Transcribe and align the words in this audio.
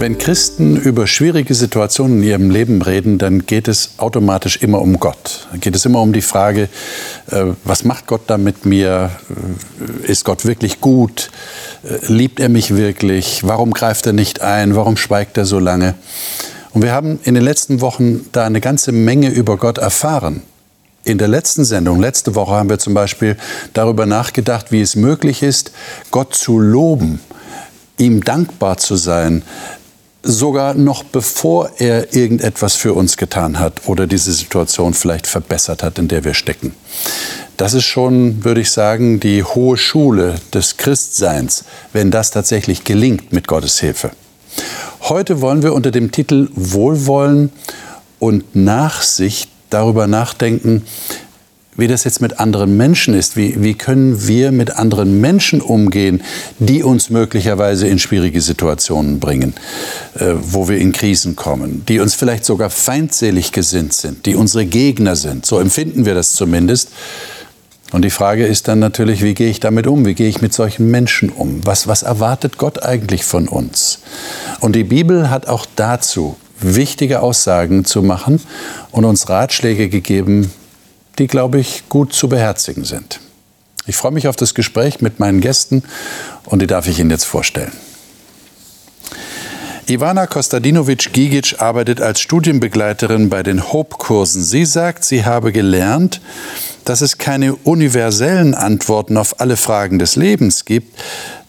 Wenn 0.00 0.16
Christen 0.16 0.78
über 0.78 1.06
schwierige 1.06 1.52
Situationen 1.52 2.22
in 2.22 2.28
ihrem 2.30 2.50
Leben 2.50 2.80
reden, 2.80 3.18
dann 3.18 3.44
geht 3.44 3.68
es 3.68 3.98
automatisch 3.98 4.56
immer 4.56 4.80
um 4.80 4.98
Gott. 4.98 5.46
Dann 5.50 5.60
geht 5.60 5.76
es 5.76 5.84
immer 5.84 6.00
um 6.00 6.14
die 6.14 6.22
Frage, 6.22 6.70
äh, 7.30 7.48
was 7.64 7.84
macht 7.84 8.06
Gott 8.06 8.22
da 8.26 8.38
mit 8.38 8.64
mir? 8.64 9.10
Äh, 10.06 10.10
ist 10.10 10.24
Gott 10.24 10.46
wirklich 10.46 10.80
gut? 10.80 11.30
Äh, 11.84 11.98
liebt 12.10 12.40
er 12.40 12.48
mich 12.48 12.74
wirklich? 12.74 13.46
Warum 13.46 13.74
greift 13.74 14.06
er 14.06 14.14
nicht 14.14 14.40
ein? 14.40 14.74
Warum 14.74 14.96
schweigt 14.96 15.36
er 15.36 15.44
so 15.44 15.58
lange? 15.58 15.96
Und 16.72 16.80
wir 16.80 16.92
haben 16.92 17.20
in 17.24 17.34
den 17.34 17.44
letzten 17.44 17.82
Wochen 17.82 18.24
da 18.32 18.46
eine 18.46 18.62
ganze 18.62 18.92
Menge 18.92 19.28
über 19.28 19.58
Gott 19.58 19.76
erfahren. 19.76 20.40
In 21.04 21.18
der 21.18 21.28
letzten 21.28 21.66
Sendung, 21.66 22.00
letzte 22.00 22.34
Woche, 22.34 22.52
haben 22.52 22.70
wir 22.70 22.78
zum 22.78 22.94
Beispiel 22.94 23.36
darüber 23.74 24.06
nachgedacht, 24.06 24.72
wie 24.72 24.80
es 24.80 24.96
möglich 24.96 25.42
ist, 25.42 25.72
Gott 26.10 26.34
zu 26.34 26.58
loben, 26.58 27.20
ihm 27.98 28.24
dankbar 28.24 28.78
zu 28.78 28.96
sein, 28.96 29.42
sogar 30.22 30.74
noch 30.74 31.02
bevor 31.02 31.70
er 31.78 32.14
irgendetwas 32.14 32.74
für 32.74 32.92
uns 32.94 33.16
getan 33.16 33.58
hat 33.58 33.86
oder 33.86 34.06
diese 34.06 34.32
Situation 34.32 34.94
vielleicht 34.94 35.26
verbessert 35.26 35.82
hat, 35.82 35.98
in 35.98 36.08
der 36.08 36.24
wir 36.24 36.34
stecken. 36.34 36.74
Das 37.56 37.74
ist 37.74 37.84
schon, 37.84 38.44
würde 38.44 38.60
ich 38.60 38.70
sagen, 38.70 39.20
die 39.20 39.44
hohe 39.44 39.76
Schule 39.76 40.36
des 40.54 40.76
Christseins, 40.76 41.64
wenn 41.92 42.10
das 42.10 42.30
tatsächlich 42.30 42.84
gelingt 42.84 43.32
mit 43.32 43.46
Gottes 43.48 43.80
Hilfe. 43.80 44.10
Heute 45.02 45.40
wollen 45.40 45.62
wir 45.62 45.74
unter 45.74 45.90
dem 45.90 46.10
Titel 46.10 46.48
Wohlwollen 46.54 47.50
und 48.18 48.54
Nachsicht 48.54 49.50
darüber 49.70 50.06
nachdenken, 50.06 50.84
wie 51.76 51.86
das 51.86 52.04
jetzt 52.04 52.20
mit 52.20 52.40
anderen 52.40 52.76
Menschen 52.76 53.14
ist. 53.14 53.36
Wie, 53.36 53.62
wie 53.62 53.74
können 53.74 54.26
wir 54.26 54.52
mit 54.52 54.76
anderen 54.76 55.20
Menschen 55.20 55.60
umgehen, 55.60 56.22
die 56.58 56.82
uns 56.82 57.10
möglicherweise 57.10 57.86
in 57.86 57.98
schwierige 57.98 58.40
Situationen 58.40 59.20
bringen, 59.20 59.54
äh, 60.18 60.34
wo 60.40 60.68
wir 60.68 60.78
in 60.78 60.92
Krisen 60.92 61.36
kommen, 61.36 61.84
die 61.88 62.00
uns 62.00 62.14
vielleicht 62.14 62.44
sogar 62.44 62.70
feindselig 62.70 63.52
gesinnt 63.52 63.92
sind, 63.92 64.26
die 64.26 64.34
unsere 64.34 64.66
Gegner 64.66 65.16
sind. 65.16 65.46
So 65.46 65.58
empfinden 65.58 66.04
wir 66.04 66.14
das 66.14 66.32
zumindest. 66.32 66.90
Und 67.92 68.04
die 68.04 68.10
Frage 68.10 68.46
ist 68.46 68.68
dann 68.68 68.78
natürlich, 68.78 69.22
wie 69.22 69.34
gehe 69.34 69.50
ich 69.50 69.58
damit 69.58 69.86
um? 69.86 70.06
Wie 70.06 70.14
gehe 70.14 70.28
ich 70.28 70.40
mit 70.40 70.52
solchen 70.52 70.90
Menschen 70.90 71.28
um? 71.28 71.60
Was, 71.64 71.88
was 71.88 72.02
erwartet 72.02 72.56
Gott 72.56 72.84
eigentlich 72.84 73.24
von 73.24 73.48
uns? 73.48 74.00
Und 74.60 74.76
die 74.76 74.84
Bibel 74.84 75.28
hat 75.28 75.48
auch 75.48 75.66
dazu 75.74 76.36
wichtige 76.60 77.20
Aussagen 77.20 77.84
zu 77.84 78.02
machen 78.02 78.40
und 78.92 79.04
uns 79.04 79.28
Ratschläge 79.28 79.88
gegeben, 79.88 80.52
die, 81.20 81.28
glaube 81.28 81.60
ich, 81.60 81.84
gut 81.88 82.12
zu 82.12 82.28
beherzigen 82.28 82.84
sind. 82.84 83.20
Ich 83.86 83.94
freue 83.96 84.12
mich 84.12 84.26
auf 84.26 84.36
das 84.36 84.54
Gespräch 84.54 85.00
mit 85.00 85.20
meinen 85.20 85.40
Gästen 85.40 85.82
und 86.46 86.60
die 86.62 86.66
darf 86.66 86.86
ich 86.88 86.98
Ihnen 86.98 87.10
jetzt 87.10 87.24
vorstellen. 87.24 87.72
Ivana 89.86 90.26
Kostadinovic-Gigic 90.26 91.60
arbeitet 91.60 92.00
als 92.00 92.20
Studienbegleiterin 92.20 93.28
bei 93.28 93.42
den 93.42 93.72
Hope-Kursen. 93.72 94.42
Sie 94.42 94.64
sagt, 94.64 95.04
sie 95.04 95.24
habe 95.24 95.52
gelernt, 95.52 96.20
dass 96.84 97.00
es 97.00 97.18
keine 97.18 97.56
universellen 97.56 98.54
Antworten 98.54 99.16
auf 99.16 99.40
alle 99.40 99.56
Fragen 99.56 99.98
des 99.98 100.16
Lebens 100.16 100.64
gibt, 100.64 100.98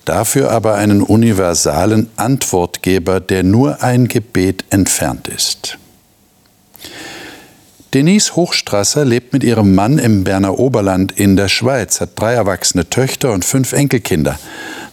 dafür 0.06 0.52
aber 0.52 0.76
einen 0.76 1.02
universalen 1.04 2.10
Antwortgeber, 2.16 3.20
der 3.20 3.44
nur 3.44 3.84
ein 3.84 4.08
Gebet 4.08 4.66
entfernt 4.72 5.28
ist. 5.28 5.78
Denise 7.94 8.38
Hochstrasser 8.38 9.04
lebt 9.04 9.34
mit 9.34 9.44
ihrem 9.44 9.76
Mann 9.76 10.00
im 10.00 10.24
Berner 10.24 10.58
Oberland 10.58 11.12
in 11.12 11.36
der 11.36 11.50
Schweiz, 11.50 12.00
hat 12.00 12.12
drei 12.16 12.34
erwachsene 12.34 12.90
Töchter 12.90 13.34
und 13.34 13.44
fünf 13.44 13.74
Enkelkinder. 13.74 14.40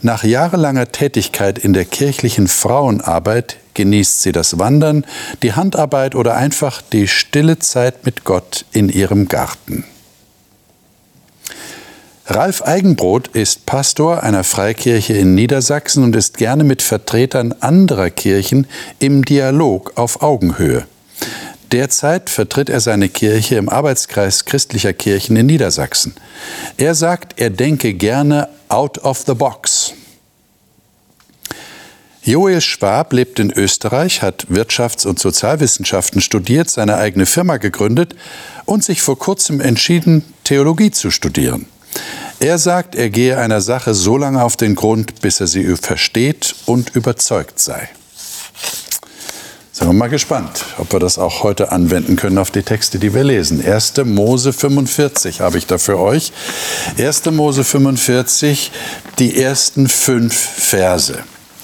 Nach 0.03 0.25
jahrelanger 0.25 0.91
Tätigkeit 0.91 1.59
in 1.61 1.75
der 1.75 1.85
kirchlichen 1.85 2.49
Frauenarbeit 2.49 3.59
genießt 3.75 4.23
sie 4.23 4.33
das 4.33 4.59
Wandern, 4.59 5.05
die 5.45 5.53
Handarbeit 5.53 6.17
oder 6.17 6.35
einfach 6.35 6.83
die 6.83 7.07
stille 7.07 7.61
Zeit 7.61 8.05
mit 8.05 8.25
Gott 8.25 8.65
in 8.73 8.89
ihrem 8.89 9.29
Garten. 9.29 9.85
Ralf 12.27 12.63
Eigenbrot 12.63 13.29
ist 13.29 13.65
Pastor 13.65 14.25
einer 14.25 14.43
Freikirche 14.43 15.15
in 15.15 15.37
Niedersachsen 15.37 16.03
und 16.03 16.17
ist 16.17 16.37
gerne 16.37 16.65
mit 16.65 16.83
Vertretern 16.83 17.55
anderer 17.61 18.11
Kirchen 18.11 18.67
im 18.99 19.25
Dialog 19.25 19.93
auf 19.95 20.21
Augenhöhe. 20.21 20.85
Derzeit 21.73 22.31
vertritt 22.31 22.71
er 22.71 22.81
seine 22.81 23.09
Kirche 23.09 23.57
im 23.57 23.69
Arbeitskreis 23.69 24.47
christlicher 24.47 24.95
Kirchen 24.95 25.37
in 25.37 25.47
Niedersachsen. 25.47 26.15
Er 26.79 26.95
sagt, 26.95 27.39
er 27.39 27.51
denke 27.51 27.93
gerne 27.93 28.49
out 28.69 28.99
of 28.99 29.25
the 29.27 29.35
box. 29.35 29.93
Joel 32.23 32.61
Schwab 32.61 33.13
lebt 33.13 33.39
in 33.39 33.51
Österreich, 33.51 34.23
hat 34.23 34.47
Wirtschafts- 34.51 35.07
und 35.07 35.19
Sozialwissenschaften 35.19 36.21
studiert, 36.21 36.69
seine 36.69 36.97
eigene 36.97 37.27
Firma 37.27 37.57
gegründet 37.57 38.15
und 38.67 38.85
sich 38.85 39.01
vor 39.01 39.19
kurzem 39.19 39.61
entschieden, 39.61 40.25
Theologie 40.45 40.91
zu 40.91 41.11
studieren. 41.11 41.67
Er 42.41 42.59
sagt, 42.59 42.95
er 42.95 43.11
gehe 43.11 43.39
einer 43.39 43.61
Sache 43.61 43.95
so 43.95 44.17
lange 44.17 44.43
auf 44.43 44.57
den 44.57 44.75
Grund, 44.75 45.21
bis 45.21 45.41
er 45.41 45.47
sie 45.47 45.75
versteht 45.77 46.55
und 46.67 46.95
überzeugt 46.95 47.59
sei. 47.59 47.89
Sind 49.89 49.97
wir 49.97 50.01
mal 50.01 50.11
gespannt, 50.11 50.67
ob 50.77 50.93
wir 50.93 51.01
das 51.01 51.19
auch 51.19 51.45
heute 51.45 51.73
anwenden 51.73 52.17
können 52.17 52.37
auf 52.37 52.51
die 52.51 52.63
Texte, 52.63 52.99
die 52.99 53.15
wir 53.15 53.25
lesen. 53.25 53.65
1. 53.65 53.95
Mose 54.05 54.53
45 54.53 55.41
habe 55.41 55.57
ich 55.57 55.67
da 55.67 55.79
für 55.79 55.99
euch. 55.99 56.31
1. 56.99 57.25
Mose 57.31 57.65
45, 57.65 58.71
die 59.19 59.41
ersten 59.41 59.89
fünf 59.89 60.35
Verse. 60.35 61.19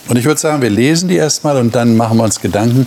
Und 0.09 0.17
ich 0.17 0.25
würde 0.25 0.41
sagen, 0.41 0.63
wir 0.63 0.71
lesen 0.71 1.11
die 1.11 1.17
erstmal 1.17 1.59
und 1.59 1.75
dann 1.75 1.99
machen 1.99 2.17
wir 2.17 2.25
uns 2.25 2.41
Gedanken 2.41 2.87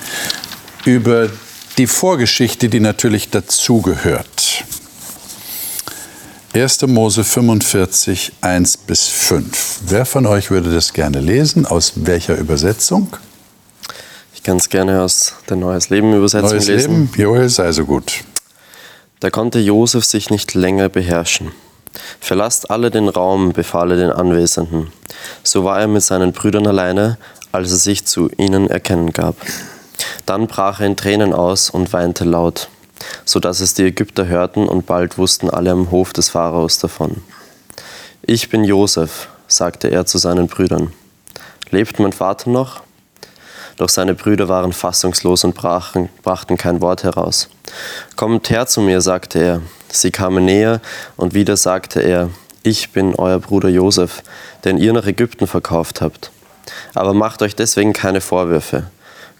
über 0.85 1.29
die 1.77 1.85
Vorgeschichte, 1.85 2.67
die 2.67 2.79
natürlich 2.79 3.29
dazugehört. 3.29 4.63
1. 6.55 6.81
Mose 6.87 7.23
45, 7.23 8.31
1 8.41 8.77
bis 8.77 9.03
5. 9.07 9.81
Wer 9.85 10.07
von 10.07 10.25
euch 10.25 10.49
würde 10.49 10.73
das 10.73 10.93
gerne 10.93 11.19
lesen? 11.19 11.67
Aus 11.67 11.93
welcher 11.97 12.35
Übersetzung? 12.37 13.15
Ganz 14.47 14.69
gerne 14.69 15.01
aus 15.01 15.33
der 15.49 15.57
Neues 15.57 15.89
Leben 15.89 16.13
Übersetzung 16.13 16.51
Neues 16.51 16.67
lesen. 16.67 17.01
Leben, 17.01 17.11
Joel, 17.17 17.49
sei 17.49 17.69
so 17.73 17.83
gut. 17.83 18.23
Da 19.19 19.29
konnte 19.29 19.59
Josef 19.59 20.05
sich 20.05 20.29
nicht 20.29 20.53
länger 20.53 20.87
beherrschen. 20.87 21.51
Verlasst 22.21 22.71
alle 22.71 22.89
den 22.89 23.09
Raum, 23.09 23.51
befahl 23.51 23.91
er 23.91 23.97
den 23.97 24.09
Anwesenden. 24.09 24.87
So 25.43 25.65
war 25.65 25.81
er 25.81 25.87
mit 25.87 26.01
seinen 26.01 26.31
Brüdern 26.31 26.65
alleine, 26.65 27.17
als 27.51 27.71
er 27.71 27.77
sich 27.77 28.05
zu 28.05 28.29
ihnen 28.37 28.69
erkennen 28.69 29.11
gab. 29.11 29.35
Dann 30.25 30.47
brach 30.47 30.79
er 30.79 30.85
in 30.85 30.95
Tränen 30.95 31.33
aus 31.33 31.69
und 31.69 31.91
weinte 31.91 32.23
laut, 32.23 32.69
so 33.25 33.41
dass 33.41 33.59
es 33.59 33.73
die 33.73 33.83
Ägypter 33.83 34.27
hörten 34.27 34.69
und 34.69 34.85
bald 34.85 35.17
wussten 35.17 35.49
alle 35.49 35.71
am 35.71 35.91
Hof 35.91 36.13
des 36.13 36.29
Pharaos 36.29 36.79
davon. 36.79 37.21
Ich 38.21 38.47
bin 38.47 38.63
Josef, 38.63 39.27
sagte 39.49 39.89
er 39.89 40.05
zu 40.05 40.17
seinen 40.17 40.47
Brüdern. 40.47 40.93
Lebt 41.69 41.99
mein 41.99 42.13
Vater 42.13 42.49
noch? 42.49 42.86
Doch 43.77 43.89
seine 43.89 44.15
Brüder 44.15 44.49
waren 44.49 44.73
fassungslos 44.73 45.43
und 45.43 45.55
brachen, 45.55 46.09
brachten 46.23 46.57
kein 46.57 46.81
Wort 46.81 47.03
heraus. 47.03 47.47
Kommt 48.15 48.49
her 48.49 48.65
zu 48.65 48.81
mir, 48.81 49.01
sagte 49.01 49.39
er. 49.39 49.61
Sie 49.89 50.11
kamen 50.11 50.45
näher, 50.45 50.81
und 51.15 51.33
wieder 51.33 51.55
sagte 51.55 52.01
er, 52.01 52.29
ich 52.63 52.91
bin 52.91 53.15
euer 53.15 53.39
Bruder 53.39 53.69
Josef, 53.69 54.23
den 54.65 54.77
ihr 54.77 54.93
nach 54.93 55.05
Ägypten 55.05 55.47
verkauft 55.47 56.01
habt. 56.01 56.31
Aber 56.93 57.13
macht 57.13 57.41
euch 57.41 57.55
deswegen 57.55 57.93
keine 57.93 58.19
Vorwürfe. 58.19 58.87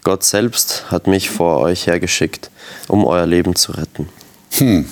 Gott 0.04 0.24
selbst 0.24 0.84
hat 0.90 1.06
mich 1.06 1.28
vor 1.28 1.58
euch 1.58 1.86
hergeschickt, 1.86 2.50
um 2.86 3.04
euer 3.04 3.26
Leben 3.26 3.56
zu 3.56 3.72
retten. 3.72 4.08
Hm. 4.52 4.88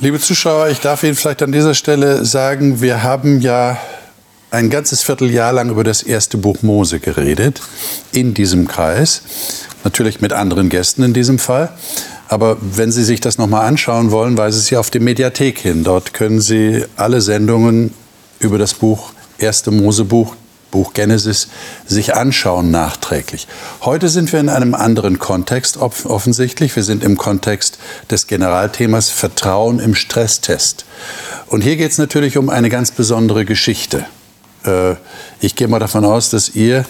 Liebe 0.00 0.18
Zuschauer, 0.18 0.68
ich 0.68 0.80
darf 0.80 1.02
Ihnen 1.02 1.14
vielleicht 1.14 1.42
an 1.42 1.52
dieser 1.52 1.74
Stelle 1.74 2.24
sagen, 2.24 2.80
wir 2.80 3.02
haben 3.02 3.40
ja 3.40 3.76
ein 4.52 4.68
ganzes 4.68 5.02
Vierteljahr 5.02 5.52
lang 5.52 5.70
über 5.70 5.82
das 5.82 6.02
erste 6.02 6.36
Buch 6.36 6.62
Mose 6.62 7.00
geredet, 7.00 7.62
in 8.12 8.34
diesem 8.34 8.68
Kreis. 8.68 9.22
Natürlich 9.82 10.20
mit 10.20 10.32
anderen 10.32 10.68
Gästen 10.68 11.02
in 11.02 11.14
diesem 11.14 11.38
Fall. 11.38 11.72
Aber 12.28 12.58
wenn 12.60 12.92
Sie 12.92 13.02
sich 13.02 13.20
das 13.20 13.38
nochmal 13.38 13.66
anschauen 13.66 14.10
wollen, 14.10 14.36
weise 14.36 14.60
Sie 14.60 14.76
auf 14.76 14.90
die 14.90 15.00
Mediathek 15.00 15.58
hin. 15.58 15.84
Dort 15.84 16.12
können 16.12 16.40
Sie 16.40 16.84
alle 16.96 17.22
Sendungen 17.22 17.94
über 18.40 18.58
das 18.58 18.74
Buch, 18.74 19.12
erste 19.38 19.70
Mosebuch, 19.70 20.36
Buch 20.70 20.92
Genesis, 20.92 21.48
sich 21.86 22.14
anschauen 22.14 22.70
nachträglich. 22.70 23.48
Heute 23.82 24.08
sind 24.08 24.32
wir 24.32 24.40
in 24.40 24.48
einem 24.48 24.74
anderen 24.74 25.18
Kontext 25.18 25.78
offensichtlich. 25.78 26.76
Wir 26.76 26.82
sind 26.82 27.02
im 27.04 27.16
Kontext 27.16 27.78
des 28.10 28.26
Generalthemas 28.26 29.08
Vertrauen 29.08 29.80
im 29.80 29.94
Stresstest. 29.94 30.84
Und 31.46 31.62
hier 31.62 31.76
geht 31.76 31.92
es 31.92 31.98
natürlich 31.98 32.36
um 32.36 32.50
eine 32.50 32.68
ganz 32.68 32.90
besondere 32.90 33.44
Geschichte. 33.46 34.06
Äh, 34.64 34.94
ich 35.40 35.54
gehe 35.56 35.68
mal 35.68 35.78
davon 35.78 36.04
aus, 36.04 36.30
dass 36.30 36.50
ihr, 36.50 36.84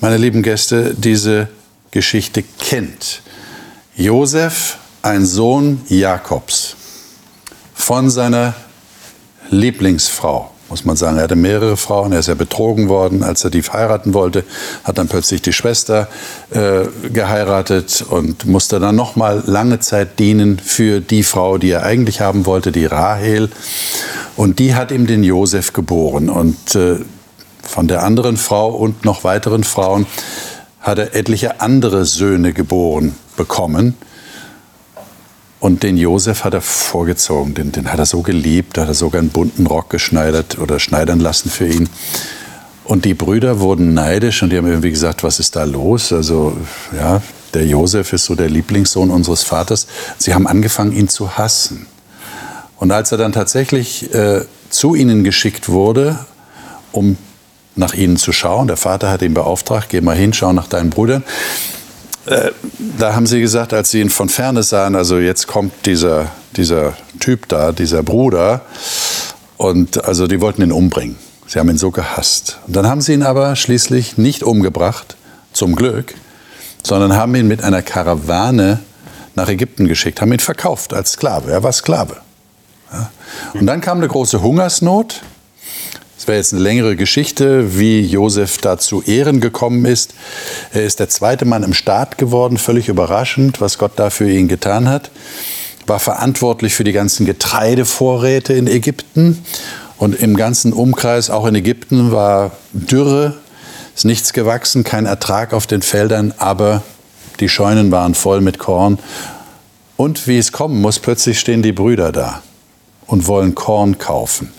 meine 0.00 0.16
lieben 0.16 0.42
Gäste, 0.42 0.94
diese 0.94 1.48
Geschichte 1.90 2.44
kennt. 2.58 3.22
Josef, 3.96 4.78
ein 5.02 5.24
Sohn 5.24 5.82
Jakobs, 5.88 6.76
von 7.74 8.10
seiner 8.10 8.54
Lieblingsfrau 9.50 10.50
muss 10.68 10.84
man 10.84 10.96
sagen. 10.96 11.16
Er 11.16 11.24
hatte 11.24 11.36
mehrere 11.36 11.76
Frauen, 11.76 12.12
er 12.12 12.20
ist 12.20 12.28
ja 12.28 12.34
betrogen 12.34 12.88
worden, 12.88 13.22
als 13.22 13.44
er 13.44 13.50
die 13.50 13.62
heiraten 13.62 14.14
wollte, 14.14 14.44
hat 14.84 14.98
dann 14.98 15.08
plötzlich 15.08 15.42
die 15.42 15.52
Schwester 15.52 16.08
äh, 16.50 16.86
geheiratet 17.10 18.04
und 18.08 18.46
musste 18.46 18.80
dann 18.80 18.96
noch 18.96 19.16
mal 19.16 19.42
lange 19.46 19.80
Zeit 19.80 20.18
dienen 20.18 20.58
für 20.58 21.00
die 21.00 21.22
Frau, 21.22 21.58
die 21.58 21.70
er 21.70 21.84
eigentlich 21.84 22.20
haben 22.20 22.46
wollte, 22.46 22.72
die 22.72 22.86
Rahel. 22.86 23.50
Und 24.36 24.58
die 24.58 24.74
hat 24.74 24.90
ihm 24.90 25.06
den 25.06 25.22
Josef 25.22 25.72
geboren. 25.72 26.28
Und 26.28 26.74
äh, 26.74 26.96
von 27.68 27.88
der 27.88 28.02
anderen 28.02 28.36
Frau 28.36 28.70
und 28.70 29.04
noch 29.04 29.24
weiteren 29.24 29.64
Frauen 29.64 30.06
hat 30.80 30.98
er 30.98 31.14
etliche 31.14 31.60
andere 31.60 32.04
Söhne 32.04 32.52
geboren 32.52 33.14
bekommen. 33.36 33.94
Und 35.58 35.82
den 35.82 35.96
Josef 35.96 36.44
hat 36.44 36.54
er 36.54 36.60
vorgezogen, 36.60 37.54
den, 37.54 37.72
den 37.72 37.90
hat 37.90 37.98
er 37.98 38.06
so 38.06 38.22
geliebt, 38.22 38.76
da 38.76 38.82
hat 38.82 38.88
er 38.88 38.94
sogar 38.94 39.20
einen 39.20 39.30
bunten 39.30 39.66
Rock 39.66 39.90
geschneidert 39.90 40.58
oder 40.58 40.78
schneidern 40.78 41.18
lassen 41.18 41.50
für 41.50 41.66
ihn. 41.66 41.88
Und 42.84 43.04
die 43.04 43.14
Brüder 43.14 43.58
wurden 43.58 43.94
neidisch 43.94 44.42
und 44.42 44.50
die 44.50 44.58
haben 44.58 44.68
irgendwie 44.68 44.90
gesagt, 44.90 45.24
was 45.24 45.40
ist 45.40 45.56
da 45.56 45.64
los? 45.64 46.12
Also, 46.12 46.56
ja, 46.96 47.20
der 47.52 47.66
Josef 47.66 48.12
ist 48.12 48.26
so 48.26 48.36
der 48.36 48.48
Lieblingssohn 48.48 49.10
unseres 49.10 49.42
Vaters. 49.42 49.88
Sie 50.18 50.34
haben 50.34 50.46
angefangen, 50.46 50.92
ihn 50.92 51.08
zu 51.08 51.36
hassen. 51.36 51.86
Und 52.76 52.92
als 52.92 53.10
er 53.10 53.18
dann 53.18 53.32
tatsächlich 53.32 54.14
äh, 54.14 54.42
zu 54.70 54.94
ihnen 54.94 55.24
geschickt 55.24 55.68
wurde, 55.68 56.18
um 56.92 57.16
nach 57.76 57.94
ihnen 57.94 58.16
zu 58.16 58.32
schauen, 58.32 58.68
der 58.68 58.76
Vater 58.76 59.10
hat 59.10 59.22
ihn 59.22 59.34
beauftragt, 59.34 59.88
geh 59.90 60.00
mal 60.00 60.16
hin, 60.16 60.32
schau 60.32 60.52
nach 60.52 60.66
deinen 60.66 60.90
Brüdern, 60.90 61.24
äh, 62.26 62.50
da 62.98 63.14
haben 63.14 63.26
sie 63.26 63.40
gesagt, 63.40 63.72
als 63.72 63.90
sie 63.90 64.00
ihn 64.00 64.10
von 64.10 64.28
ferne 64.28 64.62
sahen, 64.62 64.96
also 64.96 65.18
jetzt 65.18 65.46
kommt 65.46 65.72
dieser, 65.86 66.30
dieser 66.56 66.94
Typ 67.20 67.48
da, 67.48 67.72
dieser 67.72 68.02
Bruder, 68.02 68.62
und 69.56 70.04
also 70.04 70.26
die 70.26 70.40
wollten 70.40 70.62
ihn 70.62 70.72
umbringen. 70.72 71.16
Sie 71.46 71.58
haben 71.58 71.70
ihn 71.70 71.78
so 71.78 71.90
gehasst. 71.90 72.58
Und 72.66 72.76
dann 72.76 72.86
haben 72.86 73.00
sie 73.00 73.14
ihn 73.14 73.22
aber 73.22 73.56
schließlich 73.56 74.18
nicht 74.18 74.42
umgebracht, 74.42 75.16
zum 75.52 75.74
Glück, 75.74 76.14
sondern 76.82 77.16
haben 77.16 77.34
ihn 77.34 77.48
mit 77.48 77.62
einer 77.62 77.82
Karawane 77.82 78.80
nach 79.34 79.48
Ägypten 79.48 79.88
geschickt, 79.88 80.20
haben 80.20 80.32
ihn 80.32 80.38
verkauft 80.38 80.92
als 80.92 81.12
Sklave. 81.12 81.50
Er 81.50 81.62
war 81.62 81.72
Sklave. 81.72 82.18
Und 83.54 83.66
dann 83.66 83.80
kam 83.80 83.98
eine 83.98 84.08
große 84.08 84.42
Hungersnot. 84.42 85.22
Das 86.26 86.32
wäre 86.32 86.38
jetzt 86.38 86.54
eine 86.54 86.62
längere 86.62 86.96
Geschichte, 86.96 87.78
wie 87.78 88.00
Josef 88.00 88.58
da 88.58 88.78
zu 88.78 89.00
Ehren 89.00 89.40
gekommen 89.40 89.84
ist. 89.84 90.12
Er 90.72 90.82
ist 90.82 90.98
der 90.98 91.08
zweite 91.08 91.44
Mann 91.44 91.62
im 91.62 91.72
Staat 91.72 92.18
geworden, 92.18 92.56
völlig 92.56 92.88
überraschend, 92.88 93.60
was 93.60 93.78
Gott 93.78 93.92
da 93.94 94.10
für 94.10 94.28
ihn 94.28 94.48
getan 94.48 94.88
hat. 94.88 95.12
War 95.86 96.00
verantwortlich 96.00 96.74
für 96.74 96.82
die 96.82 96.90
ganzen 96.90 97.26
Getreidevorräte 97.26 98.54
in 98.54 98.66
Ägypten. 98.66 99.44
Und 99.98 100.20
im 100.20 100.36
ganzen 100.36 100.72
Umkreis, 100.72 101.30
auch 101.30 101.46
in 101.46 101.54
Ägypten, 101.54 102.10
war 102.10 102.50
Dürre, 102.72 103.36
ist 103.94 104.04
nichts 104.04 104.32
gewachsen, 104.32 104.82
kein 104.82 105.06
Ertrag 105.06 105.52
auf 105.52 105.68
den 105.68 105.80
Feldern, 105.82 106.34
aber 106.38 106.82
die 107.38 107.48
Scheunen 107.48 107.92
waren 107.92 108.16
voll 108.16 108.40
mit 108.40 108.58
Korn. 108.58 108.98
Und 109.96 110.26
wie 110.26 110.38
es 110.38 110.50
kommen 110.50 110.80
muss, 110.80 110.98
plötzlich 110.98 111.38
stehen 111.38 111.62
die 111.62 111.70
Brüder 111.70 112.10
da 112.10 112.42
und 113.06 113.28
wollen 113.28 113.54
Korn 113.54 113.98
kaufen 113.98 114.52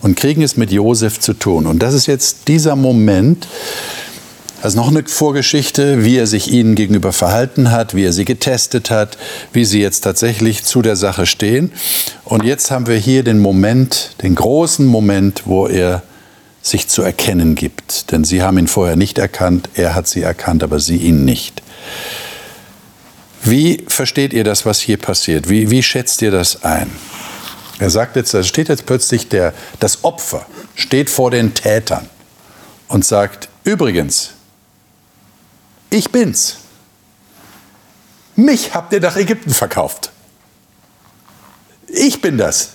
und 0.00 0.16
kriegen 0.16 0.42
es 0.42 0.56
mit 0.56 0.70
Josef 0.70 1.20
zu 1.20 1.34
tun. 1.34 1.66
Und 1.66 1.80
das 1.82 1.94
ist 1.94 2.06
jetzt 2.06 2.48
dieser 2.48 2.76
Moment, 2.76 3.46
also 4.62 4.78
noch 4.78 4.88
eine 4.88 5.02
Vorgeschichte, 5.04 6.04
wie 6.04 6.16
er 6.16 6.28
sich 6.28 6.52
ihnen 6.52 6.76
gegenüber 6.76 7.12
verhalten 7.12 7.72
hat, 7.72 7.94
wie 7.94 8.04
er 8.04 8.12
sie 8.12 8.24
getestet 8.24 8.90
hat, 8.90 9.18
wie 9.52 9.64
sie 9.64 9.80
jetzt 9.80 10.02
tatsächlich 10.02 10.62
zu 10.62 10.82
der 10.82 10.94
Sache 10.94 11.26
stehen. 11.26 11.72
Und 12.24 12.44
jetzt 12.44 12.70
haben 12.70 12.86
wir 12.86 12.96
hier 12.96 13.24
den 13.24 13.40
Moment, 13.40 14.14
den 14.22 14.36
großen 14.36 14.86
Moment, 14.86 15.42
wo 15.46 15.66
er 15.66 16.02
sich 16.62 16.86
zu 16.86 17.02
erkennen 17.02 17.56
gibt. 17.56 18.12
Denn 18.12 18.22
sie 18.22 18.40
haben 18.42 18.56
ihn 18.56 18.68
vorher 18.68 18.94
nicht 18.94 19.18
erkannt, 19.18 19.68
er 19.74 19.96
hat 19.96 20.06
sie 20.06 20.22
erkannt, 20.22 20.62
aber 20.62 20.78
sie 20.78 20.96
ihn 20.96 21.24
nicht. 21.24 21.60
Wie 23.42 23.82
versteht 23.88 24.32
ihr 24.32 24.44
das, 24.44 24.64
was 24.64 24.78
hier 24.78 24.96
passiert? 24.96 25.48
Wie, 25.48 25.70
wie 25.70 25.82
schätzt 25.82 26.22
ihr 26.22 26.30
das 26.30 26.62
ein? 26.62 26.88
Er 27.78 27.90
sagt 27.90 28.16
jetzt, 28.16 28.34
da 28.34 28.42
steht 28.42 28.68
jetzt 28.68 28.86
plötzlich 28.86 29.28
der, 29.28 29.54
das 29.80 30.04
Opfer 30.04 30.46
steht 30.74 31.10
vor 31.10 31.30
den 31.30 31.54
Tätern 31.54 32.08
und 32.88 33.04
sagt, 33.04 33.48
übrigens, 33.64 34.32
ich 35.90 36.10
bin's. 36.10 36.58
Mich 38.36 38.74
habt 38.74 38.92
ihr 38.92 39.00
nach 39.00 39.16
Ägypten 39.16 39.50
verkauft. 39.50 40.10
Ich 41.88 42.20
bin 42.20 42.38
das. 42.38 42.70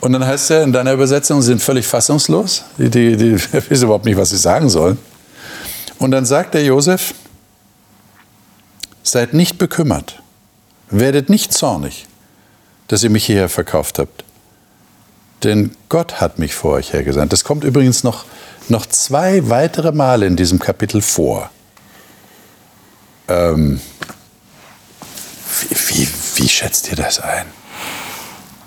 Und 0.00 0.12
dann 0.12 0.26
heißt 0.26 0.50
er 0.50 0.62
in 0.62 0.72
deiner 0.72 0.92
Übersetzung, 0.92 1.42
sie 1.42 1.48
sind 1.48 1.62
völlig 1.62 1.86
fassungslos. 1.86 2.64
Die, 2.78 2.88
die, 2.88 3.16
die 3.16 3.34
wissen 3.68 3.84
überhaupt 3.84 4.04
nicht, 4.04 4.16
was 4.16 4.30
sie 4.30 4.38
sagen 4.38 4.68
sollen. 4.68 4.98
Und 5.98 6.10
dann 6.10 6.24
sagt 6.24 6.54
der 6.54 6.64
Josef, 6.64 7.14
seid 9.02 9.34
nicht 9.34 9.58
bekümmert, 9.58 10.22
werdet 10.90 11.28
nicht 11.28 11.52
zornig 11.52 12.06
dass 12.88 13.02
ihr 13.02 13.10
mich 13.10 13.26
hierher 13.26 13.48
verkauft 13.48 13.98
habt. 13.98 14.24
Denn 15.42 15.74
Gott 15.88 16.20
hat 16.20 16.38
mich 16.38 16.54
vor 16.54 16.72
euch 16.72 16.92
hergesandt. 16.92 17.32
Das 17.32 17.44
kommt 17.44 17.64
übrigens 17.64 18.02
noch, 18.02 18.24
noch 18.68 18.86
zwei 18.86 19.48
weitere 19.50 19.92
Male 19.92 20.26
in 20.26 20.36
diesem 20.36 20.58
Kapitel 20.58 21.02
vor. 21.02 21.50
Ähm, 23.28 23.80
wie, 25.60 25.76
wie, 25.76 26.08
wie 26.36 26.48
schätzt 26.48 26.88
ihr 26.90 26.96
das 26.96 27.20
ein? 27.20 27.46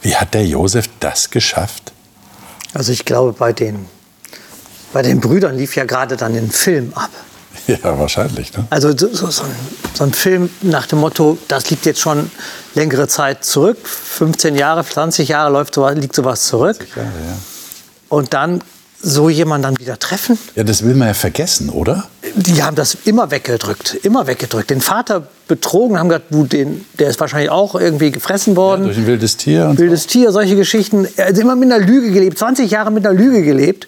Wie 0.02 0.16
hat 0.16 0.34
der 0.34 0.46
Josef 0.46 0.88
das 1.00 1.30
geschafft? 1.30 1.92
Also 2.74 2.92
ich 2.92 3.06
glaube, 3.06 3.34
bei 3.34 3.54
den, 3.54 3.88
bei 4.94 5.02
den 5.02 5.19
Brüdern 5.19 5.58
lief 5.58 5.75
ja 5.75 5.86
gerade 5.86 6.16
dann 6.16 6.36
ein 6.36 6.52
Film 6.52 6.94
ab. 6.96 7.10
Ja, 7.84 8.00
wahrscheinlich. 8.00 8.56
Ne? 8.56 8.66
Also 8.69 8.96
so, 8.96 9.14
so, 9.14 9.25
ein, 9.25 9.31
so, 9.94 10.04
ein, 10.04 10.14
Film 10.14 10.50
nach 10.62 10.88
dem 10.88 11.00
Motto, 11.00 11.38
das 11.48 11.69
liegt 11.69 11.86
jetzt 11.86 12.00
schon 12.00 12.31
längere 12.75 13.08
Zeit 13.08 13.44
zurück, 13.44 13.78
15 13.84 14.56
Jahre, 14.56 14.86
20 14.86 15.28
Jahre 15.28 15.52
läuft 15.52 15.75
so, 15.75 15.88
liegt 15.90 16.16
sowas 16.16 16.46
zurück. 16.46 16.78
Jahre, 16.96 17.08
ja. 17.08 17.38
Und 18.10 18.34
dann 18.34 18.62
so 19.02 19.30
jemanden 19.30 19.64
dann 19.64 19.80
wieder 19.80 20.00
treffen. 20.00 20.40
Ja, 20.56 20.64
das 20.64 20.84
will 20.84 20.96
man 20.96 21.10
ja 21.10 21.14
vergessen, 21.14 21.69
oder? 21.69 22.08
Die 22.36 22.64
haben 22.64 22.75
das 22.75 22.98
immer 23.06 23.30
weggedrückt, 23.30 23.96
immer 24.04 24.25
weggedrückt. 24.28 24.69
Den 24.69 24.81
Vater 24.81 25.28
betrogen, 25.48 26.00
haben 26.00 26.10
gesagt, 26.10 26.25
du, 26.31 26.46
den, 26.46 26.86
der 26.98 27.10
ist 27.10 27.19
wahrscheinlich 27.19 27.52
auch 27.52 27.75
irgendwie 27.75 28.12
gefressen 28.12 28.56
worden. 28.56 28.81
Ja, 28.81 28.88
durch 28.88 28.98
ein 28.98 29.08
wildes 29.08 29.38
Tier. 29.38 29.68
Und 29.68 29.78
wildes 29.78 30.04
so. 30.04 30.10
Tier, 30.10 30.31
solche 30.31 30.56
Geschichten. 30.56 31.08
Er 31.16 31.28
hat 31.28 31.38
immer 31.38 31.56
mit 31.56 31.72
einer 31.72 31.86
Lüge 31.86 32.12
gelebt, 32.12 32.40
20 32.40 32.72
Jahre 32.72 32.92
mit 32.92 33.06
einer 33.06 33.18
Lüge 33.18 33.44
gelebt. 33.44 33.88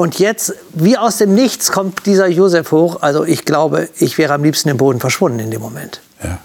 Und 0.00 0.18
jetzt, 0.18 0.54
wie 0.72 0.96
aus 0.96 1.18
dem 1.18 1.34
Nichts, 1.34 1.72
kommt 1.72 2.06
dieser 2.06 2.26
Josef 2.26 2.72
hoch. 2.72 3.02
Also 3.02 3.26
ich 3.26 3.44
glaube, 3.44 3.90
ich 3.98 4.16
wäre 4.16 4.32
am 4.32 4.42
liebsten 4.42 4.70
im 4.70 4.78
Boden 4.78 4.98
verschwunden 4.98 5.40
in 5.40 5.50
dem 5.50 5.60
Moment. 5.60 6.00
Ja. 6.24 6.38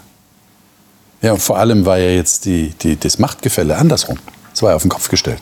Ja, 1.22 1.32
und 1.32 1.40
vor 1.40 1.56
allem 1.56 1.86
war 1.86 1.96
ja 1.96 2.10
jetzt 2.10 2.44
die, 2.44 2.74
die, 2.82 3.00
das 3.00 3.18
Machtgefälle 3.18 3.78
andersrum. 3.78 4.18
Es 4.52 4.62
war 4.62 4.72
ja 4.72 4.76
auf 4.76 4.82
den 4.82 4.90
Kopf 4.90 5.08
gestellt. 5.08 5.40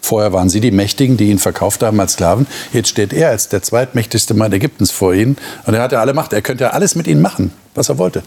Vorher 0.00 0.32
waren 0.32 0.48
sie 0.48 0.58
die 0.58 0.72
Mächtigen, 0.72 1.16
die 1.16 1.30
ihn 1.30 1.38
verkauft 1.38 1.84
haben 1.84 2.00
als 2.00 2.14
Sklaven. 2.14 2.48
Jetzt 2.72 2.88
steht 2.88 3.12
er 3.12 3.28
als 3.28 3.48
der 3.50 3.62
zweitmächtigste 3.62 4.34
Mann 4.34 4.52
Ägyptens 4.52 4.90
vor 4.90 5.14
ihnen. 5.14 5.36
Und 5.64 5.74
er 5.74 5.82
hat 5.82 5.92
ja 5.92 6.00
alle 6.00 6.12
Macht. 6.12 6.32
Er 6.32 6.42
könnte 6.42 6.64
ja 6.64 6.70
alles 6.70 6.96
mit 6.96 7.06
ihnen 7.06 7.22
machen, 7.22 7.52
was 7.76 7.88
er 7.88 7.98
wollte. 7.98 8.24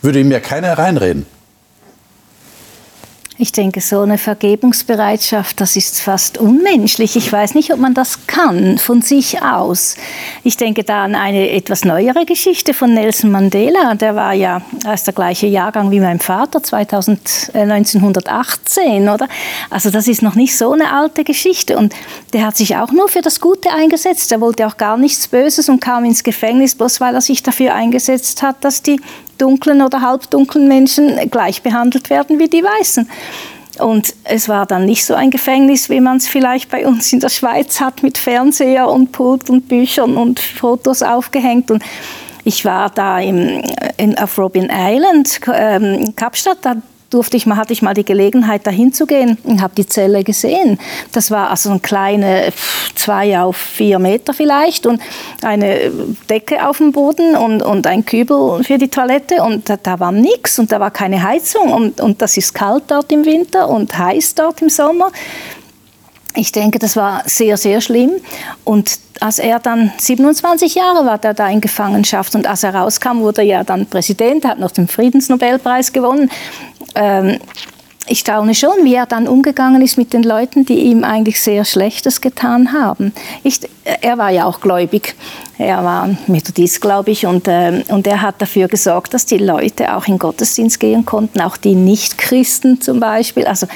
Würde 0.00 0.20
ihm 0.20 0.30
ja 0.30 0.38
keiner 0.38 0.78
reinreden. 0.78 1.26
Ich 3.40 3.52
denke, 3.52 3.80
so 3.80 4.00
eine 4.00 4.18
Vergebungsbereitschaft, 4.18 5.60
das 5.60 5.76
ist 5.76 6.00
fast 6.00 6.38
unmenschlich. 6.38 7.14
Ich 7.14 7.32
weiß 7.32 7.54
nicht, 7.54 7.72
ob 7.72 7.78
man 7.78 7.94
das 7.94 8.26
kann 8.26 8.78
von 8.78 9.00
sich 9.00 9.40
aus. 9.40 9.94
Ich 10.42 10.56
denke 10.56 10.82
da 10.82 11.04
an 11.04 11.14
eine 11.14 11.48
etwas 11.50 11.84
neuere 11.84 12.26
Geschichte 12.26 12.74
von 12.74 12.94
Nelson 12.94 13.30
Mandela. 13.30 13.94
Der 13.94 14.16
war 14.16 14.34
ja 14.34 14.62
erst 14.84 15.06
der 15.06 15.14
gleiche 15.14 15.46
Jahrgang 15.46 15.92
wie 15.92 16.00
mein 16.00 16.18
Vater, 16.18 16.64
2000, 16.64 17.52
äh, 17.54 17.60
1918, 17.60 19.08
oder? 19.08 19.28
Also 19.70 19.90
das 19.90 20.08
ist 20.08 20.20
noch 20.20 20.34
nicht 20.34 20.58
so 20.58 20.72
eine 20.72 20.92
alte 20.92 21.22
Geschichte. 21.22 21.78
Und 21.78 21.94
der 22.32 22.44
hat 22.44 22.56
sich 22.56 22.74
auch 22.74 22.90
nur 22.90 23.08
für 23.08 23.22
das 23.22 23.38
Gute 23.38 23.70
eingesetzt. 23.70 24.32
Er 24.32 24.40
wollte 24.40 24.66
auch 24.66 24.76
gar 24.76 24.96
nichts 24.96 25.28
Böses 25.28 25.68
und 25.68 25.78
kam 25.78 26.04
ins 26.04 26.24
Gefängnis, 26.24 26.74
bloß 26.74 27.00
weil 27.00 27.14
er 27.14 27.20
sich 27.20 27.44
dafür 27.44 27.72
eingesetzt 27.72 28.42
hat, 28.42 28.64
dass 28.64 28.82
die 28.82 29.00
dunklen 29.38 29.82
oder 29.82 30.00
halbdunklen 30.02 30.68
Menschen 30.68 31.30
gleich 31.30 31.62
behandelt 31.62 32.10
werden 32.10 32.38
wie 32.38 32.48
die 32.48 32.62
Weißen. 32.62 33.08
Und 33.78 34.14
es 34.24 34.48
war 34.48 34.66
dann 34.66 34.86
nicht 34.86 35.04
so 35.04 35.14
ein 35.14 35.30
Gefängnis, 35.30 35.88
wie 35.88 36.00
man 36.00 36.16
es 36.16 36.26
vielleicht 36.26 36.70
bei 36.70 36.86
uns 36.86 37.12
in 37.12 37.20
der 37.20 37.28
Schweiz 37.28 37.80
hat, 37.80 38.02
mit 38.02 38.18
Fernseher 38.18 38.88
und 38.88 39.12
Pult 39.12 39.48
und 39.48 39.68
Büchern 39.68 40.16
und 40.16 40.40
Fotos 40.40 41.02
aufgehängt. 41.02 41.70
Und 41.70 41.82
ich 42.44 42.64
war 42.64 42.90
da 42.90 43.20
im, 43.20 43.62
in, 43.96 44.18
auf 44.18 44.36
Robin 44.38 44.68
Island, 44.72 45.40
ähm, 45.54 46.14
Kapstadt, 46.16 46.58
da 46.62 46.76
durfte 47.10 47.36
ich 47.36 47.46
mal, 47.46 47.56
hatte 47.56 47.72
ich 47.72 47.82
mal 47.82 47.94
die 47.94 48.04
Gelegenheit, 48.04 48.66
da 48.66 48.70
hinzugehen 48.70 49.38
und 49.44 49.62
habe 49.62 49.74
die 49.74 49.86
Zelle 49.86 50.24
gesehen. 50.24 50.78
Das 51.12 51.30
war 51.30 51.50
also 51.50 51.70
eine 51.70 51.80
kleine, 51.80 52.52
zwei 52.94 53.38
auf 53.40 53.56
vier 53.56 53.98
Meter 53.98 54.34
vielleicht 54.34 54.86
und 54.86 55.00
eine 55.42 55.90
Decke 56.28 56.68
auf 56.68 56.78
dem 56.78 56.92
Boden 56.92 57.36
und, 57.36 57.62
und 57.62 57.86
ein 57.86 58.04
Kübel 58.04 58.62
für 58.62 58.78
die 58.78 58.88
Toilette 58.88 59.42
und 59.42 59.68
da, 59.68 59.76
da 59.76 60.00
war 60.00 60.12
nichts 60.12 60.58
und 60.58 60.70
da 60.70 60.80
war 60.80 60.90
keine 60.90 61.22
Heizung 61.22 61.72
und, 61.72 62.00
und 62.00 62.20
das 62.20 62.36
ist 62.36 62.54
kalt 62.54 62.84
dort 62.88 63.10
im 63.10 63.24
Winter 63.24 63.68
und 63.68 63.96
heiß 63.96 64.34
dort 64.34 64.60
im 64.60 64.68
Sommer. 64.68 65.10
Ich 66.38 66.52
denke, 66.52 66.78
das 66.78 66.94
war 66.94 67.24
sehr, 67.26 67.56
sehr 67.56 67.80
schlimm. 67.80 68.12
Und 68.62 69.00
als 69.18 69.40
er 69.40 69.58
dann 69.58 69.90
27 69.98 70.76
Jahre 70.76 71.04
war, 71.04 71.18
der 71.18 71.34
da 71.34 71.48
in 71.48 71.60
Gefangenschaft 71.60 72.36
und 72.36 72.46
als 72.46 72.62
er 72.62 72.76
rauskam, 72.76 73.18
wurde 73.18 73.40
er 73.40 73.46
ja 73.48 73.64
dann 73.64 73.86
Präsident, 73.86 74.44
hat 74.44 74.60
noch 74.60 74.70
den 74.70 74.86
Friedensnobelpreis 74.86 75.92
gewonnen. 75.92 76.30
Ähm, 76.94 77.40
ich 78.08 78.20
staune 78.20 78.54
schon, 78.54 78.84
wie 78.84 78.94
er 78.94 79.06
dann 79.06 79.28
umgegangen 79.28 79.82
ist 79.82 79.98
mit 79.98 80.12
den 80.12 80.22
Leuten, 80.22 80.64
die 80.64 80.80
ihm 80.80 81.04
eigentlich 81.04 81.40
sehr 81.40 81.64
Schlechtes 81.64 82.20
getan 82.20 82.72
haben. 82.72 83.12
Ich, 83.42 83.60
er 83.84 84.18
war 84.18 84.30
ja 84.30 84.44
auch 84.44 84.60
gläubig. 84.60 85.14
Er 85.58 85.82
war 85.82 86.08
Methodist, 86.28 86.80
glaube 86.80 87.10
ich, 87.10 87.26
und, 87.26 87.48
äh, 87.48 87.82
und 87.88 88.06
er 88.06 88.22
hat 88.22 88.40
dafür 88.40 88.68
gesorgt, 88.68 89.12
dass 89.12 89.26
die 89.26 89.38
Leute 89.38 89.96
auch 89.96 90.06
in 90.06 90.18
Gottesdienst 90.18 90.78
gehen 90.78 91.04
konnten, 91.04 91.40
auch 91.40 91.56
die 91.56 91.74
Nichtchristen 91.74 92.80
zum 92.80 93.00
Beispiel. 93.00 93.44
Also 93.44 93.66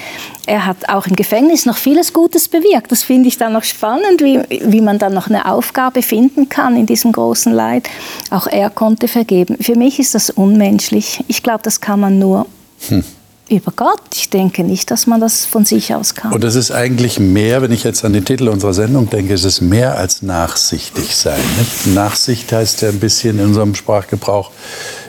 er 0.47 0.65
hat 0.67 0.89
auch 0.89 1.07
im 1.07 1.17
Gefängnis 1.17 1.67
noch 1.67 1.77
vieles 1.77 2.13
Gutes 2.13 2.49
bewirkt. 2.49 2.93
Das 2.93 3.03
finde 3.03 3.29
ich 3.29 3.37
dann 3.37 3.53
noch 3.53 3.65
spannend, 3.65 4.23
wie, 4.23 4.41
wie 4.49 4.81
man 4.81 4.99
dann 4.99 5.13
noch 5.13 5.29
eine 5.29 5.51
Aufgabe 5.51 6.03
finden 6.03 6.49
kann 6.49 6.77
in 6.77 6.87
diesem 6.87 7.11
großen 7.11 7.53
Leid. 7.53 7.89
Auch 8.31 8.47
er 8.47 8.71
konnte 8.71 9.09
vergeben. 9.09 9.57
Für 9.61 9.77
mich 9.77 9.99
ist 9.99 10.15
das 10.15 10.31
unmenschlich. 10.31 11.25
Ich 11.27 11.43
glaube, 11.43 11.63
das 11.65 11.81
kann 11.81 11.99
man 11.99 12.19
nur 12.19 12.47
hm 12.89 13.05
über 13.53 13.73
Gott. 13.75 14.01
Ich 14.15 14.31
denke 14.31 14.65
nicht, 14.65 14.91
dass 14.91 15.07
man 15.07 15.21
das 15.21 15.45
von 15.45 15.65
sich 15.65 15.95
aus 15.95 16.15
kann. 16.15 16.33
Und 16.33 16.45
es 16.45 16.55
ist 16.55 16.71
eigentlich 16.71 17.21
mehr, 17.21 17.63
wenn 17.63 17.73
ich 17.73 17.85
jetzt 17.85 18.05
an 18.05 18.13
den 18.13 18.25
Titel 18.25 18.49
unserer 18.49 18.75
Sendung 18.75 19.09
denke, 19.11 19.35
es 19.35 19.45
ist 19.45 19.61
mehr 19.61 19.97
als 19.97 20.23
nachsichtig 20.23 21.15
sein. 21.15 21.41
Nicht? 21.59 21.95
Nachsicht 21.95 22.53
heißt 22.53 22.83
ja 22.83 22.89
ein 22.89 23.01
bisschen 23.01 23.39
in 23.39 23.47
unserem 23.47 23.75
Sprachgebrauch, 23.75 24.51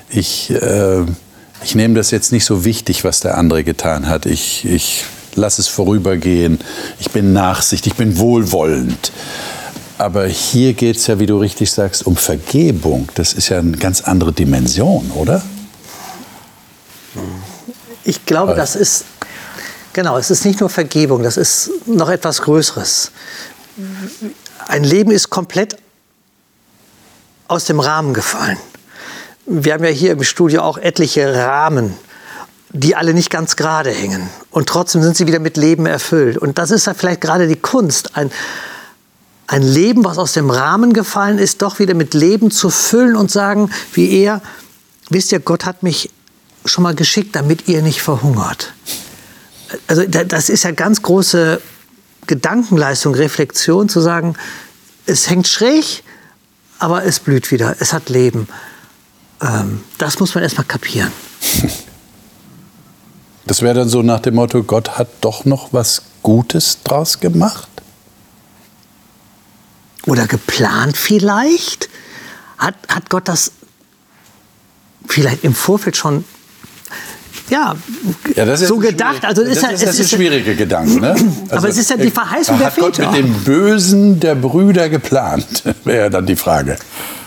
ich, 0.10 0.52
äh, 0.52 1.02
ich 1.64 1.76
nehme 1.76 1.96
das 1.96 2.12
jetzt 2.12 2.32
nicht 2.32 2.46
so 2.46 2.66
wichtig, 2.66 3.04
was 3.04 3.20
der 3.22 3.38
andere 3.38 3.64
getan 3.64 4.08
hat. 4.08 4.26
Ich, 4.26 4.66
ich 4.66 5.06
lasse 5.36 5.62
es 5.62 5.68
vorübergehen. 5.68 6.60
Ich 7.00 7.10
bin 7.12 7.34
nachsichtig, 7.34 7.94
ich 7.94 7.98
bin 7.98 8.18
wohlwollend. 8.18 9.12
Aber 9.98 10.28
hier 10.28 10.74
geht 10.74 10.98
es 10.98 11.08
ja, 11.08 11.20
wie 11.20 11.26
du 11.26 11.38
richtig 11.38 11.72
sagst, 11.72 12.06
um 12.06 12.16
Vergebung. 12.16 13.10
Das 13.16 13.34
ist 13.34 13.50
ja 13.50 13.60
eine 13.60 13.78
ganz 13.78 14.02
andere 14.02 14.34
Dimension, 14.34 15.12
oder? 15.16 15.42
Ich 18.04 18.26
glaube, 18.26 18.54
das 18.56 18.76
ist, 18.76 19.06
genau, 19.94 20.18
es 20.18 20.30
ist 20.30 20.46
nicht 20.46 20.60
nur 20.60 20.70
Vergebung, 20.70 21.24
das 21.24 21.38
ist 21.38 21.72
noch 21.86 22.10
etwas 22.10 22.42
Größeres. 22.42 23.12
Ein 24.68 24.84
Leben 24.84 25.12
ist 25.12 25.30
komplett 25.30 25.78
aus 27.48 27.66
dem 27.66 27.80
Rahmen 27.80 28.14
gefallen. 28.14 28.58
Wir 29.46 29.74
haben 29.74 29.84
ja 29.84 29.90
hier 29.90 30.12
im 30.12 30.24
Studio 30.24 30.62
auch 30.62 30.78
etliche 30.78 31.34
Rahmen, 31.36 31.96
die 32.70 32.96
alle 32.96 33.14
nicht 33.14 33.30
ganz 33.30 33.56
gerade 33.56 33.92
hängen. 33.92 34.30
Und 34.52 34.68
trotzdem 34.68 35.02
sind 35.04 35.16
sie 35.16 35.28
wieder 35.28 35.40
mit 35.40 35.58
Leben 35.58 35.86
erfüllt. 35.86 36.38
Und 36.38 36.58
das 36.58 36.72
ist 36.72 36.88
ja 36.88 36.94
vielleicht 36.94 37.22
gerade 37.22 37.48
die 37.48 37.56
Kunst, 37.56 38.18
ein, 38.18 38.32
ein 39.48 39.62
Leben, 39.62 40.04
was 40.04 40.18
aus 40.18 40.34
dem 40.34 40.50
Rahmen 40.50 40.94
gefallen 40.94 41.38
ist, 41.38 41.62
doch 41.62 41.80
wieder 41.80 41.94
mit 41.94 42.14
Leben 42.14 42.52
zu 42.52 42.70
füllen 42.70 43.16
und 43.16 43.32
sagen, 43.32 43.70
wie 43.94 44.22
er, 44.22 44.42
wisst 45.10 45.32
ihr, 45.32 45.40
Gott 45.40 45.66
hat 45.66 45.84
mich 45.84 46.10
schon 46.66 46.84
mal 46.84 46.96
geschickt, 46.96 47.36
damit 47.36 47.68
ihr 47.68 47.82
nicht 47.82 48.02
verhungert. 48.02 48.74
Also 49.88 50.06
das 50.06 50.50
ist 50.50 50.64
ja 50.64 50.72
ganz 50.72 51.02
große 51.02 51.62
Gedankenleistung, 52.28 53.16
Reflexion, 53.16 53.90
zu 53.90 54.00
sagen, 54.00 54.36
es 55.06 55.30
hängt 55.30 55.48
schräg, 55.48 56.04
aber 56.80 57.04
es 57.04 57.20
blüht 57.20 57.52
wieder, 57.52 57.76
es 57.80 57.92
hat 57.92 58.10
Leben. 58.10 58.48
Ähm, 59.42 59.84
das 59.98 60.20
muss 60.20 60.36
man 60.36 60.44
erstmal 60.44 60.68
kapieren. 60.68 61.12
Das 63.46 63.62
wäre 63.62 63.74
dann 63.74 63.90
so 63.90 64.02
nach 64.02 64.22
dem 64.22 64.36
Motto, 64.36 64.64
Gott 64.64 64.98
hat 64.98 65.10
doch 65.20 65.44
noch 65.44 65.74
was 65.74 66.04
Gutes 66.22 66.82
draus 66.84 67.20
gemacht? 67.20 67.68
Oder 70.06 70.28
geplant 70.28 70.96
vielleicht? 70.96 71.90
Hat, 72.58 72.76
hat 72.88 73.10
Gott 73.10 73.28
das 73.28 73.52
vielleicht 75.08 75.44
im 75.44 75.54
Vorfeld 75.54 75.98
schon 75.98 76.24
ja, 77.54 77.76
ja 78.36 78.58
so 78.58 78.78
gedacht. 78.78 79.24
Also 79.24 79.44
ist 79.44 79.62
das 79.62 79.82
ja, 79.82 79.90
ist, 79.90 80.00
ist 80.00 80.14
ein 80.14 80.18
schwieriger 80.18 80.56
Gedanke. 80.56 81.00
Ne? 81.00 81.16
Also, 81.44 81.58
aber 81.58 81.70
es 81.70 81.78
ist 81.78 81.90
ja 81.90 81.98
die 81.98 82.10
Verheißung 82.10 82.58
der 82.58 82.72
Väter. 82.72 82.88
Gott 82.88 83.00
mit 83.00 83.16
dem 83.16 83.34
Bösen 83.44 84.20
der 84.20 84.34
Brüder 84.34 84.90
geplant, 84.90 85.64
wäre 85.84 86.10
dann 86.10 86.26
die 86.26 86.36
Frage. 86.36 86.78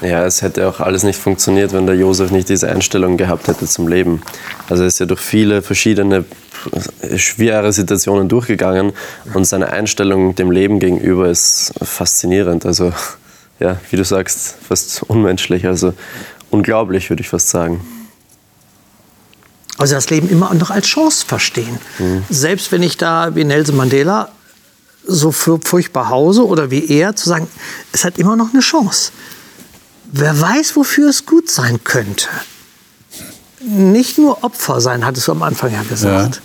Ja, 0.01 0.25
es 0.25 0.43
hätte 0.43 0.69
auch 0.69 0.81
alles 0.81 1.05
nicht 1.05 1.19
funktioniert, 1.19 1.73
wenn 1.73 1.87
der 1.87 1.95
Josef 1.95 2.31
nicht 2.33 2.49
diese 2.49 2.69
Einstellung 2.69 3.17
gehabt 3.17 3.47
hätte 3.47 3.67
zum 3.67 3.87
Leben. 3.87 4.23
Also 4.69 4.83
er 4.83 4.89
ist 4.89 4.99
ja 4.99 5.07
durch 5.07 5.21
viele 5.21 5.63
verschiedene 5.63 6.25
schwere 7.17 7.73
Situationen 7.73 8.29
durchgegangen 8.29 8.93
und 9.35 9.45
seine 9.45 9.71
Einstellung 9.71 10.35
dem 10.35 10.51
Leben 10.51 10.81
gegenüber 10.81 11.29
ist 11.29 11.73
faszinierend. 11.83 12.67
Also 12.67 12.93
ja, 13.61 13.77
wie 13.91 13.97
du 13.97 14.05
sagst, 14.05 14.57
fast 14.67 15.05
unmenschlich, 15.05 15.67
also 15.67 15.95
unglaublich 16.51 17.11
würde 17.11 17.23
ich 17.23 17.29
fast 17.29 17.49
sagen. 17.49 17.81
Also 19.79 19.95
das 19.95 20.11
Leben 20.11 20.29
immer 20.29 20.53
noch 20.55 20.71
als 20.71 20.87
Chance 20.87 21.25
verstehen. 21.27 21.79
Mhm. 21.99 22.25
Selbst 22.31 22.73
wenn 22.73 22.83
ich 22.83 22.97
da 22.97 23.35
wie 23.35 23.45
Nelson 23.45 23.77
Mandela 23.77 24.31
so 25.07 25.31
furchtbar 25.31 26.09
hause 26.09 26.45
oder 26.47 26.71
wie 26.71 26.89
er, 26.89 27.15
zu 27.15 27.29
sagen, 27.29 27.47
es 27.93 28.05
hat 28.05 28.19
immer 28.19 28.37
noch 28.37 28.53
eine 28.53 28.61
Chance. 28.61 29.13
Wer 30.05 30.41
weiß, 30.41 30.77
wofür 30.77 31.11
es 31.11 31.27
gut 31.27 31.51
sein 31.51 31.81
könnte. 31.85 32.29
Nicht 33.61 34.19
nur 34.19 34.45
Opfer 34.45 34.81
sein, 34.81 35.05
hattest 35.05 35.29
du 35.29 35.33
am 35.33 35.43
Anfang 35.43 35.73
ja 35.73 35.83
gesagt. 35.83 36.37
Ja. 36.37 36.43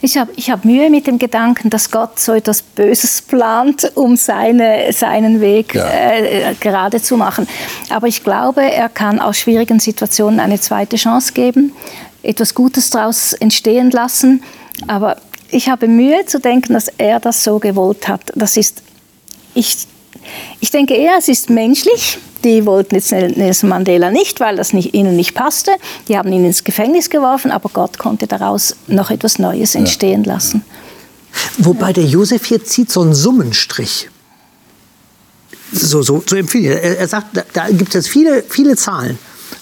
Ich 0.00 0.16
habe 0.16 0.30
ich 0.36 0.50
hab 0.50 0.64
Mühe 0.64 0.90
mit 0.90 1.06
dem 1.06 1.18
Gedanken, 1.18 1.70
dass 1.70 1.90
Gott 1.90 2.20
so 2.20 2.32
etwas 2.32 2.62
Böses 2.62 3.22
plant, 3.22 3.90
um 3.94 4.16
seine, 4.16 4.92
seinen 4.92 5.40
Weg 5.40 5.74
ja. 5.74 5.86
äh, 5.86 6.54
gerade 6.60 7.02
zu 7.02 7.16
machen. 7.16 7.48
Aber 7.88 8.06
ich 8.06 8.22
glaube, 8.22 8.62
er 8.62 8.88
kann 8.88 9.18
aus 9.18 9.38
schwierigen 9.38 9.80
Situationen 9.80 10.38
eine 10.38 10.60
zweite 10.60 10.96
Chance 10.96 11.32
geben 11.32 11.72
etwas 12.22 12.54
Gutes 12.54 12.90
daraus 12.90 13.32
entstehen 13.32 13.90
lassen. 13.90 14.42
Aber 14.86 15.16
ich 15.50 15.68
habe 15.68 15.88
Mühe 15.88 16.24
zu 16.26 16.40
denken, 16.40 16.72
dass 16.72 16.88
er 16.98 17.20
das 17.20 17.44
so 17.44 17.58
gewollt 17.58 18.08
hat. 18.08 18.32
Das 18.34 18.56
ist, 18.56 18.82
ich, 19.54 19.86
ich 20.60 20.70
denke 20.70 20.94
eher, 20.94 21.16
es 21.18 21.28
ist 21.28 21.50
menschlich. 21.50 22.18
Die 22.44 22.66
wollten 22.66 22.96
jetzt 22.96 23.12
Nelson 23.12 23.68
Mandela 23.68 24.10
nicht, 24.10 24.40
weil 24.40 24.56
das 24.56 24.72
nicht, 24.72 24.94
ihnen 24.94 25.14
nicht 25.14 25.34
passte. 25.34 25.72
Die 26.08 26.18
haben 26.18 26.32
ihn 26.32 26.44
ins 26.44 26.64
Gefängnis 26.64 27.08
geworfen, 27.08 27.52
aber 27.52 27.68
Gott 27.68 27.98
konnte 27.98 28.26
daraus 28.26 28.74
noch 28.88 29.10
etwas 29.10 29.38
Neues 29.38 29.74
entstehen 29.74 30.24
ja. 30.24 30.34
lassen. 30.34 30.64
Wobei 31.58 31.92
der 31.92 32.04
Josef 32.04 32.44
hier 32.46 32.64
zieht 32.64 32.90
so 32.90 33.02
einen 33.02 33.14
Summenstrich. 33.14 34.08
So, 35.72 36.02
so, 36.02 36.22
so 36.26 36.36
empfehle 36.36 36.78
ich. 36.78 36.84
Er, 36.84 36.98
er 36.98 37.08
sagt, 37.08 37.36
da, 37.36 37.42
da 37.52 37.68
gibt 37.70 37.94
es 37.94 38.08
viele, 38.08 38.42
viele 38.42 38.76
Zahlen. 38.76 39.18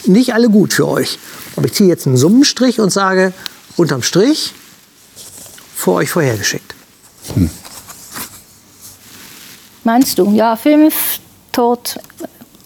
Nicht 0.07 0.35
alle 0.35 0.49
gut 0.49 0.73
für 0.73 0.89
euch. 0.89 1.19
Aber 1.61 1.67
ich 1.67 1.75
ziehe 1.75 1.91
jetzt 1.91 2.07
einen 2.07 2.17
Summenstrich 2.17 2.81
und 2.81 2.89
sage, 2.89 3.35
unterm 3.77 4.03
Strich, 4.03 4.55
vor 5.77 5.97
euch 5.97 6.09
vorhergeschickt. 6.09 6.75
Hm. 7.35 7.51
Meinst 9.85 10.19
du? 10.19 10.33
Ja, 10.33 10.57
fünf 10.57 11.21
tot 11.53 11.99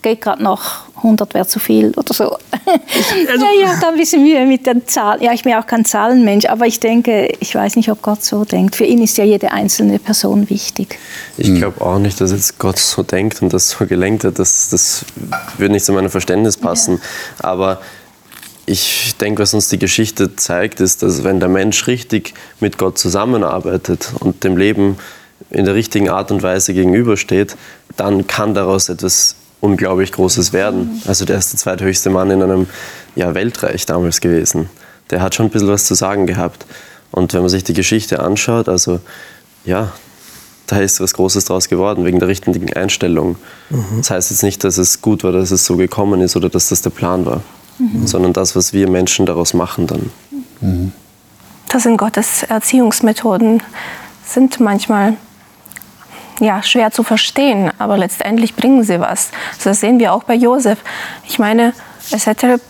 geht 0.00 0.20
gerade 0.20 0.44
noch. 0.44 0.84
100 0.98 1.34
wäre 1.34 1.44
zu 1.44 1.58
viel 1.58 1.92
oder 1.96 2.14
so. 2.14 2.30
Also, 2.30 2.40
ja, 3.44 3.50
ich 3.58 3.66
habe 3.66 3.80
da 3.80 3.88
ein 3.88 3.96
bisschen 3.96 4.22
Mühe 4.22 4.46
mit 4.46 4.64
den 4.64 4.86
Zahlen. 4.86 5.20
Ja, 5.20 5.32
ich 5.32 5.42
bin 5.42 5.54
auch 5.54 5.66
kein 5.66 5.84
Zahlenmensch, 5.84 6.46
aber 6.46 6.66
ich 6.66 6.78
denke, 6.78 7.32
ich 7.40 7.52
weiß 7.52 7.74
nicht, 7.74 7.90
ob 7.90 8.00
Gott 8.00 8.22
so 8.22 8.44
denkt. 8.44 8.76
Für 8.76 8.84
ihn 8.84 9.02
ist 9.02 9.18
ja 9.18 9.24
jede 9.24 9.50
einzelne 9.50 9.98
Person 9.98 10.48
wichtig. 10.50 11.00
Ich 11.36 11.48
hm. 11.48 11.56
glaube 11.56 11.84
auch 11.84 11.98
nicht, 11.98 12.20
dass 12.20 12.30
jetzt 12.30 12.60
Gott 12.60 12.78
so 12.78 13.02
denkt 13.02 13.42
und 13.42 13.52
das 13.52 13.70
so 13.70 13.86
gelenkt 13.86 14.22
hat. 14.22 14.38
Das, 14.38 14.68
das 14.68 15.04
würde 15.58 15.72
nicht 15.72 15.84
zu 15.84 15.92
meinem 15.92 16.10
Verständnis 16.10 16.56
passen. 16.56 17.00
Ja. 17.42 17.48
Aber 17.48 17.80
ich 18.66 19.16
denke, 19.20 19.42
was 19.42 19.52
uns 19.54 19.68
die 19.68 19.78
Geschichte 19.78 20.36
zeigt, 20.36 20.80
ist, 20.80 21.02
dass 21.02 21.24
wenn 21.24 21.40
der 21.40 21.48
Mensch 21.48 21.86
richtig 21.86 22.34
mit 22.60 22.78
Gott 22.78 22.98
zusammenarbeitet 22.98 24.12
und 24.20 24.42
dem 24.44 24.56
Leben 24.56 24.96
in 25.50 25.66
der 25.66 25.74
richtigen 25.74 26.08
Art 26.08 26.30
und 26.30 26.42
Weise 26.42 26.72
gegenübersteht, 26.72 27.56
dann 27.96 28.26
kann 28.26 28.54
daraus 28.54 28.88
etwas 28.88 29.36
unglaublich 29.60 30.12
Großes 30.12 30.52
werden. 30.52 31.02
Also 31.06 31.24
der 31.24 31.38
ist 31.38 31.52
der 31.52 31.60
zweithöchste 31.60 32.10
Mann 32.10 32.30
in 32.30 32.42
einem 32.42 32.66
ja, 33.14 33.34
Weltreich 33.34 33.86
damals 33.86 34.20
gewesen. 34.20 34.70
Der 35.10 35.20
hat 35.20 35.34
schon 35.34 35.46
ein 35.46 35.50
bisschen 35.50 35.68
was 35.68 35.84
zu 35.84 35.94
sagen 35.94 36.26
gehabt. 36.26 36.64
Und 37.10 37.34
wenn 37.34 37.40
man 37.40 37.50
sich 37.50 37.64
die 37.64 37.74
Geschichte 37.74 38.20
anschaut, 38.20 38.68
also 38.68 39.00
ja, 39.64 39.92
da 40.66 40.78
ist 40.78 41.00
was 41.00 41.12
Großes 41.12 41.44
draus 41.44 41.68
geworden, 41.68 42.04
wegen 42.06 42.18
der 42.18 42.28
richtigen 42.28 42.72
Einstellung. 42.72 43.36
Mhm. 43.68 43.98
Das 43.98 44.10
heißt 44.10 44.30
jetzt 44.30 44.42
nicht, 44.42 44.64
dass 44.64 44.78
es 44.78 45.02
gut 45.02 45.22
war, 45.22 45.32
dass 45.32 45.50
es 45.50 45.66
so 45.66 45.76
gekommen 45.76 46.22
ist 46.22 46.36
oder 46.36 46.48
dass 46.48 46.70
das 46.70 46.80
der 46.80 46.90
Plan 46.90 47.26
war 47.26 47.42
mhm. 47.78 48.06
sondern 48.06 48.32
das, 48.32 48.56
was 48.56 48.72
wir 48.72 48.88
Menschen 48.88 49.26
daraus 49.26 49.54
machen 49.54 49.86
dann. 49.86 50.10
Mhm. 50.60 50.92
Das 51.68 51.82
sind 51.82 51.96
Gottes 51.96 52.44
Erziehungsmethoden, 52.44 53.62
sind 54.24 54.60
manchmal 54.60 55.16
ja, 56.40 56.62
schwer 56.62 56.90
zu 56.90 57.02
verstehen, 57.02 57.70
aber 57.78 57.96
letztendlich 57.96 58.54
bringen 58.54 58.84
sie 58.84 59.00
was. 59.00 59.30
Das 59.62 59.80
sehen 59.80 59.98
wir 59.98 60.12
auch 60.12 60.24
bei 60.24 60.34
Josef. 60.34 60.78
Ich 61.26 61.38
meine, 61.38 61.72
es 62.10 62.26
hätte, 62.26 62.60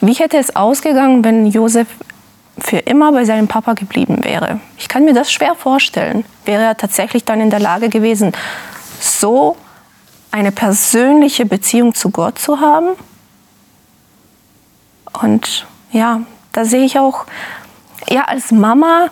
wie 0.00 0.14
hätte 0.14 0.38
es 0.38 0.54
ausgegangen, 0.56 1.24
wenn 1.24 1.46
Josef 1.46 1.86
für 2.58 2.78
immer 2.78 3.12
bei 3.12 3.24
seinem 3.24 3.48
Papa 3.48 3.74
geblieben 3.74 4.24
wäre. 4.24 4.60
Ich 4.76 4.88
kann 4.88 5.04
mir 5.04 5.14
das 5.14 5.32
schwer 5.32 5.54
vorstellen. 5.54 6.24
Wäre 6.44 6.62
er 6.62 6.76
tatsächlich 6.76 7.24
dann 7.24 7.40
in 7.40 7.50
der 7.50 7.60
Lage 7.60 7.88
gewesen, 7.88 8.32
so 9.00 9.56
eine 10.30 10.52
persönliche 10.52 11.46
Beziehung 11.46 11.94
zu 11.94 12.10
Gott 12.10 12.38
zu 12.38 12.60
haben? 12.60 12.88
Und 15.12 15.66
ja, 15.90 16.20
da 16.52 16.64
sehe 16.64 16.84
ich 16.84 16.98
auch, 16.98 17.26
ja, 18.08 18.24
als 18.24 18.50
Mama, 18.50 19.10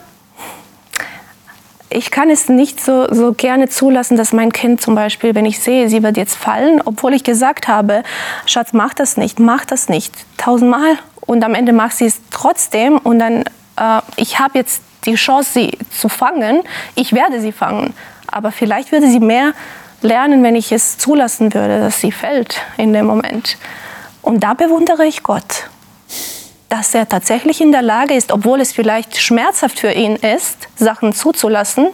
ich 1.90 2.11
kann 2.11 2.30
es 2.30 2.49
nicht 2.49 2.83
so, 2.83 3.12
so 3.12 3.33
gerne 3.33 3.69
zulassen, 3.69 4.16
dass 4.16 4.33
mein 4.33 4.52
Kind 4.52 4.80
zum 4.80 4.95
Beispiel, 4.95 5.35
wenn 5.35 5.45
ich 5.45 5.59
sehe, 5.59 5.88
sie 5.88 6.02
wird 6.02 6.16
jetzt 6.16 6.37
fallen, 6.37 6.80
obwohl 6.85 7.14
ich 7.14 7.25
gesagt 7.25 7.66
habe, 7.66 8.04
Schatz, 8.47 8.73
mach 8.73 8.95
das 8.95 9.16
nicht, 9.16 9.40
mach 9.40 9.64
das 9.64 9.88
nicht, 9.88 10.14
tausendmal. 10.37 10.99
Und 11.21 11.45
am 11.45 11.54
Ende 11.54 11.73
macht 11.73 11.97
sie 11.97 12.07
es 12.07 12.21
trotzdem 12.30 12.99
und 12.99 13.19
dann, 13.19 13.45
äh, 13.76 14.00
ich 14.16 14.38
habe 14.38 14.59
jetzt 14.59 14.83
die 15.04 15.14
Chance, 15.14 15.50
sie 15.52 15.78
zu 15.90 16.09
fangen, 16.09 16.62
ich 16.95 17.12
werde 17.12 17.40
sie 17.40 17.52
fangen. 17.52 17.95
Aber 18.26 18.52
vielleicht 18.52 18.92
würde 18.92 19.09
sie 19.09 19.21
mehr 19.21 19.52
lernen, 20.02 20.42
wenn 20.42 20.54
ich 20.54 20.73
es 20.73 20.99
zulassen 20.99 21.52
würde, 21.52 21.80
dass 21.80 22.00
sie 22.00 22.12
fällt 22.12 22.61
in 22.76 22.92
dem 22.92 23.07
Moment. 23.07 23.59
Und 24.23 24.45
da 24.45 24.54
bewundere 24.54 25.07
ich 25.07 25.23
Gott 25.23 25.69
dass 26.71 26.95
er 26.95 27.07
tatsächlich 27.07 27.61
in 27.61 27.73
der 27.73 27.83
Lage 27.83 28.15
ist, 28.15 28.33
obwohl 28.33 28.61
es 28.61 28.73
vielleicht 28.73 29.21
schmerzhaft 29.21 29.81
für 29.81 29.93
ihn 29.93 30.17
ist, 30.17 30.57
Sachen 30.77 31.12
zuzulassen, 31.12 31.89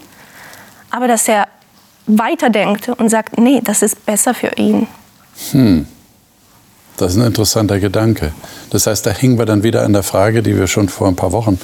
aber 0.91 1.09
dass 1.09 1.27
er 1.27 1.49
weiterdenkt 2.07 2.91
und 2.91 3.09
sagt, 3.09 3.39
nee, 3.39 3.61
das 3.65 3.83
ist 3.83 4.07
besser 4.07 4.35
für 4.35 4.53
ihn. 4.57 4.87
Hm. 5.51 5.87
Das 6.99 7.13
ist 7.13 7.19
ein 7.19 7.27
interessanter 7.27 7.81
Gedanke. 7.81 8.33
Das 8.71 8.87
heißt, 8.87 9.05
da 9.05 9.11
hingen 9.11 9.39
wir 9.39 9.45
dann 9.45 9.63
wieder 9.63 9.83
an 9.83 9.93
der 9.93 10.03
Frage, 10.03 10.43
die 10.43 10.57
wir 10.57 10.67
schon 10.67 10.89
vor 10.89 11.09
ein 11.09 11.17
paar 11.17 11.33
Wochen 11.33 11.59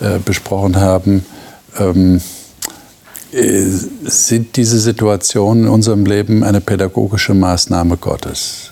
äh, 0.00 0.18
besprochen 0.18 0.76
haben. 0.76 1.26
Ähm, 1.78 2.20
äh, 3.32 3.62
sind 4.04 4.56
diese 4.56 4.78
Situationen 4.78 5.64
in 5.64 5.70
unserem 5.70 6.06
Leben 6.06 6.44
eine 6.44 6.60
pädagogische 6.60 7.34
Maßnahme 7.34 7.96
Gottes? 7.96 8.70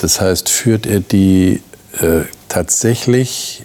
Das 0.00 0.20
heißt, 0.20 0.48
führt 0.48 0.86
er 0.86 1.00
die 1.00 1.62
äh, 2.00 2.22
tatsächlich 2.52 3.64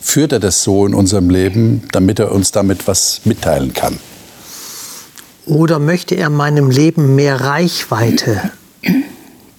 führt 0.00 0.32
er 0.32 0.40
das 0.40 0.62
so 0.62 0.86
in 0.86 0.94
unserem 0.94 1.28
Leben, 1.28 1.82
damit 1.92 2.18
er 2.18 2.32
uns 2.32 2.52
damit 2.52 2.88
was 2.88 3.20
mitteilen 3.24 3.74
kann? 3.74 3.98
Oder 5.44 5.78
möchte 5.78 6.14
er 6.14 6.30
meinem 6.30 6.70
Leben 6.70 7.14
mehr 7.16 7.38
Reichweite 7.42 8.50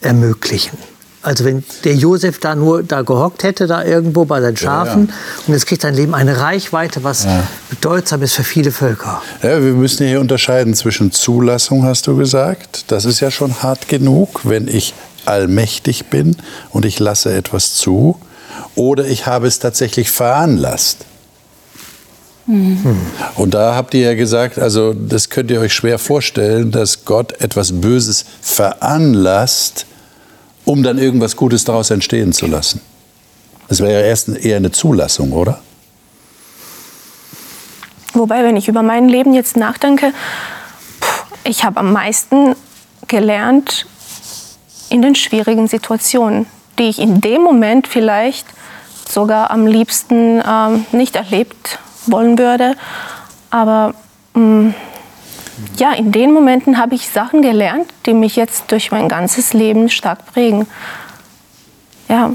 ermöglichen? 0.01 0.77
Also 1.21 1.45
wenn 1.45 1.63
der 1.83 1.95
Josef 1.95 2.39
da 2.39 2.55
nur 2.55 2.81
da 2.81 3.03
gehockt 3.03 3.43
hätte, 3.43 3.67
da 3.67 3.83
irgendwo 3.83 4.25
bei 4.25 4.41
seinen 4.41 4.57
Schafen, 4.57 5.07
ja, 5.07 5.13
ja. 5.13 5.43
und 5.47 5.53
jetzt 5.53 5.67
kriegt 5.67 5.83
sein 5.83 5.93
Leben 5.93 6.15
eine 6.15 6.39
Reichweite, 6.39 7.03
was 7.03 7.25
ja. 7.25 7.43
bedeutsam 7.69 8.23
ist 8.23 8.33
für 8.33 8.43
viele 8.43 8.71
Völker. 8.71 9.21
Ja, 9.43 9.63
wir 9.63 9.73
müssen 9.73 10.07
hier 10.07 10.19
unterscheiden 10.19 10.73
zwischen 10.73 11.11
Zulassung, 11.11 11.83
hast 11.83 12.07
du 12.07 12.15
gesagt. 12.15 12.85
Das 12.87 13.05
ist 13.05 13.19
ja 13.19 13.29
schon 13.29 13.61
hart 13.61 13.87
genug, 13.87 14.41
wenn 14.43 14.67
ich 14.67 14.95
allmächtig 15.25 16.05
bin 16.07 16.35
und 16.71 16.85
ich 16.85 16.99
lasse 16.99 17.33
etwas 17.33 17.75
zu 17.75 18.19
oder 18.75 19.05
ich 19.05 19.25
habe 19.25 19.47
es 19.47 19.59
tatsächlich 19.59 20.11
veranlasst. 20.11 21.05
Mhm. 22.45 22.97
Und 23.35 23.53
da 23.53 23.75
habt 23.75 23.93
ihr 23.93 24.01
ja 24.01 24.13
gesagt, 24.13 24.59
also 24.59 24.93
das 24.93 25.29
könnt 25.29 25.49
ihr 25.49 25.59
euch 25.59 25.73
schwer 25.73 25.97
vorstellen, 25.97 26.71
dass 26.71 27.05
Gott 27.05 27.41
etwas 27.41 27.81
Böses 27.81 28.25
veranlasst, 28.41 29.85
um 30.63 30.83
dann 30.83 30.97
irgendwas 30.97 31.35
Gutes 31.35 31.63
daraus 31.63 31.89
entstehen 31.89 32.33
zu 32.33 32.45
lassen. 32.45 32.81
Das 33.67 33.79
wäre 33.79 33.93
ja 33.93 34.01
erst 34.01 34.29
eher 34.29 34.57
eine 34.57 34.71
Zulassung, 34.71 35.31
oder? 35.31 35.59
Wobei, 38.13 38.43
wenn 38.43 38.55
ich 38.57 38.67
über 38.67 38.83
mein 38.83 39.09
Leben 39.09 39.33
jetzt 39.33 39.57
nachdenke, 39.57 40.13
ich 41.43 41.63
habe 41.63 41.79
am 41.79 41.91
meisten 41.91 42.55
gelernt, 43.07 43.87
in 44.89 45.01
den 45.01 45.15
schwierigen 45.15 45.67
Situationen, 45.67 46.45
die 46.77 46.89
ich 46.89 46.99
in 46.99 47.21
dem 47.21 47.41
Moment 47.41 47.87
vielleicht 47.87 48.45
sogar 49.07 49.51
am 49.51 49.67
liebsten 49.67 50.41
ähm, 50.45 50.85
nicht 50.91 51.15
erlebt 51.15 51.79
wollen 52.05 52.37
würde. 52.37 52.75
Aber 53.49 53.93
mh, 54.33 54.41
mm, 54.41 54.75
ja, 55.77 55.93
in 55.93 56.11
den 56.11 56.33
Momenten 56.33 56.77
habe 56.77 56.95
ich 56.95 57.09
Sachen 57.09 57.41
gelernt, 57.41 57.87
die 58.05 58.13
mich 58.13 58.35
jetzt 58.35 58.71
durch 58.71 58.91
mein 58.91 59.07
ganzes 59.07 59.53
Leben 59.53 59.89
stark 59.89 60.25
prägen. 60.33 60.67
Ja. 62.09 62.31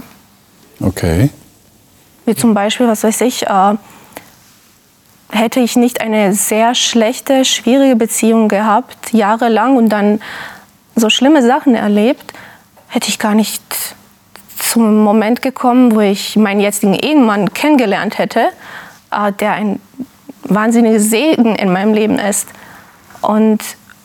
Okay. 0.80 1.30
Wie 2.24 2.34
zum 2.34 2.54
Beispiel, 2.54 2.88
was 2.88 3.04
weiß 3.04 3.20
ich, 3.22 3.46
äh, 3.46 3.74
hätte 5.30 5.60
ich 5.60 5.76
nicht 5.76 6.00
eine 6.00 6.32
sehr 6.32 6.74
schlechte, 6.74 7.44
schwierige 7.44 7.96
Beziehung 7.96 8.48
gehabt, 8.48 9.12
jahrelang 9.12 9.76
und 9.76 9.88
dann 9.90 10.20
so 10.96 11.10
schlimme 11.10 11.42
Sachen 11.42 11.74
erlebt, 11.74 12.32
hätte 12.88 13.08
ich 13.08 13.18
gar 13.18 13.34
nicht 13.34 13.62
zum 14.60 15.02
Moment 15.02 15.42
gekommen, 15.42 15.94
wo 15.94 16.00
ich 16.00 16.36
meinen 16.36 16.60
jetzigen 16.60 16.94
Ehemann 16.94 17.52
kennengelernt 17.52 18.18
hätte, 18.18 18.48
äh, 19.10 19.32
der 19.32 19.52
ein 19.52 19.80
wahnsinniger 20.44 21.00
Segen 21.00 21.56
in 21.56 21.72
meinem 21.72 21.94
Leben 21.94 22.18
ist. 22.18 22.48
Und 23.20 23.60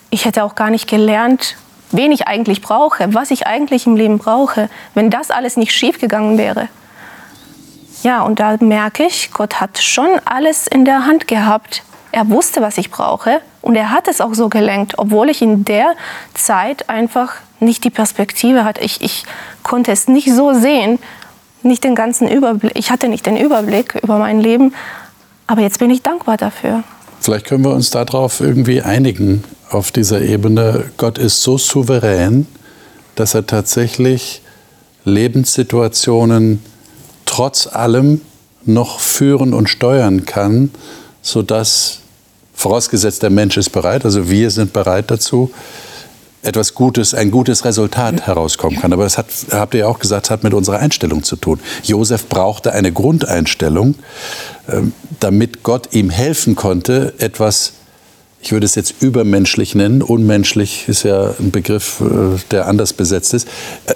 ich 0.10 0.26
hätte 0.26 0.44
auch 0.44 0.56
gar 0.56 0.70
nicht 0.70 0.90
gelernt, 0.90 1.58
wen 1.92 2.12
ich 2.12 2.28
eigentlich 2.28 2.62
brauche, 2.62 3.14
was 3.14 3.32
ich 3.32 3.48
eigentlich 3.48 3.86
im 3.86 3.96
Leben 3.96 4.18
brauche, 4.18 4.70
wenn 4.94 5.10
das 5.10 5.32
alles 5.32 5.58
nicht 5.58 5.72
schief 5.72 6.00
gegangen 6.00 6.38
wäre. 6.38 6.68
Ja, 8.04 8.22
und 8.22 8.40
da 8.40 8.58
merke 8.60 9.04
ich, 9.04 9.32
Gott 9.32 9.60
hat 9.60 9.80
schon 9.80 10.10
alles 10.26 10.68
in 10.68 10.86
der 10.86 11.06
Hand 11.06 11.28
gehabt. 11.28 11.84
Er 12.12 12.30
wusste, 12.30 12.62
was 12.62 12.78
ich 12.78 12.92
brauche 12.92 13.42
und 13.62 13.76
er 13.76 13.92
hat 13.92 14.08
es 14.08 14.22
auch 14.22 14.34
so 14.34 14.48
gelenkt, 14.48 14.98
obwohl 14.98 15.30
ich 15.30 15.42
in 15.42 15.66
der 15.66 15.96
Zeit 16.34 16.88
einfach 16.88 17.36
nicht 17.66 17.84
die 17.84 17.90
Perspektive 17.90 18.64
hatte. 18.64 18.82
Ich, 18.82 19.02
ich 19.02 19.26
konnte 19.64 19.92
es 19.92 20.08
nicht 20.08 20.34
so 20.34 20.54
sehen, 20.54 21.00
nicht 21.64 21.84
den 21.84 21.96
ganzen 21.96 22.28
Überblick. 22.28 22.74
Ich 22.76 22.92
hatte 22.92 23.10
nicht 23.10 23.26
den 23.26 23.38
Überblick 23.38 23.96
über 24.02 24.18
mein 24.20 24.40
Leben, 24.40 24.74
aber 25.48 25.62
jetzt 25.62 25.80
bin 25.80 25.90
ich 25.90 26.02
dankbar 26.02 26.38
dafür. 26.38 26.84
Vielleicht 27.20 27.48
können 27.48 27.64
wir 27.64 27.72
uns 27.74 27.90
darauf 27.90 28.40
irgendwie 28.40 28.82
einigen, 28.82 29.44
auf 29.72 29.92
dieser 29.92 30.22
Ebene. 30.22 30.92
Gott 30.98 31.18
ist 31.18 31.42
so 31.42 31.58
souverän, 31.58 32.48
dass 33.16 33.34
er 33.34 33.48
tatsächlich 33.48 34.42
Lebenssituationen 35.06 36.62
trotz 37.26 37.68
allem 37.68 38.22
noch 38.66 39.00
führen 39.00 39.54
und 39.54 39.70
steuern 39.70 40.26
kann, 40.26 40.72
sodass, 41.22 42.00
vorausgesetzt 42.54 43.24
der 43.24 43.30
Mensch 43.30 43.58
ist 43.58 43.70
bereit, 43.70 44.06
also 44.06 44.30
wir 44.30 44.50
sind 44.50 44.74
bereit 44.74 45.12
dazu, 45.12 45.52
etwas 46.46 46.74
Gutes, 46.74 47.14
ein 47.14 47.32
gutes 47.32 47.66
Resultat 47.66 48.28
herauskommen 48.28 48.80
kann. 48.80 48.94
Aber 48.94 49.04
das 49.04 49.18
hat, 49.18 49.28
habt 49.52 49.74
ihr 49.74 49.82
ja 49.82 49.88
auch 49.88 50.00
gesagt, 50.00 50.30
hat 50.30 50.44
mit 50.44 50.54
unserer 50.54 50.80
Einstellung 50.80 51.24
zu 51.24 51.36
tun. 51.36 51.60
Josef 51.84 52.28
brauchte 52.30 52.74
eine 52.74 52.92
Grundeinstellung, 52.92 53.96
ähm, 54.70 54.94
damit 55.20 55.64
Gott 55.64 55.94
ihm 55.94 56.10
helfen 56.10 56.56
konnte, 56.56 57.14
etwas, 57.18 57.74
ich 58.42 58.52
würde 58.52 58.66
es 58.66 58.76
jetzt 58.76 59.02
übermenschlich 59.02 59.76
nennen, 59.76 60.02
unmenschlich 60.02 60.88
ist 60.88 61.04
ja 61.04 61.34
ein 61.40 61.52
Begriff, 61.52 62.02
äh, 62.02 62.40
der 62.52 62.68
anders 62.68 62.94
besetzt 62.94 63.34
ist, 63.34 63.48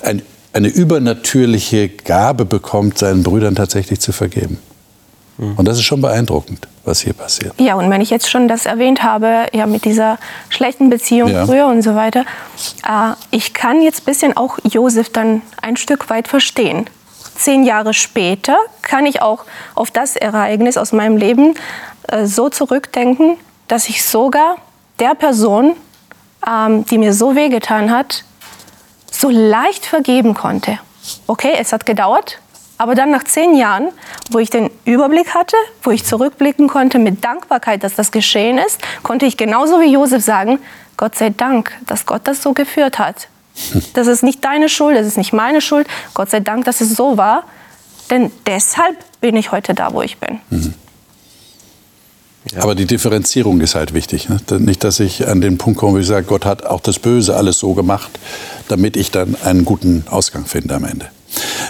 ein, 0.04 0.22
eine 0.54 0.68
übernatürliche 0.68 1.90
Gabe 1.90 2.46
bekommt, 2.46 2.98
seinen 2.98 3.24
Brüdern 3.24 3.56
tatsächlich 3.56 4.00
zu 4.00 4.12
vergeben. 4.12 4.58
Und 5.40 5.68
das 5.68 5.78
ist 5.78 5.86
schon 5.86 6.02
beeindruckend, 6.02 6.68
was 6.84 7.00
hier 7.00 7.14
passiert. 7.14 7.54
Ja, 7.60 7.76
und 7.76 7.90
wenn 7.90 8.02
ich 8.02 8.10
jetzt 8.10 8.30
schon 8.30 8.50
das 8.50 8.66
erwähnt 8.66 9.04
habe, 9.04 9.46
ja, 9.54 9.66
mit 9.66 9.86
dieser 9.86 10.18
schlechten 10.50 10.90
Beziehung 10.90 11.30
ja. 11.30 11.46
früher 11.46 11.68
und 11.68 11.82
so 11.82 11.96
weiter, 11.96 12.26
äh, 12.86 13.14
ich 13.32 13.54
kann 13.54 13.82
jetzt 13.82 14.02
ein 14.02 14.06
bisschen 14.06 14.36
auch 14.36 14.60
Josef 14.64 15.10
dann 15.10 15.42
ein 15.62 15.78
Stück 15.78 16.10
weit 16.10 16.28
verstehen. 16.28 16.90
Zehn 17.38 17.64
Jahre 17.64 17.94
später 17.94 18.58
kann 18.82 19.06
ich 19.06 19.22
auch 19.22 19.46
auf 19.76 19.92
das 19.92 20.18
Ereignis 20.18 20.76
aus 20.76 20.92
meinem 20.92 21.16
Leben 21.16 21.56
äh, 22.10 22.26
so 22.26 22.50
zurückdenken, 22.50 23.38
dass 23.70 23.88
ich 23.88 24.04
sogar 24.04 24.58
der 25.00 25.16
Person, 25.16 25.76
ähm, 26.46 26.86
die 26.86 26.98
mir 26.98 27.14
so 27.14 27.38
wehgetan 27.38 27.92
hat, 27.92 28.26
so 29.10 29.30
leicht 29.30 29.86
vergeben 29.86 30.34
konnte. 30.34 30.80
Okay, 31.28 31.54
es 31.58 31.72
hat 31.72 31.86
gedauert, 31.86 32.40
aber 32.80 32.96
dann 32.96 33.12
nach 33.12 33.26
zehn 33.26 33.56
Jahren, 33.56 33.90
wo 34.32 34.40
ich 34.40 34.50
den 34.50 34.72
Überblick 34.86 35.36
hatte, 35.36 35.58
wo 35.84 35.92
ich 35.92 36.06
zurückblicken 36.06 36.70
konnte 36.70 36.98
mit 36.98 37.24
Dankbarkeit, 37.24 37.84
dass 37.84 37.94
das 37.94 38.12
geschehen 38.12 38.58
ist, 38.58 38.80
konnte 39.04 39.26
ich 39.26 39.36
genauso 39.36 39.82
wie 39.82 39.92
Josef 39.92 40.24
sagen, 40.24 40.60
Gott 40.96 41.16
sei 41.16 41.30
Dank, 41.30 41.74
dass 41.86 42.06
Gott 42.06 42.22
das 42.24 42.42
so 42.42 42.54
geführt 42.54 42.98
hat. 42.98 43.28
Das 43.94 44.08
ist 44.08 44.24
nicht 44.24 44.44
deine 44.46 44.70
Schuld, 44.70 44.98
das 44.98 45.06
ist 45.06 45.18
nicht 45.18 45.34
meine 45.34 45.60
Schuld. 45.60 45.88
Gott 46.14 46.30
sei 46.30 46.40
Dank, 46.40 46.64
dass 46.64 46.80
es 46.80 46.96
so 46.96 47.18
war. 47.18 47.44
Denn 48.10 48.32
deshalb 48.46 48.96
bin 49.20 49.36
ich 49.36 49.52
heute 49.52 49.74
da, 49.74 49.94
wo 49.94 50.02
ich 50.02 50.18
bin. 50.18 50.40
Mhm. 50.50 50.74
Ja. 52.54 52.64
Aber 52.64 52.76
die 52.76 52.86
Differenzierung 52.86 53.60
ist 53.60 53.76
halt 53.76 53.94
wichtig. 53.94 54.30
Ne? 54.30 54.40
Nicht, 54.60 54.86
dass 54.86 55.02
ich 55.02 55.28
an 55.28 55.42
den 55.42 55.58
Punkt 55.58 55.78
komme, 55.78 55.96
wo 55.96 55.98
ich 55.98 56.08
sage, 56.08 56.26
Gott 56.26 56.46
hat 56.46 56.66
auch 56.66 56.80
das 56.80 56.98
Böse 56.98 57.36
alles 57.36 57.60
so 57.60 57.74
gemacht, 57.74 58.18
damit 58.70 58.96
ich 58.96 59.12
dann 59.12 59.36
einen 59.44 59.66
guten 59.66 60.06
Ausgang 60.10 60.46
finde 60.46 60.76
am 60.76 60.86
Ende. 60.86 61.10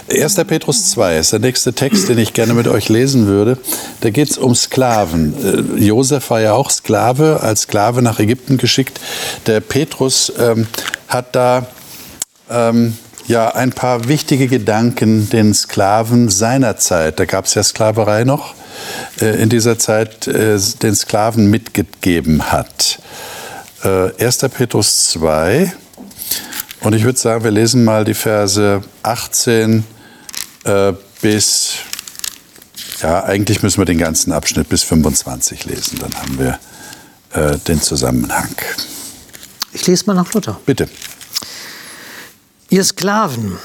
1. 0.08 0.34
Petrus 0.46 0.90
2 0.90 1.18
ist 1.18 1.32
der 1.32 1.38
nächste 1.38 1.72
Text, 1.72 2.08
den 2.08 2.18
ich 2.18 2.32
gerne 2.32 2.54
mit 2.54 2.66
euch 2.66 2.88
lesen 2.88 3.26
würde. 3.26 3.58
Da 4.00 4.10
geht 4.10 4.30
es 4.30 4.38
um 4.38 4.54
Sklaven. 4.54 5.76
Äh, 5.78 5.84
Josef 5.84 6.30
war 6.30 6.40
ja 6.40 6.52
auch 6.52 6.70
Sklave, 6.70 7.40
als 7.42 7.62
Sklave 7.62 8.02
nach 8.02 8.18
Ägypten 8.18 8.56
geschickt. 8.56 9.00
Der 9.46 9.60
Petrus 9.60 10.32
ähm, 10.38 10.66
hat 11.08 11.36
da 11.36 11.66
ähm, 12.50 12.96
ja 13.26 13.54
ein 13.54 13.70
paar 13.70 14.08
wichtige 14.08 14.48
Gedanken 14.48 15.30
den 15.30 15.54
Sklaven 15.54 16.28
seiner 16.28 16.76
Zeit, 16.76 17.20
da 17.20 17.24
gab 17.24 17.44
es 17.44 17.54
ja 17.54 17.62
Sklaverei 17.62 18.24
noch, 18.24 18.54
äh, 19.20 19.40
in 19.40 19.48
dieser 19.48 19.78
Zeit 19.78 20.26
äh, 20.26 20.58
den 20.82 20.94
Sklaven 20.94 21.48
mitgegeben 21.48 22.50
hat. 22.50 22.98
Äh, 23.84 24.22
1. 24.22 24.38
Petrus 24.52 25.10
2, 25.10 25.72
und 26.80 26.94
ich 26.94 27.04
würde 27.04 27.18
sagen, 27.18 27.44
wir 27.44 27.50
lesen 27.50 27.84
mal 27.84 28.04
die 28.04 28.14
Verse 28.14 28.82
18 29.02 29.84
äh, 30.64 30.92
bis, 31.20 31.74
ja, 33.02 33.24
eigentlich 33.24 33.62
müssen 33.62 33.78
wir 33.78 33.84
den 33.84 33.98
ganzen 33.98 34.32
Abschnitt 34.32 34.68
bis 34.68 34.82
25 34.82 35.66
lesen, 35.66 35.98
dann 35.98 36.14
haben 36.14 36.38
wir 36.38 36.58
äh, 37.32 37.58
den 37.58 37.80
Zusammenhang. 37.80 38.54
Ich 39.72 39.86
lese 39.86 40.06
mal 40.06 40.14
nach 40.14 40.32
Luther. 40.32 40.58
Bitte. 40.66 40.88
Ihr 42.70 42.84
Sklaven, 42.84 43.58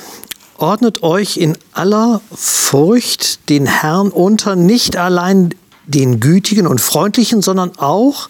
ordnet 0.57 1.03
euch 1.03 1.37
in 1.37 1.57
aller 1.73 2.21
Furcht 2.33 3.49
den 3.49 3.65
Herrn 3.65 4.09
unter, 4.09 4.55
nicht 4.55 4.97
allein 4.97 5.53
den 5.85 6.19
Gütigen 6.19 6.67
und 6.67 6.81
Freundlichen, 6.81 7.41
sondern 7.41 7.77
auch 7.77 8.29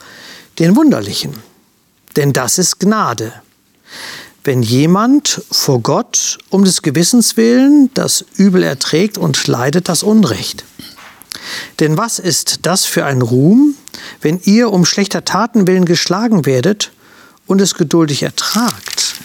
den 0.60 0.76
Wunderlichen. 0.76 1.34
Denn 2.16 2.34
das 2.34 2.58
ist 2.58 2.80
Gnade. 2.80 3.34
Wenn 4.46 4.62
jemand 4.62 5.42
vor 5.50 5.82
Gott 5.82 6.38
um 6.52 6.64
des 6.64 6.84
Gewissens 6.84 7.36
willen 7.36 7.90
das 7.96 8.24
Übel 8.36 8.62
erträgt 8.62 9.18
und 9.18 9.48
leidet 9.48 9.90
das 9.90 10.04
Unrecht. 10.04 10.64
Denn 11.80 11.98
was 11.98 12.20
ist 12.20 12.60
das 12.62 12.86
für 12.86 13.06
ein 13.06 13.24
Ruhm, 13.24 13.74
wenn 14.22 14.40
ihr 14.44 14.72
um 14.72 14.86
schlechter 14.86 15.26
Taten 15.26 15.66
willen 15.66 15.86
geschlagen 15.86 16.46
werdet 16.46 16.92
und 17.48 17.60
es 17.60 17.74
geduldig 17.74 18.22
ertragt? 18.22 19.16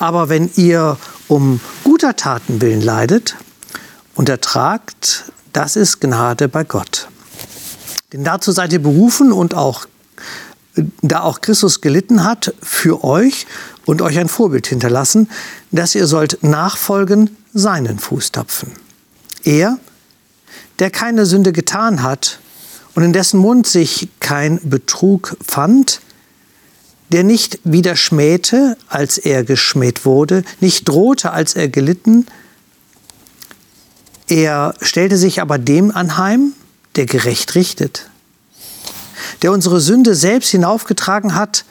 Aber 0.00 0.28
wenn 0.28 0.50
ihr 0.56 0.98
um 1.28 1.60
guter 1.84 2.16
Taten 2.16 2.60
willen 2.60 2.82
leidet 2.82 3.36
und 4.16 4.28
ertragt, 4.28 5.30
das 5.52 5.76
ist 5.76 6.00
Gnade 6.00 6.48
bei 6.48 6.64
Gott. 6.64 7.06
Denn 8.12 8.24
dazu 8.24 8.50
seid 8.50 8.72
ihr 8.72 8.82
berufen 8.82 9.30
und 9.30 9.54
auch 9.54 9.86
da 11.02 11.22
auch 11.22 11.40
Christus 11.40 11.80
gelitten 11.80 12.24
hat 12.24 12.54
für 12.60 13.02
euch 13.04 13.46
und 13.86 14.02
euch 14.02 14.18
ein 14.18 14.28
Vorbild 14.28 14.66
hinterlassen, 14.66 15.30
dass 15.70 15.94
ihr 15.94 16.06
sollt 16.06 16.42
nachfolgen 16.42 17.34
seinen 17.54 17.98
Fußtapfen. 17.98 18.72
Er, 19.44 19.78
der 20.78 20.90
keine 20.90 21.24
Sünde 21.24 21.52
getan 21.52 22.02
hat 22.02 22.40
und 22.94 23.04
in 23.04 23.14
dessen 23.14 23.40
Mund 23.40 23.66
sich 23.66 24.08
kein 24.20 24.60
Betrug 24.68 25.38
fand, 25.46 26.02
der 27.10 27.24
nicht 27.24 27.60
wieder 27.64 27.96
schmähte, 27.96 28.76
als 28.88 29.16
er 29.16 29.44
geschmäht 29.44 30.04
wurde, 30.04 30.42
nicht 30.60 30.88
drohte, 30.88 31.30
als 31.30 31.54
er 31.54 31.68
gelitten, 31.68 32.26
er 34.28 34.74
stellte 34.80 35.16
sich 35.16 35.40
aber 35.40 35.58
dem 35.58 35.94
anheim, 35.94 36.52
der 36.96 37.06
gerecht 37.06 37.54
richtet, 37.54 38.10
der 39.42 39.52
unsere 39.52 39.80
Sünde 39.80 40.16
selbst 40.16 40.50
hinaufgetragen 40.50 41.36
hat, 41.36 41.64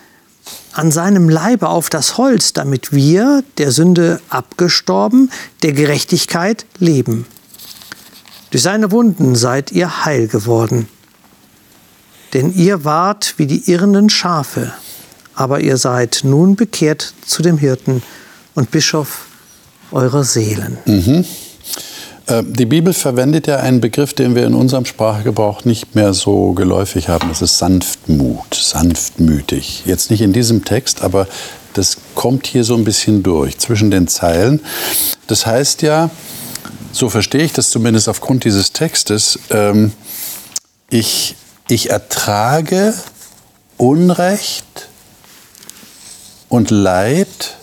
an 0.76 0.92
seinem 0.92 1.30
Leibe 1.30 1.70
auf 1.70 1.90
das 1.90 2.18
Holz, 2.18 2.52
damit 2.52 2.92
wir, 2.92 3.44
der 3.58 3.72
Sünde 3.72 4.20
abgestorben, 4.30 5.32
der 5.64 5.72
Gerechtigkeit 5.72 6.66
leben. 6.80 7.26
Durch 8.52 8.62
seine 8.62 8.92
Wunden 8.92 9.36
seid 9.36 9.72
ihr 9.72 10.06
heil 10.06 10.28
geworden. 10.28 10.90
Denn 12.34 12.54
ihr 12.54 12.84
wart 12.84 13.36
wie 13.38 13.48
die 13.48 13.72
irrenden 13.72 14.10
Schafe, 14.10 14.74
aber 15.34 15.62
ihr 15.62 15.78
seid 15.78 16.22
nun 16.24 16.58
bekehrt 16.58 17.14
zu 17.26 17.42
dem 17.42 17.58
Hirten 17.58 18.04
und 18.54 18.72
Bischof 18.72 19.28
eurer 19.92 20.26
Seelen. 20.26 20.78
Mhm. 20.86 21.26
Äh, 22.28 22.44
die 22.46 22.66
Bibel 22.66 22.94
verwendet 22.94 23.48
ja 23.48 23.58
einen 23.58 23.82
Begriff, 23.82 24.14
den 24.14 24.36
wir 24.36 24.46
in 24.46 24.54
unserem 24.54 24.86
Sprachgebrauch 24.86 25.66
nicht 25.66 25.96
mehr 25.96 26.14
so 26.14 26.54
geläufig 26.54 27.10
haben. 27.10 27.30
Das 27.30 27.42
ist 27.42 27.58
Sanftmut, 27.58 28.54
sanftmütig. 28.54 29.84
Jetzt 29.86 30.10
nicht 30.12 30.22
in 30.22 30.34
diesem 30.34 30.66
Text, 30.66 31.02
aber 31.02 31.28
das 31.74 31.98
kommt 32.16 32.48
hier 32.48 32.64
so 32.64 32.76
ein 32.76 32.84
bisschen 32.84 33.22
durch 33.22 33.58
zwischen 33.58 33.92
den 33.92 34.08
Zeilen. 34.08 34.62
Das 35.28 35.46
heißt 35.46 35.82
ja, 35.82 36.10
so 36.92 37.10
verstehe 37.10 37.44
ich 37.44 37.54
das 37.54 37.70
zumindest 37.70 38.08
aufgrund 38.08 38.46
dieses 38.46 38.72
Textes, 38.72 39.40
ähm, 39.50 39.92
ich, 40.90 41.36
ich 41.68 41.90
ertrage 41.90 42.94
Unrecht 43.78 44.88
und 46.48 46.72
Leid 46.72 47.58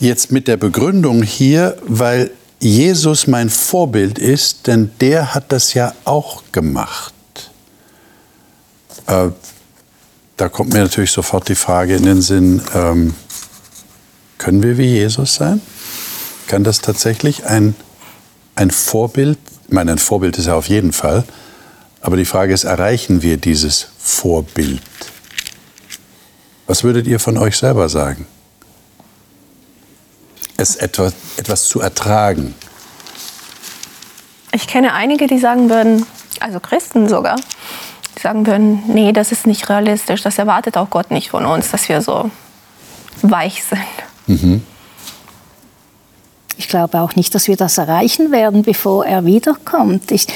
jetzt 0.00 0.32
mit 0.32 0.48
der 0.48 0.56
Begründung 0.56 1.22
hier, 1.22 1.76
weil 1.86 2.32
Jesus 2.60 3.26
mein 3.26 3.48
Vorbild 3.48 4.18
ist, 4.18 4.66
denn 4.66 4.90
der 5.00 5.34
hat 5.34 5.50
das 5.50 5.72
ja 5.72 5.94
auch 6.04 6.42
gemacht. 6.52 7.14
Äh, 9.06 9.30
da 10.36 10.48
kommt 10.48 10.72
mir 10.72 10.80
natürlich 10.80 11.10
sofort 11.10 11.48
die 11.48 11.54
Frage 11.54 11.96
in 11.96 12.04
den 12.04 12.22
Sinn, 12.22 12.62
ähm, 12.74 13.14
können 14.36 14.62
wir 14.62 14.78
wie 14.78 14.86
Jesus 14.86 15.34
sein? 15.34 15.60
Kann 16.46 16.64
das 16.64 16.80
tatsächlich 16.80 17.46
ein, 17.46 17.74
ein 18.54 18.70
Vorbild, 18.70 19.38
ich 19.66 19.72
meine, 19.72 19.92
ein 19.92 19.98
Vorbild 19.98 20.38
ist 20.38 20.46
ja 20.46 20.54
auf 20.54 20.68
jeden 20.68 20.92
Fall, 20.92 21.24
aber 22.00 22.16
die 22.16 22.24
Frage 22.24 22.52
ist, 22.52 22.64
erreichen 22.64 23.22
wir 23.22 23.36
dieses 23.36 23.88
Vorbild? 23.98 24.82
Was 26.66 26.84
würdet 26.84 27.06
ihr 27.06 27.20
von 27.20 27.36
euch 27.36 27.56
selber 27.56 27.88
sagen? 27.88 28.26
Es 30.60 30.76
etwas, 30.76 31.14
etwas 31.36 31.64
zu 31.64 31.80
ertragen? 31.80 32.54
Ich 34.52 34.66
kenne 34.66 34.92
einige, 34.92 35.26
die 35.26 35.38
sagen 35.38 35.70
würden, 35.70 36.06
also 36.40 36.60
Christen 36.60 37.08
sogar, 37.08 37.36
die 38.16 38.20
sagen 38.20 38.46
würden, 38.46 38.82
nee, 38.88 39.12
das 39.12 39.32
ist 39.32 39.46
nicht 39.46 39.68
realistisch, 39.68 40.22
das 40.22 40.38
erwartet 40.38 40.76
auch 40.76 40.90
Gott 40.90 41.10
nicht 41.10 41.30
von 41.30 41.46
uns, 41.46 41.70
dass 41.70 41.88
wir 41.88 42.02
so 42.02 42.30
weich 43.22 43.62
sind. 43.64 43.80
Mhm. 44.26 44.62
Ich 46.60 46.68
glaube 46.68 47.00
auch 47.00 47.16
nicht, 47.16 47.34
dass 47.34 47.48
wir 47.48 47.56
das 47.56 47.78
erreichen 47.78 48.32
werden, 48.32 48.60
bevor 48.60 49.06
er 49.06 49.24
wiederkommt. 49.24 50.10
Ich, 50.10 50.26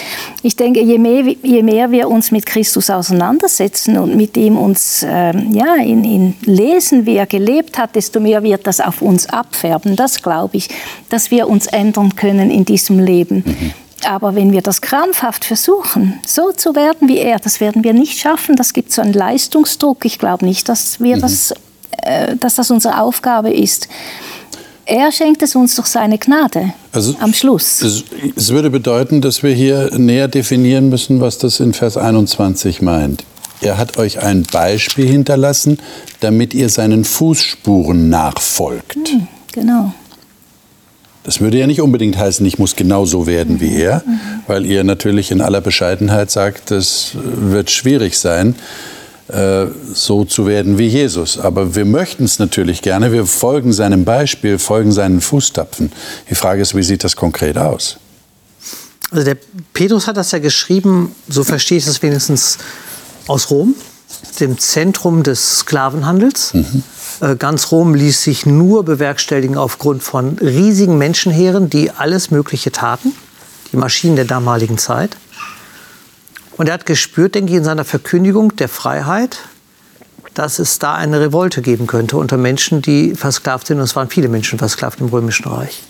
ich 0.42 0.56
denke, 0.56 0.80
je 0.80 0.96
mehr, 0.96 1.22
je 1.42 1.62
mehr 1.62 1.90
wir 1.90 2.08
uns 2.08 2.30
mit 2.30 2.46
Christus 2.46 2.88
auseinandersetzen 2.88 3.98
und 3.98 4.16
mit 4.16 4.34
ihm 4.38 4.56
uns 4.56 5.02
äh, 5.02 5.36
ja, 5.50 5.74
in, 5.74 6.02
in 6.02 6.34
lesen, 6.46 7.04
wie 7.04 7.16
er 7.16 7.26
gelebt 7.26 7.76
hat, 7.76 7.94
desto 7.94 8.20
mehr 8.20 8.42
wird 8.42 8.66
das 8.66 8.80
auf 8.80 9.02
uns 9.02 9.26
abfärben. 9.26 9.96
Das 9.96 10.22
glaube 10.22 10.56
ich, 10.56 10.70
dass 11.10 11.30
wir 11.30 11.46
uns 11.46 11.66
ändern 11.66 12.16
können 12.16 12.50
in 12.50 12.64
diesem 12.64 13.00
Leben. 13.00 13.44
Mhm. 13.44 13.72
Aber 14.06 14.34
wenn 14.34 14.50
wir 14.50 14.62
das 14.62 14.80
krampfhaft 14.80 15.44
versuchen, 15.44 16.20
so 16.26 16.52
zu 16.52 16.74
werden 16.74 17.06
wie 17.06 17.18
er, 17.18 17.38
das 17.38 17.60
werden 17.60 17.84
wir 17.84 17.92
nicht 17.92 18.18
schaffen. 18.18 18.56
Das 18.56 18.72
gibt 18.72 18.92
so 18.92 19.02
einen 19.02 19.12
Leistungsdruck. 19.12 20.06
Ich 20.06 20.18
glaube 20.18 20.46
nicht, 20.46 20.70
dass, 20.70 21.00
wir 21.00 21.16
mhm. 21.16 21.20
das, 21.20 21.52
äh, 21.98 22.34
dass 22.36 22.54
das 22.54 22.70
unsere 22.70 22.98
Aufgabe 23.02 23.52
ist. 23.52 23.88
Er 24.86 25.10
schenkt 25.12 25.42
es 25.42 25.54
uns 25.54 25.76
durch 25.76 25.86
seine 25.86 26.18
Gnade 26.18 26.74
also, 26.92 27.14
am 27.20 27.32
Schluss. 27.32 27.80
Es, 27.80 28.04
es, 28.36 28.50
würde 28.50 28.70
bedeuten, 28.70 29.20
dass 29.20 29.42
wir 29.42 29.54
hier 29.54 29.90
näher 29.96 30.28
definieren 30.28 30.90
müssen, 30.90 31.20
was 31.20 31.38
das 31.38 31.60
in 31.60 31.72
Vers 31.72 31.96
21 31.96 32.82
meint. 32.82 33.24
Er 33.60 33.78
hat 33.78 33.96
euch 33.96 34.20
ein 34.20 34.42
Beispiel 34.42 35.08
hinterlassen, 35.08 35.78
damit 36.20 36.52
ihr 36.52 36.68
seinen 36.68 37.04
Fußspuren 37.04 38.10
nachfolgt. 38.10 38.94
Hm, 38.94 39.26
genau. 39.52 39.94
Das 41.22 41.40
würde 41.40 41.58
ja 41.58 41.66
nicht 41.66 41.80
unbedingt 41.80 42.18
heißen, 42.18 42.44
ich 42.44 42.58
muss 42.58 42.76
genauso 42.76 43.26
werden 43.26 43.60
wie 43.60 43.74
er, 43.74 44.02
mhm. 44.06 44.20
weil 44.46 44.66
ihr 44.66 44.84
natürlich 44.84 45.30
in 45.30 45.40
aller 45.40 45.62
Bescheidenheit 45.62 46.30
sagt, 46.30 46.70
das 46.70 47.12
wird 47.14 47.70
schwierig 47.70 48.18
sein. 48.18 48.54
Äh, 49.28 49.68
so 49.94 50.26
zu 50.26 50.46
werden 50.46 50.76
wie 50.76 50.86
Jesus. 50.86 51.38
Aber 51.38 51.74
wir 51.74 51.86
möchten 51.86 52.24
es 52.24 52.38
natürlich 52.38 52.82
gerne. 52.82 53.10
Wir 53.10 53.24
folgen 53.24 53.72
seinem 53.72 54.04
Beispiel, 54.04 54.58
folgen 54.58 54.92
seinen 54.92 55.22
Fußtapfen. 55.22 55.92
Die 56.28 56.34
Frage 56.34 56.60
ist, 56.60 56.76
wie 56.76 56.82
sieht 56.82 57.04
das 57.04 57.16
konkret 57.16 57.56
aus? 57.56 57.96
Also 59.10 59.24
der 59.24 59.38
Petrus 59.72 60.06
hat 60.08 60.18
das 60.18 60.30
ja 60.32 60.40
geschrieben, 60.40 61.14
so 61.26 61.42
verstehe 61.42 61.78
ich 61.78 61.86
das 61.86 62.02
wenigstens 62.02 62.58
aus 63.26 63.50
Rom, 63.50 63.74
dem 64.40 64.58
Zentrum 64.58 65.22
des 65.22 65.60
Sklavenhandels. 65.60 66.52
Mhm. 66.52 66.82
Äh, 67.20 67.36
ganz 67.36 67.70
Rom 67.72 67.94
ließ 67.94 68.22
sich 68.22 68.44
nur 68.44 68.84
bewerkstelligen 68.84 69.56
aufgrund 69.56 70.02
von 70.02 70.38
riesigen 70.38 70.98
Menschenheeren, 70.98 71.70
die 71.70 71.90
alles 71.90 72.30
Mögliche 72.30 72.72
taten, 72.72 73.12
die 73.72 73.78
Maschinen 73.78 74.16
der 74.16 74.26
damaligen 74.26 74.76
Zeit. 74.76 75.16
Und 76.56 76.68
er 76.68 76.74
hat 76.74 76.86
gespürt, 76.86 77.34
denke 77.34 77.52
ich, 77.52 77.58
in 77.58 77.64
seiner 77.64 77.84
Verkündigung 77.84 78.54
der 78.56 78.68
Freiheit, 78.68 79.38
dass 80.34 80.58
es 80.58 80.78
da 80.78 80.94
eine 80.94 81.20
Revolte 81.20 81.62
geben 81.62 81.86
könnte 81.86 82.16
unter 82.16 82.36
Menschen, 82.36 82.82
die 82.82 83.14
versklavt 83.14 83.66
sind. 83.66 83.78
Und 83.78 83.84
es 83.84 83.96
waren 83.96 84.08
viele 84.08 84.28
Menschen 84.28 84.58
versklavt 84.58 85.00
im 85.00 85.08
Römischen 85.08 85.46
Reich. 85.46 85.82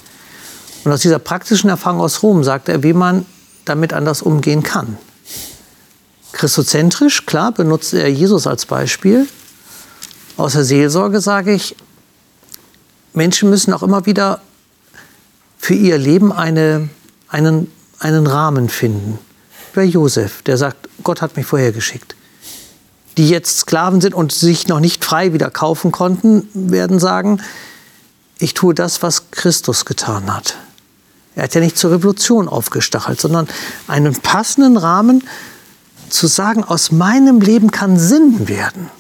Und 0.85 0.92
aus 0.92 1.00
dieser 1.00 1.18
praktischen 1.18 1.70
Erfahrung 1.70 2.00
aus 2.00 2.22
Rom 2.22 2.44
sagt 2.44 2.68
er, 2.68 2.83
wie 2.83 2.92
man 2.92 3.24
damit 3.64 3.92
anders 3.92 4.20
umgehen 4.20 4.62
kann. 4.62 4.98
Christozentrisch, 6.33 7.27
klar, 7.27 7.53
benutzt 7.53 7.94
er 7.94 8.11
Jesus 8.11 8.46
als 8.46 8.66
Beispiel. 8.66 9.27
Aus 10.37 10.55
der 10.55 10.64
Seelsorge 10.64 11.20
sage 11.20 11.55
ich, 11.55 11.77
Menschen 13.14 13.48
müssen 13.48 13.72
auch 13.72 13.83
immer 13.83 14.05
wieder 14.05 14.40
für 15.59 15.74
ihr 15.74 15.96
Leben 15.96 16.33
eine, 16.33 16.88
einen, 17.29 17.70
einen 18.00 18.27
Rahmen 18.27 18.68
finden. 18.68 19.18
Bei 19.74 19.84
Josef, 19.84 20.42
der 20.42 20.56
sagt, 20.56 20.88
Gott 21.02 21.20
hat 21.20 21.37
mich 21.37 21.46
vorher 21.46 21.72
geschickt. 21.72 22.14
Die 23.16 23.28
jetzt 23.28 23.58
Sklaven 23.58 24.00
sind 24.00 24.14
und 24.14 24.32
sich 24.32 24.68
noch 24.68 24.80
nicht 24.80 25.04
frei 25.04 25.32
wieder 25.32 25.50
kaufen 25.50 25.92
konnten, 25.92 26.48
werden 26.54 26.98
sagen, 26.98 27.42
ich 28.38 28.54
tue 28.54 28.74
das, 28.74 29.02
was 29.02 29.30
Christus 29.30 29.84
getan 29.84 30.34
hat. 30.34 30.56
Er 31.34 31.44
hat 31.44 31.54
ja 31.54 31.60
nicht 31.60 31.76
zur 31.76 31.90
Revolution 31.90 32.48
aufgestachelt, 32.48 33.20
sondern 33.20 33.48
einen 33.88 34.14
passenden 34.14 34.76
Rahmen 34.76 35.24
zu 36.08 36.28
sagen, 36.28 36.62
aus 36.62 36.92
meinem 36.92 37.40
Leben 37.40 37.70
kann 37.72 37.98
Sinn 37.98 38.48
werden. 38.48 38.90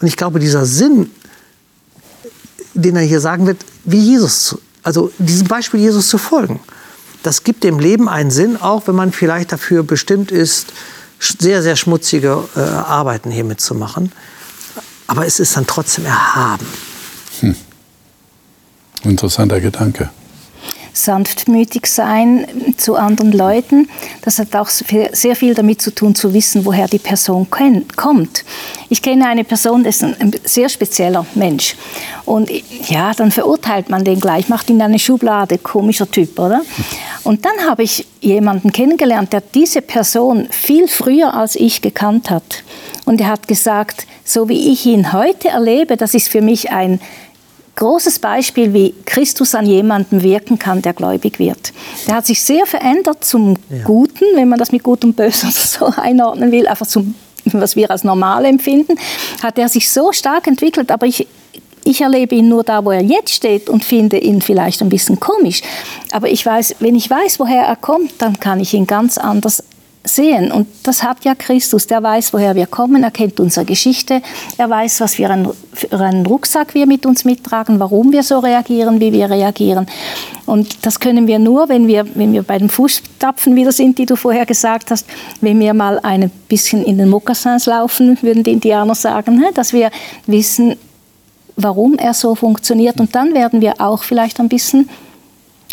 Und 0.00 0.06
ich 0.06 0.16
glaube, 0.16 0.40
dieser 0.40 0.64
Sinn, 0.64 1.10
den 2.72 2.96
er 2.96 3.02
hier 3.02 3.20
sagen 3.20 3.46
wird, 3.46 3.58
wie 3.84 4.00
Jesus, 4.00 4.58
also 4.82 5.12
diesem 5.18 5.48
Beispiel 5.48 5.80
Jesus 5.80 6.08
zu 6.08 6.16
folgen, 6.16 6.60
das 7.22 7.44
gibt 7.44 7.64
dem 7.64 7.78
Leben 7.78 8.08
einen 8.08 8.30
Sinn, 8.30 8.56
auch 8.56 8.86
wenn 8.86 8.94
man 8.94 9.12
vielleicht 9.12 9.52
dafür 9.52 9.82
bestimmt 9.82 10.30
ist, 10.30 10.72
sehr, 11.18 11.62
sehr 11.62 11.76
schmutzige 11.76 12.48
äh, 12.56 12.60
Arbeiten 12.60 13.30
hier 13.30 13.44
mitzumachen. 13.44 14.12
Aber 15.06 15.26
es 15.26 15.40
ist 15.40 15.56
dann 15.56 15.66
trotzdem 15.66 16.06
erhaben. 16.06 16.66
Hm. 17.40 17.54
Interessanter 19.04 19.60
Gedanke 19.60 20.10
sanftmütig 20.92 21.86
sein 21.86 22.46
zu 22.76 22.96
anderen 22.96 23.32
Leuten. 23.32 23.88
Das 24.22 24.38
hat 24.38 24.54
auch 24.54 24.68
sehr 24.68 25.36
viel 25.36 25.54
damit 25.54 25.80
zu 25.80 25.94
tun, 25.94 26.14
zu 26.14 26.34
wissen, 26.34 26.64
woher 26.64 26.86
die 26.86 26.98
Person 26.98 27.48
kommt. 27.50 28.44
Ich 28.88 29.02
kenne 29.02 29.26
eine 29.26 29.44
Person, 29.44 29.84
das 29.84 29.96
ist 29.96 30.02
ein 30.02 30.32
sehr 30.44 30.68
spezieller 30.68 31.24
Mensch. 31.34 31.76
Und 32.24 32.50
ja, 32.88 33.12
dann 33.14 33.30
verurteilt 33.30 33.88
man 33.88 34.04
den 34.04 34.20
gleich, 34.20 34.48
macht 34.48 34.70
ihn 34.70 34.76
in 34.76 34.82
eine 34.82 34.98
Schublade, 34.98 35.58
komischer 35.58 36.10
Typ, 36.10 36.38
oder? 36.38 36.62
Und 37.24 37.44
dann 37.44 37.68
habe 37.68 37.82
ich 37.82 38.06
jemanden 38.20 38.72
kennengelernt, 38.72 39.32
der 39.32 39.40
diese 39.40 39.82
Person 39.82 40.48
viel 40.50 40.88
früher 40.88 41.34
als 41.34 41.56
ich 41.56 41.82
gekannt 41.82 42.30
hat. 42.30 42.64
Und 43.04 43.20
er 43.20 43.28
hat 43.28 43.48
gesagt, 43.48 44.06
so 44.24 44.48
wie 44.48 44.72
ich 44.72 44.86
ihn 44.86 45.12
heute 45.12 45.48
erlebe, 45.48 45.96
das 45.96 46.14
ist 46.14 46.28
für 46.28 46.40
mich 46.40 46.70
ein 46.70 47.00
großes 47.76 48.18
Beispiel, 48.18 48.72
wie 48.72 48.94
Christus 49.06 49.54
an 49.54 49.66
jemanden 49.66 50.22
wirken 50.22 50.58
kann, 50.58 50.82
der 50.82 50.92
gläubig 50.92 51.38
wird. 51.38 51.72
Der 52.06 52.16
hat 52.16 52.26
sich 52.26 52.42
sehr 52.42 52.66
verändert 52.66 53.24
zum 53.24 53.56
ja. 53.70 53.84
Guten, 53.84 54.24
wenn 54.34 54.48
man 54.48 54.58
das 54.58 54.72
mit 54.72 54.82
Gut 54.82 55.04
und 55.04 55.16
Böse 55.16 55.48
so 55.50 55.86
einordnen 55.96 56.52
will, 56.52 56.66
einfach 56.66 56.86
zum, 56.86 57.14
was 57.46 57.76
wir 57.76 57.90
als 57.90 58.04
normal 58.04 58.44
empfinden, 58.44 58.96
hat 59.42 59.58
er 59.58 59.68
sich 59.68 59.90
so 59.90 60.12
stark 60.12 60.46
entwickelt, 60.46 60.90
aber 60.90 61.06
ich, 61.06 61.26
ich 61.84 62.00
erlebe 62.00 62.34
ihn 62.34 62.48
nur 62.48 62.62
da, 62.62 62.84
wo 62.84 62.90
er 62.90 63.02
jetzt 63.02 63.34
steht 63.34 63.68
und 63.68 63.84
finde 63.84 64.18
ihn 64.18 64.42
vielleicht 64.42 64.82
ein 64.82 64.88
bisschen 64.88 65.18
komisch. 65.18 65.62
Aber 66.12 66.28
ich 66.28 66.44
weiß, 66.44 66.76
wenn 66.80 66.94
ich 66.94 67.08
weiß, 67.08 67.40
woher 67.40 67.62
er 67.62 67.76
kommt, 67.76 68.12
dann 68.18 68.38
kann 68.38 68.60
ich 68.60 68.74
ihn 68.74 68.86
ganz 68.86 69.18
anders 69.18 69.64
sehen. 70.04 70.50
Und 70.50 70.66
das 70.82 71.02
hat 71.02 71.24
ja 71.24 71.34
Christus. 71.34 71.86
Der 71.86 72.02
weiß, 72.02 72.32
woher 72.32 72.54
wir 72.54 72.66
kommen, 72.66 73.02
er 73.02 73.10
kennt 73.10 73.38
unsere 73.40 73.64
Geschichte, 73.64 74.22
er 74.58 74.68
weiß, 74.68 75.00
was 75.00 75.14
für 75.14 75.28
einen, 75.28 75.48
für 75.72 75.98
einen 75.98 76.26
Rucksack 76.26 76.74
wir 76.74 76.86
mit 76.86 77.06
uns 77.06 77.24
mittragen, 77.24 77.78
warum 77.78 78.12
wir 78.12 78.22
so 78.22 78.38
reagieren, 78.40 79.00
wie 79.00 79.12
wir 79.12 79.30
reagieren. 79.30 79.86
Und 80.46 80.84
das 80.84 80.98
können 80.98 81.26
wir 81.26 81.38
nur, 81.38 81.68
wenn 81.68 81.86
wir, 81.86 82.06
wenn 82.14 82.32
wir 82.32 82.42
bei 82.42 82.58
den 82.58 82.68
Fußstapfen 82.68 83.54
wieder 83.54 83.72
sind, 83.72 83.98
die 83.98 84.06
du 84.06 84.16
vorher 84.16 84.46
gesagt 84.46 84.90
hast, 84.90 85.06
wenn 85.40 85.58
wir 85.60 85.72
mal 85.74 86.00
ein 86.02 86.30
bisschen 86.48 86.84
in 86.84 86.98
den 86.98 87.08
Mokassins 87.08 87.66
laufen, 87.66 88.18
würden 88.22 88.42
die 88.42 88.52
Indianer 88.52 88.94
sagen, 88.94 89.36
ne, 89.36 89.50
dass 89.54 89.72
wir 89.72 89.90
wissen, 90.26 90.76
warum 91.56 91.94
er 91.96 92.14
so 92.14 92.34
funktioniert. 92.34 92.98
Und 92.98 93.14
dann 93.14 93.34
werden 93.34 93.60
wir 93.60 93.80
auch 93.80 94.02
vielleicht 94.02 94.40
ein 94.40 94.48
bisschen 94.48 94.88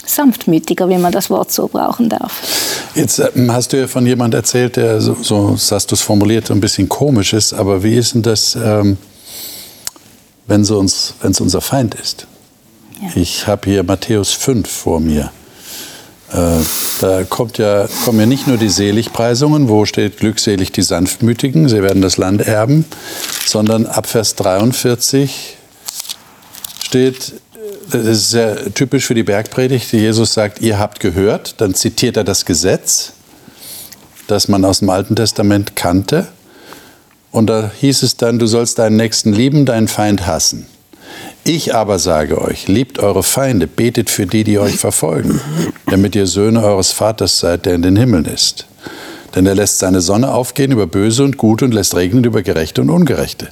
sanftmütiger, 0.06 0.90
wenn 0.90 1.02
man 1.02 1.12
das 1.12 1.30
Wort 1.30 1.52
so 1.52 1.68
brauchen 1.68 2.10
darf. 2.10 2.34
Jetzt 2.96 3.20
ähm, 3.36 3.52
hast 3.52 3.74
du 3.74 3.78
ja 3.78 3.88
von 3.88 4.06
jemandem 4.06 4.40
erzählt, 4.40 4.76
der 4.76 5.02
so, 5.02 5.16
so 5.22 5.58
hast 5.72 5.92
du 5.92 5.96
es 5.96 6.02
formuliert, 6.02 6.50
ein 6.52 6.60
bisschen 6.60 6.90
komisch 6.90 7.34
ist. 7.34 7.54
Aber 7.54 7.84
wie 7.84 7.96
ist 7.96 8.14
denn 8.16 8.22
das, 8.22 8.56
ähm, 8.56 8.98
wenn 10.48 10.62
es 10.62 10.72
uns, 10.72 11.14
unser 11.22 11.62
Feind 11.62 11.96
ist? 11.96 12.28
Ja. 13.02 13.10
Ich 13.16 13.48
habe 13.48 13.70
hier 13.70 13.84
Matthäus 13.84 14.32
5 14.32 14.70
vor 14.70 15.00
mir. 15.00 15.32
Äh, 16.32 16.60
da 17.02 17.24
kommt 17.24 17.58
ja, 17.58 17.88
kommen 18.06 18.20
ja 18.20 18.26
nicht 18.26 18.48
nur 18.48 18.58
die 18.58 18.70
Seligpreisungen, 18.70 19.68
wo 19.68 19.86
steht 19.86 20.18
glückselig 20.18 20.72
die 20.72 20.84
Sanftmütigen, 20.84 21.70
sie 21.70 21.82
werden 21.82 22.02
das 22.02 22.18
Land 22.18 22.42
erben, 22.42 22.86
sondern 23.46 23.88
ab 23.88 24.06
Vers 24.06 24.36
43 24.36 25.58
steht, 26.84 27.34
das 27.91 28.06
ist 28.06 28.30
sehr 28.32 28.73
typisch 28.73 29.06
für 29.06 29.15
die 29.15 29.23
Bergpredigt, 29.23 29.91
Jesus 29.91 30.34
sagt, 30.34 30.62
ihr 30.62 30.80
habt 30.80 30.99
gehört, 30.99 31.60
dann 31.62 31.73
zitiert 31.73 32.17
er 32.17 32.23
das 32.23 32.45
Gesetz, 32.45 33.13
das 34.28 34.47
man 34.47 34.63
aus 34.65 34.80
dem 34.80 34.89
Alten 34.89 35.15
Testament 35.15 35.75
kannte. 35.75 36.28
Und 37.32 37.47
da 37.47 37.71
hieß 37.80 38.04
es 38.04 38.17
dann, 38.17 38.39
du 38.39 38.47
sollst 38.47 38.80
deinen 38.80 38.95
Nächsten 38.95 39.34
lieben, 39.34 39.65
deinen 39.65 39.88
Feind 39.88 40.25
hassen. 40.25 40.67
Ich 41.43 41.73
aber 41.73 41.99
sage 41.99 42.41
euch, 42.41 42.67
liebt 42.67 42.99
eure 42.99 43.23
Feinde, 43.23 43.67
betet 43.67 44.10
für 44.10 44.25
die, 44.25 44.43
die 44.43 44.60
euch 44.60 44.78
verfolgen, 44.78 45.41
damit 45.88 46.15
ihr 46.15 46.28
Söhne 46.28 46.63
eures 46.63 46.91
Vaters 46.91 47.39
seid, 47.39 47.65
der 47.65 47.75
in 47.75 47.82
den 47.82 47.95
Himmeln 47.95 48.25
ist. 48.25 48.65
Denn 49.36 49.45
er 49.45 49.56
lässt 49.56 49.80
seine 49.80 50.02
Sonne 50.02 50.32
aufgehen 50.34 50.71
über 50.71 50.88
Böse 50.88 51.23
und 51.23 51.38
Gute 51.38 51.65
und 51.65 51.73
lässt 51.73 51.95
regnen 51.95 52.23
über 52.23 52.41
Gerechte 52.41 52.82
und 52.82 52.89
Ungerechte. 52.89 53.49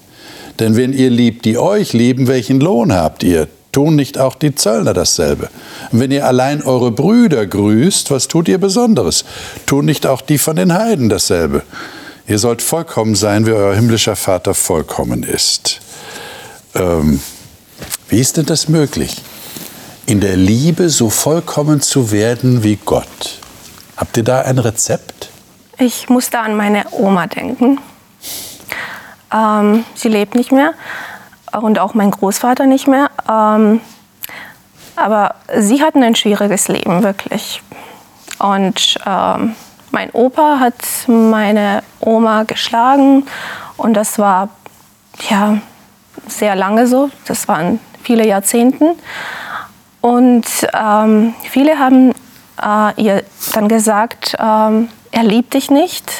Denn 0.60 0.76
wenn 0.76 0.94
ihr 0.94 1.10
liebt, 1.10 1.46
die 1.46 1.58
euch 1.58 1.94
lieben, 1.94 2.28
welchen 2.28 2.60
Lohn 2.60 2.94
habt 2.94 3.24
ihr? 3.24 3.48
Tun 3.78 3.96
nicht 3.96 4.18
auch 4.18 4.34
die 4.34 4.56
Zöllner 4.56 4.96
dasselbe? 4.96 5.52
Wenn 5.92 6.10
ihr 6.10 6.26
allein 6.26 6.64
eure 6.64 6.90
Brüder 6.90 7.46
grüßt, 7.46 8.10
was 8.10 8.28
tut 8.28 8.48
ihr 8.48 8.58
Besonderes? 8.58 9.24
Tun 9.68 9.86
nicht 9.86 10.08
auch 10.08 10.22
die 10.22 10.40
von 10.40 10.56
den 10.56 10.74
Heiden 10.74 11.10
dasselbe? 11.10 11.62
Ihr 12.26 12.40
sollt 12.40 12.64
vollkommen 12.64 13.14
sein, 13.14 13.46
wie 13.46 13.52
euer 13.52 13.76
himmlischer 13.76 14.16
Vater 14.16 14.56
vollkommen 14.56 15.22
ist. 15.22 15.80
Ähm, 16.74 17.22
wie 18.10 18.20
ist 18.20 18.38
denn 18.38 18.48
das 18.48 18.68
möglich? 18.68 19.16
In 20.08 20.22
der 20.22 20.38
Liebe 20.38 20.90
so 20.90 21.12
vollkommen 21.12 21.80
zu 21.80 22.12
werden 22.12 22.64
wie 22.64 22.80
Gott. 22.84 23.38
Habt 23.96 24.18
ihr 24.18 24.24
da 24.24 24.42
ein 24.42 24.58
Rezept? 24.58 25.30
Ich 25.78 26.10
musste 26.10 26.40
an 26.40 26.56
meine 26.56 26.86
Oma 26.94 27.28
denken. 27.28 27.78
Ähm, 29.32 29.86
sie 29.94 30.10
lebt 30.10 30.34
nicht 30.34 30.52
mehr 30.52 30.74
und 31.52 31.80
auch 31.80 31.94
mein 31.94 32.12
Großvater 32.12 32.66
nicht 32.66 32.88
mehr. 32.88 33.10
Ähm, 33.30 33.82
aber 34.96 35.36
sie 35.56 35.82
hatten 35.82 36.04
ein 36.04 36.16
schwieriges 36.16 36.68
Leben, 36.68 37.04
wirklich. 37.04 37.62
Und 38.40 38.98
ähm, 39.06 39.56
mein 39.92 40.10
Opa 40.12 40.60
hat 40.60 40.76
meine 41.08 41.84
Oma 42.00 42.44
geschlagen 42.44 43.26
und 43.78 43.94
das 43.94 44.20
war 44.20 44.50
ja 45.30 45.58
sehr 46.28 46.56
lange 46.56 46.88
so. 46.88 47.10
Das 47.26 47.48
waren 47.48 47.80
viele 48.04 48.26
Jahrzehnte. 48.28 48.96
Und 50.02 50.46
ähm, 50.74 51.34
viele 51.44 51.80
haben 51.80 52.14
äh, 52.62 53.02
ihr 53.02 53.24
dann 53.54 53.68
gesagt, 53.68 54.36
ähm, 54.40 54.90
er 55.12 55.24
liebt 55.24 55.54
dich 55.54 55.72
nicht. 55.72 56.12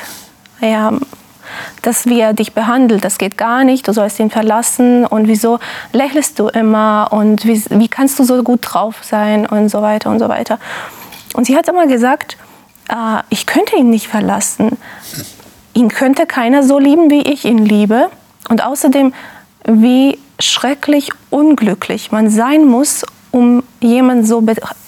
Er 0.60 0.94
dass 1.82 2.06
wie 2.06 2.20
er 2.20 2.34
dich 2.34 2.54
behandelt, 2.54 3.04
das 3.04 3.18
geht 3.18 3.38
gar 3.38 3.64
nicht, 3.64 3.88
du 3.88 3.94
sollst 3.94 4.20
ihn 4.20 4.30
verlassen 4.30 5.06
und 5.06 5.28
wieso 5.28 5.60
lächelst 5.94 6.40
du 6.40 6.48
immer 6.48 7.10
und 7.12 7.46
wie, 7.46 7.64
wie 7.70 7.88
kannst 7.88 8.20
du 8.20 8.24
so 8.24 8.42
gut 8.44 8.60
drauf 8.64 8.98
sein 9.02 9.46
und 9.46 9.70
so 9.70 9.82
weiter 9.82 10.10
und 10.10 10.20
so 10.20 10.30
weiter. 10.30 10.60
Und 11.34 11.46
sie 11.46 11.56
hat 11.56 11.68
immer 11.68 11.88
gesagt, 11.88 12.38
äh, 12.90 13.22
ich 13.30 13.46
könnte 13.46 13.76
ihn 13.76 13.90
nicht 13.90 14.08
verlassen. 14.08 14.78
Ihn 15.74 15.90
könnte 15.90 16.26
keiner 16.26 16.64
so 16.64 16.80
lieben, 16.80 17.10
wie 17.10 17.22
ich 17.22 17.46
ihn 17.46 17.60
liebe. 17.60 18.10
Und 18.50 18.64
außerdem, 18.64 19.14
wie 19.66 20.18
schrecklich 20.40 21.12
unglücklich 21.30 22.12
man 22.12 22.30
sein 22.30 22.66
muss, 22.66 23.06
um 23.32 23.64
jemanden 23.82 24.26
so, 24.26 24.44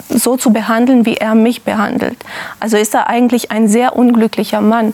so 0.09 0.37
zu 0.37 0.51
behandeln, 0.51 1.05
wie 1.05 1.17
er 1.17 1.35
mich 1.35 1.63
behandelt. 1.63 2.17
Also 2.59 2.77
ist 2.77 2.95
er 2.95 3.07
eigentlich 3.07 3.51
ein 3.51 3.67
sehr 3.67 3.95
unglücklicher 3.95 4.61
Mann. 4.61 4.93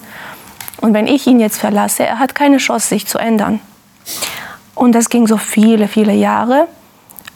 Und 0.81 0.93
wenn 0.93 1.07
ich 1.07 1.25
ihn 1.27 1.39
jetzt 1.39 1.57
verlasse, 1.57 2.05
er 2.05 2.19
hat 2.19 2.35
keine 2.35 2.57
Chance, 2.57 2.87
sich 2.87 3.07
zu 3.07 3.17
ändern. 3.17 3.59
Und 4.73 4.93
das 4.93 5.09
ging 5.09 5.27
so 5.27 5.37
viele, 5.37 5.87
viele 5.87 6.13
Jahre. 6.13 6.67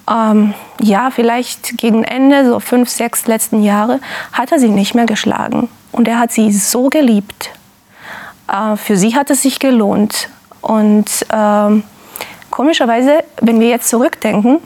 Ähm, 0.09 0.53
ja, 0.81 1.09
vielleicht 1.11 1.77
gegen 1.77 2.03
Ende, 2.03 2.45
so 2.45 2.59
fünf, 2.59 2.89
sechs 2.89 3.27
letzten 3.27 3.63
Jahre, 3.63 3.99
hat 4.33 4.51
er 4.51 4.59
sie 4.59 4.69
nicht 4.69 4.95
mehr 4.95 5.05
geschlagen. 5.05 5.69
Und 5.91 6.07
er 6.07 6.19
hat 6.19 6.31
sie 6.31 6.51
so 6.51 6.89
geliebt. 6.89 7.51
Äh, 8.51 8.75
für 8.75 8.97
sie 8.97 9.15
hat 9.15 9.29
es 9.29 9.43
sich 9.43 9.59
gelohnt. 9.59 10.29
Und 10.61 11.25
ähm, 11.31 11.83
komischerweise, 12.51 13.23
wenn 13.41 13.59
wir 13.59 13.69
jetzt 13.69 13.89
zurückdenken, 13.89 14.59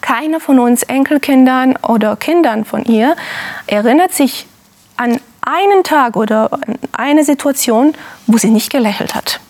keiner 0.00 0.40
von 0.40 0.58
uns 0.58 0.82
Enkelkindern 0.82 1.76
oder 1.76 2.16
Kindern 2.16 2.64
von 2.64 2.84
ihr 2.84 3.14
erinnert 3.66 4.12
sich 4.12 4.46
an 4.96 5.20
einen 5.42 5.84
Tag 5.84 6.16
oder 6.16 6.50
eine 6.92 7.24
Situation, 7.24 7.94
wo 8.26 8.38
sie 8.38 8.50
nicht 8.50 8.70
gelächelt 8.70 9.14
hat. 9.14 9.40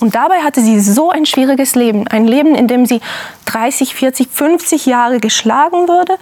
Und 0.00 0.14
dabei 0.14 0.40
hatte 0.40 0.60
sie 0.60 0.80
so 0.80 1.10
ein 1.10 1.26
schwieriges 1.26 1.74
Leben. 1.74 2.06
Ein 2.08 2.26
Leben, 2.26 2.54
in 2.54 2.68
dem 2.68 2.86
sie 2.86 3.00
30, 3.46 3.94
40, 3.94 4.28
50 4.30 4.86
Jahre 4.86 5.20
geschlagen 5.20 5.88
wurde 5.88 6.18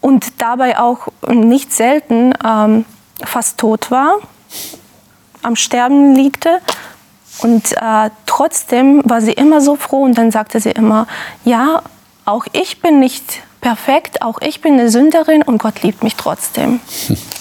und 0.00 0.26
dabei 0.38 0.78
auch 0.78 1.08
nicht 1.28 1.72
selten 1.72 2.32
ähm, 2.44 2.84
fast 3.24 3.58
tot 3.58 3.90
war, 3.90 4.16
am 5.42 5.56
Sterben 5.56 6.14
liegte. 6.14 6.60
Und 7.38 7.72
äh, 7.72 8.10
trotzdem 8.26 9.02
war 9.04 9.20
sie 9.20 9.32
immer 9.32 9.60
so 9.60 9.76
froh 9.76 10.02
und 10.02 10.16
dann 10.16 10.30
sagte 10.30 10.60
sie 10.60 10.70
immer, 10.70 11.06
ja, 11.44 11.82
auch 12.24 12.44
ich 12.52 12.80
bin 12.80 13.00
nicht 13.00 13.42
perfekt, 13.60 14.22
auch 14.22 14.40
ich 14.40 14.60
bin 14.60 14.74
eine 14.74 14.90
Sünderin 14.90 15.42
und 15.42 15.58
Gott 15.58 15.82
liebt 15.82 16.02
mich 16.02 16.16
trotzdem. 16.16 16.80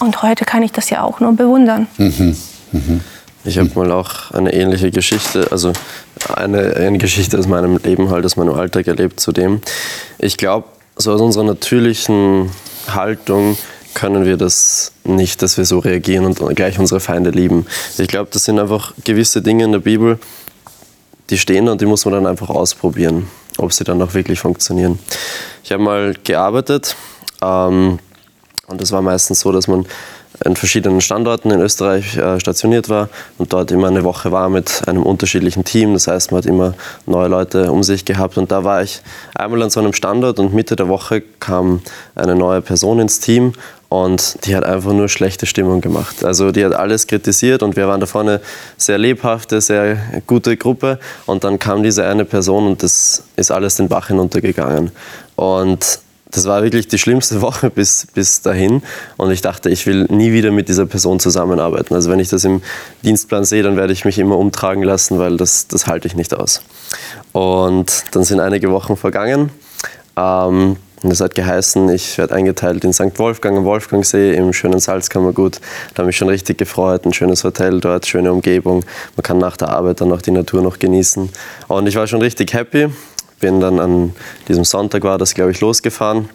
Und 0.00 0.22
heute 0.22 0.44
kann 0.44 0.62
ich 0.62 0.72
das 0.72 0.90
ja 0.90 1.02
auch 1.02 1.20
nur 1.20 1.32
bewundern. 1.32 1.86
Mhm. 1.98 2.36
Mhm. 2.72 3.00
Ich 3.44 3.58
habe 3.58 3.70
mal 3.74 3.90
auch 3.92 4.30
eine 4.32 4.52
ähnliche 4.52 4.90
Geschichte, 4.90 5.48
also 5.50 5.72
eine, 6.34 6.74
eine 6.76 6.98
Geschichte 6.98 7.38
aus 7.38 7.46
meinem 7.46 7.78
Leben, 7.78 8.10
halt 8.10 8.24
aus 8.24 8.36
meinem 8.36 8.54
Alltag 8.54 8.86
erlebt 8.86 9.20
zu 9.20 9.32
dem. 9.32 9.60
Ich 10.18 10.36
glaube, 10.36 10.66
so 10.96 11.12
aus 11.12 11.20
unserer 11.20 11.44
natürlichen 11.44 12.50
Haltung 12.88 13.56
können 13.94 14.24
wir 14.24 14.36
das 14.36 14.92
nicht, 15.04 15.42
dass 15.42 15.56
wir 15.56 15.64
so 15.64 15.78
reagieren 15.78 16.24
und 16.24 16.38
gleich 16.54 16.78
unsere 16.78 17.00
Feinde 17.00 17.30
lieben. 17.30 17.66
Ich 17.96 18.08
glaube, 18.08 18.30
das 18.32 18.44
sind 18.44 18.58
einfach 18.58 18.92
gewisse 19.04 19.40
Dinge 19.42 19.64
in 19.64 19.72
der 19.72 19.78
Bibel, 19.78 20.18
die 21.30 21.38
stehen 21.38 21.68
und 21.68 21.80
die 21.80 21.86
muss 21.86 22.04
man 22.04 22.14
dann 22.14 22.26
einfach 22.26 22.48
ausprobieren, 22.48 23.28
ob 23.56 23.72
sie 23.72 23.84
dann 23.84 24.00
auch 24.02 24.14
wirklich 24.14 24.40
funktionieren. 24.40 24.98
Ich 25.64 25.72
habe 25.72 25.82
mal 25.82 26.14
gearbeitet 26.22 26.96
ähm, 27.42 27.98
und 28.68 28.82
es 28.82 28.92
war 28.92 29.02
meistens 29.02 29.40
so, 29.40 29.50
dass 29.50 29.66
man 29.66 29.86
in 30.44 30.56
verschiedenen 30.56 31.00
Standorten 31.00 31.50
in 31.50 31.60
Österreich 31.60 32.16
äh, 32.16 32.38
stationiert 32.38 32.88
war 32.88 33.08
und 33.38 33.52
dort 33.52 33.70
immer 33.70 33.88
eine 33.88 34.04
Woche 34.04 34.30
war 34.30 34.48
mit 34.50 34.82
einem 34.86 35.02
unterschiedlichen 35.02 35.64
Team. 35.64 35.94
Das 35.94 36.06
heißt, 36.06 36.30
man 36.30 36.38
hat 36.38 36.46
immer 36.46 36.74
neue 37.06 37.28
Leute 37.28 37.72
um 37.72 37.82
sich 37.82 38.04
gehabt. 38.04 38.36
Und 38.36 38.52
da 38.52 38.62
war 38.62 38.82
ich 38.82 39.00
einmal 39.34 39.62
an 39.62 39.70
so 39.70 39.80
einem 39.80 39.94
Standort 39.94 40.38
und 40.38 40.54
Mitte 40.54 40.76
der 40.76 40.88
Woche 40.88 41.22
kam 41.40 41.80
eine 42.14 42.36
neue 42.36 42.60
Person 42.60 43.00
ins 43.00 43.20
Team 43.20 43.54
und 43.88 44.44
die 44.44 44.54
hat 44.54 44.64
einfach 44.64 44.92
nur 44.92 45.08
schlechte 45.08 45.46
Stimmung 45.46 45.80
gemacht. 45.80 46.22
Also 46.22 46.52
die 46.52 46.64
hat 46.64 46.74
alles 46.74 47.06
kritisiert 47.06 47.62
und 47.62 47.74
wir 47.74 47.88
waren 47.88 48.00
da 48.00 48.06
vorne 48.06 48.42
sehr 48.76 48.98
lebhafte, 48.98 49.62
sehr 49.62 49.96
gute 50.26 50.58
Gruppe. 50.58 50.98
Und 51.24 51.42
dann 51.42 51.58
kam 51.58 51.82
diese 51.82 52.04
eine 52.04 52.26
Person 52.26 52.66
und 52.66 52.82
das 52.82 53.24
ist 53.36 53.50
alles 53.50 53.76
den 53.76 53.88
Bach 53.88 54.08
hinuntergegangen. 54.08 54.90
Und 55.36 56.00
das 56.30 56.46
war 56.46 56.62
wirklich 56.62 56.88
die 56.88 56.98
schlimmste 56.98 57.40
Woche 57.42 57.70
bis, 57.70 58.06
bis 58.14 58.42
dahin. 58.42 58.82
Und 59.16 59.30
ich 59.30 59.40
dachte, 59.40 59.70
ich 59.70 59.86
will 59.86 60.04
nie 60.10 60.32
wieder 60.32 60.50
mit 60.50 60.68
dieser 60.68 60.86
Person 60.86 61.20
zusammenarbeiten. 61.20 61.94
Also 61.94 62.10
wenn 62.10 62.20
ich 62.20 62.28
das 62.28 62.44
im 62.44 62.62
Dienstplan 63.04 63.44
sehe, 63.44 63.62
dann 63.62 63.76
werde 63.76 63.92
ich 63.92 64.04
mich 64.04 64.18
immer 64.18 64.38
umtragen 64.38 64.82
lassen, 64.82 65.18
weil 65.18 65.36
das, 65.36 65.68
das 65.68 65.86
halte 65.86 66.06
ich 66.06 66.16
nicht 66.16 66.34
aus. 66.34 66.62
Und 67.32 68.04
dann 68.12 68.24
sind 68.24 68.40
einige 68.40 68.70
Wochen 68.70 68.96
vergangen. 68.96 69.50
Ähm, 70.16 70.76
und 71.00 71.10
das 71.10 71.20
hat 71.20 71.36
geheißen, 71.36 71.88
ich 71.90 72.18
werde 72.18 72.34
eingeteilt 72.34 72.82
in 72.84 72.92
St. 72.92 73.18
Wolfgang 73.18 73.56
am 73.58 73.64
Wolfgangsee 73.64 74.34
im 74.34 74.52
schönen 74.52 74.80
Salzkammergut. 74.80 75.60
Da 75.94 76.02
habe 76.02 76.10
ich 76.10 76.16
schon 76.16 76.28
richtig 76.28 76.58
gefreut. 76.58 77.06
Ein 77.06 77.12
schönes 77.12 77.44
Hotel 77.44 77.78
dort, 77.78 78.06
schöne 78.06 78.32
Umgebung. 78.32 78.84
Man 79.14 79.22
kann 79.22 79.38
nach 79.38 79.56
der 79.56 79.68
Arbeit 79.68 80.00
dann 80.00 80.12
auch 80.12 80.22
die 80.22 80.32
Natur 80.32 80.60
noch 80.60 80.80
genießen. 80.80 81.28
Und 81.68 81.86
ich 81.86 81.94
war 81.94 82.08
schon 82.08 82.20
richtig 82.20 82.52
happy 82.52 82.88
bin 83.38 83.60
dann 83.60 83.78
an 83.80 84.14
diesem 84.48 84.64
Sonntag 84.64 85.04
war 85.04 85.18
das, 85.18 85.34
glaube 85.34 85.50
ich, 85.50 85.60
losgefahren 85.60 86.28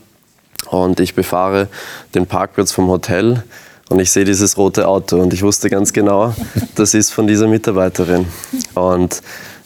und 0.69 0.99
ich 0.99 1.15
befahre 1.15 1.67
den 2.15 2.25
Parkplatz 2.25 2.71
vom 2.71 2.87
Hotel 2.87 3.43
und 3.89 3.99
ich 3.99 4.11
sehe 4.11 4.25
dieses 4.25 4.57
rote 4.57 4.87
Auto 4.87 5.17
und 5.17 5.33
ich 5.33 5.43
wusste 5.43 5.69
ganz 5.69 5.93
genau, 5.93 6.33
das 6.75 6.93
ist 6.93 7.11
von 7.11 7.27
dieser 7.27 7.47
Mitarbeiterin. 7.47 8.25
Und 8.73 9.21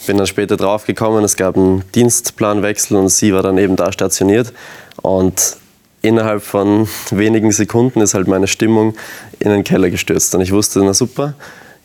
bin 0.06 0.18
dann 0.18 0.28
später 0.28 0.58
draufgekommen, 0.58 1.24
es 1.24 1.36
gab 1.36 1.58
einen 1.58 1.84
Dienstplanwechsel 1.94 2.98
und 2.98 3.10
sie 3.10 3.34
war 3.34 3.44
dann 3.44 3.58
eben 3.58 3.76
da 3.76 3.92
stationiert 3.92 4.54
und 5.02 5.58
innerhalb 6.02 6.42
von 6.42 6.88
wenigen 7.12 7.52
Sekunden 7.52 8.02
ist 8.02 8.14
halt 8.14 8.28
meine 8.28 8.48
Stimmung 8.48 8.96
in 9.40 9.50
den 9.50 9.64
Keller 9.64 9.90
gestürzt 9.90 10.34
und 10.34 10.42
ich 10.42 10.52
wusste, 10.52 10.80
na 10.80 10.94
super, 10.94 11.34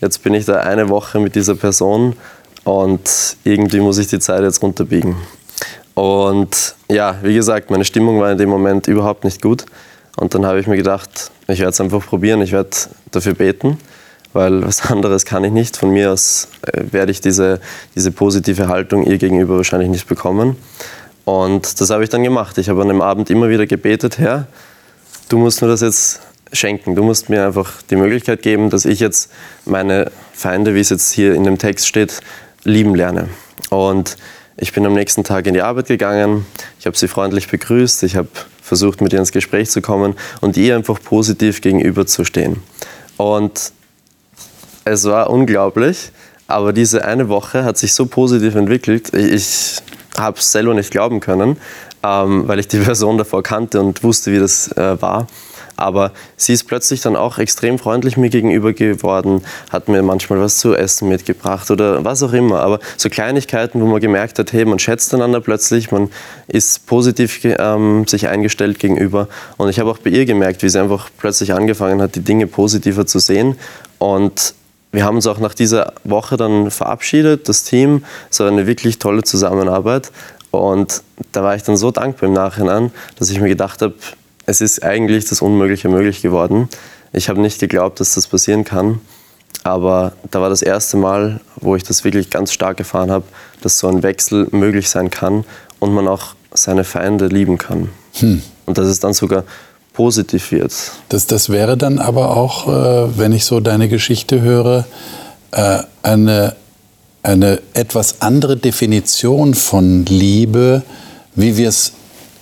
jetzt 0.00 0.22
bin 0.22 0.34
ich 0.34 0.44
da 0.44 0.60
eine 0.60 0.88
Woche 0.88 1.18
mit 1.18 1.34
dieser 1.34 1.56
Person 1.56 2.14
und 2.64 3.36
irgendwie 3.44 3.80
muss 3.80 3.98
ich 3.98 4.06
die 4.06 4.20
Zeit 4.20 4.42
jetzt 4.42 4.62
runterbiegen. 4.62 5.16
Und 5.94 6.74
ja, 6.88 7.18
wie 7.22 7.34
gesagt, 7.34 7.70
meine 7.70 7.84
Stimmung 7.84 8.20
war 8.20 8.32
in 8.32 8.38
dem 8.38 8.48
Moment 8.48 8.88
überhaupt 8.88 9.24
nicht 9.24 9.42
gut. 9.42 9.66
Und 10.16 10.34
dann 10.34 10.46
habe 10.46 10.60
ich 10.60 10.66
mir 10.66 10.76
gedacht, 10.76 11.30
ich 11.48 11.58
werde 11.58 11.70
es 11.70 11.80
einfach 11.80 12.04
probieren, 12.04 12.42
ich 12.42 12.52
werde 12.52 12.70
dafür 13.10 13.34
beten, 13.34 13.78
weil 14.32 14.64
was 14.64 14.90
anderes 14.90 15.24
kann 15.24 15.44
ich 15.44 15.52
nicht. 15.52 15.76
Von 15.76 15.90
mir 15.90 16.12
aus 16.12 16.48
äh, 16.62 16.82
werde 16.90 17.12
ich 17.12 17.20
diese, 17.20 17.60
diese 17.94 18.10
positive 18.10 18.68
Haltung 18.68 19.04
ihr 19.04 19.18
gegenüber 19.18 19.56
wahrscheinlich 19.56 19.90
nicht 19.90 20.06
bekommen. 20.06 20.56
Und 21.24 21.80
das 21.80 21.90
habe 21.90 22.02
ich 22.02 22.10
dann 22.10 22.22
gemacht. 22.22 22.58
Ich 22.58 22.68
habe 22.68 22.82
an 22.82 22.88
dem 22.88 23.00
Abend 23.00 23.30
immer 23.30 23.48
wieder 23.48 23.66
gebetet, 23.66 24.18
Herr, 24.18 24.46
du 25.28 25.38
musst 25.38 25.62
mir 25.62 25.68
das 25.68 25.80
jetzt 25.80 26.20
schenken. 26.52 26.94
Du 26.94 27.02
musst 27.02 27.28
mir 27.28 27.46
einfach 27.46 27.80
die 27.82 27.96
Möglichkeit 27.96 28.42
geben, 28.42 28.70
dass 28.70 28.84
ich 28.84 29.00
jetzt 29.00 29.30
meine 29.64 30.10
Feinde, 30.32 30.74
wie 30.74 30.80
es 30.80 30.90
jetzt 30.90 31.12
hier 31.12 31.34
in 31.34 31.44
dem 31.44 31.58
Text 31.58 31.86
steht, 31.86 32.20
lieben 32.64 32.94
lerne. 32.94 33.28
Und 33.70 34.16
ich 34.56 34.72
bin 34.72 34.84
am 34.86 34.94
nächsten 34.94 35.24
Tag 35.24 35.46
in 35.46 35.54
die 35.54 35.62
Arbeit 35.62 35.86
gegangen, 35.86 36.46
ich 36.78 36.86
habe 36.86 36.96
sie 36.96 37.08
freundlich 37.08 37.48
begrüßt, 37.48 38.02
ich 38.02 38.16
habe 38.16 38.28
versucht, 38.62 39.00
mit 39.00 39.12
ihr 39.12 39.18
ins 39.18 39.32
Gespräch 39.32 39.70
zu 39.70 39.80
kommen 39.80 40.14
und 40.40 40.56
ihr 40.56 40.76
einfach 40.76 41.00
positiv 41.02 41.60
gegenüberzustehen. 41.60 42.62
Und 43.16 43.72
es 44.84 45.04
war 45.04 45.30
unglaublich, 45.30 46.12
aber 46.46 46.72
diese 46.72 47.04
eine 47.04 47.28
Woche 47.28 47.64
hat 47.64 47.78
sich 47.78 47.94
so 47.94 48.06
positiv 48.06 48.54
entwickelt, 48.54 49.14
ich 49.14 49.76
habe 50.18 50.38
es 50.38 50.52
selber 50.52 50.74
nicht 50.74 50.90
glauben 50.90 51.20
können, 51.20 51.56
ähm, 52.02 52.46
weil 52.46 52.58
ich 52.58 52.68
die 52.68 52.78
Person 52.84 53.18
davor 53.18 53.42
kannte 53.42 53.80
und 53.80 54.02
wusste, 54.02 54.32
wie 54.32 54.38
das 54.38 54.70
äh, 54.76 55.00
war. 55.00 55.26
Aber 55.76 56.12
sie 56.36 56.52
ist 56.52 56.64
plötzlich 56.64 57.00
dann 57.00 57.16
auch 57.16 57.38
extrem 57.38 57.78
freundlich 57.78 58.16
mir 58.16 58.30
gegenüber 58.30 58.72
geworden, 58.72 59.42
hat 59.70 59.88
mir 59.88 60.02
manchmal 60.02 60.40
was 60.40 60.58
zu 60.58 60.74
essen 60.74 61.08
mitgebracht 61.08 61.70
oder 61.70 62.04
was 62.04 62.22
auch 62.22 62.32
immer. 62.32 62.60
Aber 62.60 62.78
so 62.96 63.08
Kleinigkeiten, 63.08 63.80
wo 63.80 63.86
man 63.86 64.00
gemerkt 64.00 64.38
hat, 64.38 64.52
hey, 64.52 64.64
man 64.64 64.78
schätzt 64.78 65.12
einander 65.14 65.40
plötzlich, 65.40 65.90
man 65.90 66.10
ist 66.48 66.86
positiv 66.86 67.40
ähm, 67.44 68.06
sich 68.06 68.28
eingestellt 68.28 68.78
gegenüber. 68.78 69.28
Und 69.56 69.68
ich 69.68 69.78
habe 69.78 69.90
auch 69.90 69.98
bei 69.98 70.10
ihr 70.10 70.26
gemerkt, 70.26 70.62
wie 70.62 70.68
sie 70.68 70.80
einfach 70.80 71.10
plötzlich 71.18 71.52
angefangen 71.52 72.00
hat, 72.00 72.14
die 72.14 72.20
Dinge 72.20 72.46
positiver 72.46 73.06
zu 73.06 73.18
sehen. 73.18 73.56
Und 73.98 74.54
wir 74.92 75.04
haben 75.04 75.16
uns 75.16 75.26
auch 75.26 75.38
nach 75.38 75.54
dieser 75.54 75.94
Woche 76.04 76.36
dann 76.36 76.70
verabschiedet, 76.70 77.48
das 77.48 77.64
Team. 77.64 78.04
Es 78.30 78.40
war 78.40 78.48
eine 78.48 78.66
wirklich 78.66 78.98
tolle 78.98 79.22
Zusammenarbeit. 79.22 80.12
Und 80.50 81.02
da 81.32 81.42
war 81.42 81.56
ich 81.56 81.62
dann 81.62 81.78
so 81.78 81.90
dankbar 81.90 82.28
im 82.28 82.34
Nachhinein, 82.34 82.92
dass 83.18 83.30
ich 83.30 83.40
mir 83.40 83.48
gedacht 83.48 83.80
habe, 83.80 83.94
es 84.52 84.60
ist 84.60 84.82
eigentlich 84.82 85.24
das 85.24 85.40
Unmögliche 85.40 85.88
möglich 85.88 86.20
geworden. 86.20 86.68
Ich 87.14 87.30
habe 87.30 87.40
nicht 87.40 87.58
geglaubt, 87.58 88.00
dass 88.00 88.14
das 88.14 88.26
passieren 88.26 88.64
kann. 88.64 89.00
Aber 89.64 90.12
da 90.30 90.42
war 90.42 90.50
das 90.50 90.60
erste 90.60 90.98
Mal, 90.98 91.40
wo 91.56 91.74
ich 91.74 91.84
das 91.84 92.04
wirklich 92.04 92.28
ganz 92.28 92.52
stark 92.52 92.78
erfahren 92.78 93.10
habe, 93.10 93.24
dass 93.62 93.78
so 93.78 93.88
ein 93.88 94.02
Wechsel 94.02 94.48
möglich 94.50 94.90
sein 94.90 95.10
kann 95.10 95.44
und 95.78 95.94
man 95.94 96.06
auch 96.06 96.34
seine 96.52 96.84
Feinde 96.84 97.28
lieben 97.28 97.56
kann. 97.56 97.88
Hm. 98.14 98.42
Und 98.66 98.76
dass 98.76 98.86
es 98.86 99.00
dann 99.00 99.14
sogar 99.14 99.44
positiv 99.94 100.52
wird. 100.52 100.74
Das, 101.08 101.26
das 101.26 101.48
wäre 101.48 101.78
dann 101.78 101.98
aber 101.98 102.36
auch, 102.36 102.68
äh, 102.68 103.18
wenn 103.18 103.32
ich 103.32 103.46
so 103.46 103.60
deine 103.60 103.88
Geschichte 103.88 104.42
höre, 104.42 104.84
äh, 105.52 105.78
eine, 106.02 106.56
eine 107.22 107.62
etwas 107.72 108.20
andere 108.20 108.58
Definition 108.58 109.54
von 109.54 110.04
Liebe, 110.04 110.82
wie 111.34 111.56
wir 111.56 111.70
es 111.70 111.92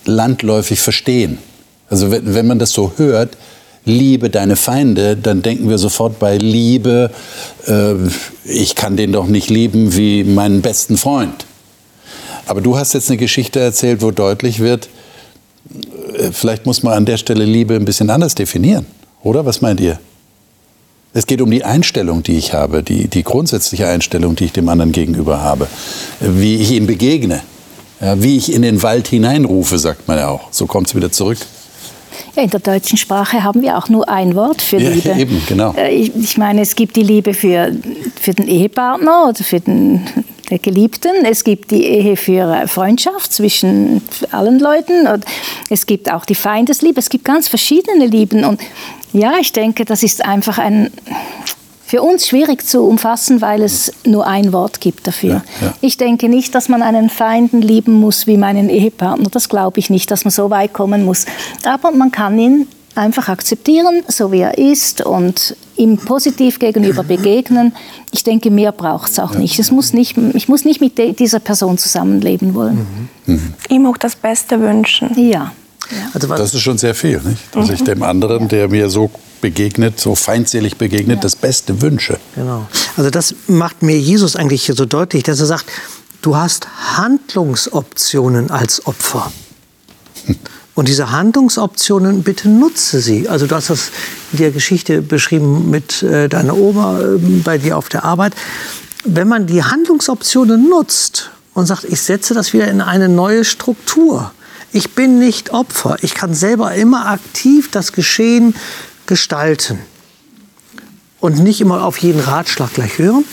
landläufig 0.03 0.81
verstehen. 0.81 1.37
Also 1.91 2.09
wenn, 2.09 2.33
wenn 2.33 2.47
man 2.47 2.57
das 2.57 2.71
so 2.71 2.93
hört, 2.95 3.37
liebe 3.85 4.29
deine 4.29 4.55
Feinde, 4.55 5.17
dann 5.17 5.41
denken 5.41 5.69
wir 5.69 5.77
sofort 5.77 6.19
bei 6.19 6.37
Liebe, 6.37 7.11
äh, 7.67 7.93
ich 8.45 8.75
kann 8.75 8.95
den 8.95 9.11
doch 9.11 9.27
nicht 9.27 9.49
lieben 9.49 9.95
wie 9.95 10.23
meinen 10.23 10.61
besten 10.61 10.97
Freund. 10.97 11.45
Aber 12.47 12.61
du 12.61 12.77
hast 12.77 12.93
jetzt 12.93 13.09
eine 13.09 13.17
Geschichte 13.17 13.59
erzählt, 13.59 14.01
wo 14.01 14.11
deutlich 14.11 14.59
wird, 14.59 14.87
äh, 16.17 16.31
vielleicht 16.31 16.65
muss 16.65 16.81
man 16.81 16.93
an 16.93 17.05
der 17.05 17.17
Stelle 17.17 17.43
Liebe 17.43 17.75
ein 17.75 17.85
bisschen 17.85 18.09
anders 18.09 18.35
definieren, 18.35 18.85
oder? 19.21 19.45
Was 19.45 19.61
meint 19.61 19.81
ihr? 19.81 19.99
Es 21.13 21.27
geht 21.27 21.41
um 21.41 21.51
die 21.51 21.65
Einstellung, 21.65 22.23
die 22.23 22.37
ich 22.37 22.53
habe, 22.53 22.83
die, 22.83 23.09
die 23.09 23.23
grundsätzliche 23.23 23.85
Einstellung, 23.85 24.37
die 24.37 24.45
ich 24.45 24.53
dem 24.53 24.69
anderen 24.69 24.93
gegenüber 24.93 25.41
habe, 25.41 25.67
wie 26.21 26.55
ich 26.55 26.71
ihm 26.71 26.87
begegne, 26.87 27.41
ja, 27.99 28.23
wie 28.23 28.37
ich 28.37 28.53
in 28.53 28.61
den 28.61 28.81
Wald 28.81 29.09
hineinrufe, 29.09 29.77
sagt 29.77 30.07
man 30.07 30.17
ja 30.17 30.29
auch. 30.29 30.47
So 30.51 30.67
kommt 30.67 30.87
es 30.87 30.95
wieder 30.95 31.11
zurück. 31.11 31.39
Ja, 32.35 32.43
in 32.43 32.49
der 32.49 32.59
deutschen 32.61 32.97
Sprache 32.97 33.43
haben 33.43 33.61
wir 33.61 33.77
auch 33.77 33.89
nur 33.89 34.07
ein 34.07 34.35
Wort 34.35 34.61
für 34.61 34.77
ja, 34.77 34.89
Liebe. 34.89 35.09
Eben, 35.11 35.41
genau. 35.47 35.73
Äh, 35.73 35.93
ich, 35.93 36.15
ich 36.15 36.37
meine, 36.37 36.61
es 36.61 36.75
gibt 36.75 36.95
die 36.95 37.03
Liebe 37.03 37.33
für, 37.33 37.71
für 38.19 38.33
den 38.33 38.47
Ehepartner 38.47 39.29
oder 39.29 39.43
für 39.43 39.59
den, 39.59 40.01
der 40.49 40.59
Geliebten, 40.59 41.25
es 41.25 41.43
gibt 41.43 41.71
die 41.71 41.85
Ehe 41.85 42.15
für 42.15 42.67
Freundschaft 42.67 43.33
zwischen 43.33 44.01
allen 44.31 44.59
Leuten 44.59 45.07
und 45.07 45.25
es 45.69 45.85
gibt 45.85 46.11
auch 46.11 46.25
die 46.25 46.35
Feindesliebe, 46.35 46.99
es 46.99 47.09
gibt 47.09 47.25
ganz 47.25 47.47
verschiedene 47.47 48.05
Lieben 48.05 48.45
und 48.45 48.61
ja, 49.13 49.33
ich 49.39 49.51
denke, 49.51 49.83
das 49.83 50.03
ist 50.03 50.23
einfach 50.23 50.57
ein 50.57 50.91
für 51.91 52.01
uns 52.01 52.25
schwierig 52.25 52.65
zu 52.65 52.83
umfassen, 52.83 53.41
weil 53.41 53.61
es 53.61 53.91
nur 54.05 54.25
ein 54.25 54.53
Wort 54.53 54.79
gibt 54.79 55.07
dafür. 55.07 55.43
Ja, 55.59 55.67
ja. 55.67 55.73
Ich 55.81 55.97
denke 55.97 56.29
nicht, 56.29 56.55
dass 56.55 56.69
man 56.69 56.81
einen 56.83 57.09
Feinden 57.09 57.61
lieben 57.61 57.91
muss 57.91 58.27
wie 58.27 58.37
meinen 58.37 58.69
Ehepartner. 58.69 59.27
Das 59.29 59.49
glaube 59.49 59.79
ich 59.79 59.89
nicht, 59.89 60.09
dass 60.09 60.23
man 60.23 60.31
so 60.31 60.49
weit 60.49 60.71
kommen 60.71 61.03
muss. 61.03 61.25
Aber 61.65 61.91
man 61.91 62.09
kann 62.09 62.39
ihn 62.39 62.67
einfach 62.95 63.27
akzeptieren, 63.27 64.03
so 64.07 64.31
wie 64.31 64.39
er 64.39 64.57
ist 64.57 65.05
und 65.05 65.57
ihm 65.75 65.97
positiv 65.97 66.59
gegenüber 66.59 67.03
begegnen. 67.03 67.73
Ich 68.13 68.23
denke, 68.23 68.51
mehr 68.51 68.71
braucht 68.71 69.11
es 69.11 69.19
auch 69.19 69.35
nicht. 69.35 69.59
Es 69.59 69.69
muss 69.69 69.91
nicht. 69.91 70.15
Ich 70.33 70.47
muss 70.47 70.63
nicht 70.63 70.79
mit 70.79 70.97
dieser 71.19 71.39
Person 71.41 71.77
zusammenleben 71.77 72.53
wollen. 72.53 73.09
Mhm. 73.25 73.33
Mhm. 73.33 73.53
Ihm 73.67 73.85
auch 73.85 73.97
das 73.97 74.15
Beste 74.15 74.61
wünschen. 74.61 75.09
Ja. 75.19 75.51
Also 76.13 76.27
das 76.27 76.53
ist 76.53 76.61
schon 76.61 76.77
sehr 76.77 76.95
viel, 76.95 77.21
nicht? 77.21 77.41
dass 77.53 77.69
ich 77.69 77.83
dem 77.83 78.03
anderen, 78.03 78.47
der 78.47 78.69
mir 78.69 78.89
so 78.89 79.11
begegnet, 79.41 79.99
so 79.99 80.15
feindselig 80.15 80.77
begegnet, 80.77 81.17
ja. 81.17 81.21
das 81.21 81.35
Beste 81.35 81.81
wünsche. 81.81 82.17
Genau. 82.35 82.67
Also 82.97 83.09
das 83.09 83.35
macht 83.47 83.81
mir 83.81 83.99
Jesus 83.99 84.35
eigentlich 84.35 84.65
hier 84.65 84.75
so 84.75 84.85
deutlich, 84.85 85.23
dass 85.23 85.39
er 85.39 85.47
sagt, 85.47 85.65
du 86.21 86.35
hast 86.35 86.67
Handlungsoptionen 86.97 88.51
als 88.51 88.85
Opfer. 88.85 89.31
Hm. 90.25 90.35
Und 90.73 90.87
diese 90.87 91.11
Handlungsoptionen, 91.11 92.23
bitte 92.23 92.47
nutze 92.47 93.01
sie. 93.01 93.27
Also 93.27 93.45
du 93.45 93.55
hast 93.55 93.69
das 93.69 93.91
in 94.31 94.39
der 94.39 94.51
Geschichte 94.51 95.01
beschrieben 95.01 95.69
mit 95.69 96.01
äh, 96.01 96.29
deiner 96.29 96.55
Oma 96.55 96.99
äh, 97.01 97.17
bei 97.43 97.57
dir 97.57 97.77
auf 97.77 97.89
der 97.89 98.05
Arbeit. 98.05 98.33
Wenn 99.03 99.27
man 99.27 99.47
die 99.47 99.63
Handlungsoptionen 99.63 100.69
nutzt 100.69 101.31
und 101.53 101.65
sagt, 101.65 101.83
ich 101.83 102.01
setze 102.01 102.33
das 102.33 102.53
wieder 102.53 102.67
in 102.69 102.79
eine 102.79 103.09
neue 103.09 103.43
Struktur. 103.43 104.31
Ich 104.73 104.91
bin 104.91 105.19
nicht 105.19 105.51
Opfer. 105.51 105.97
Ich 106.01 106.13
kann 106.13 106.33
selber 106.33 106.73
immer 106.75 107.07
aktiv 107.07 107.69
das 107.71 107.91
Geschehen 107.91 108.55
gestalten. 109.05 109.79
Und 111.19 111.39
nicht 111.39 111.61
immer 111.61 111.83
auf 111.83 111.97
jeden 111.97 112.19
Ratschlag 112.19 112.73
gleich 112.73 112.97
hören, 112.97 113.25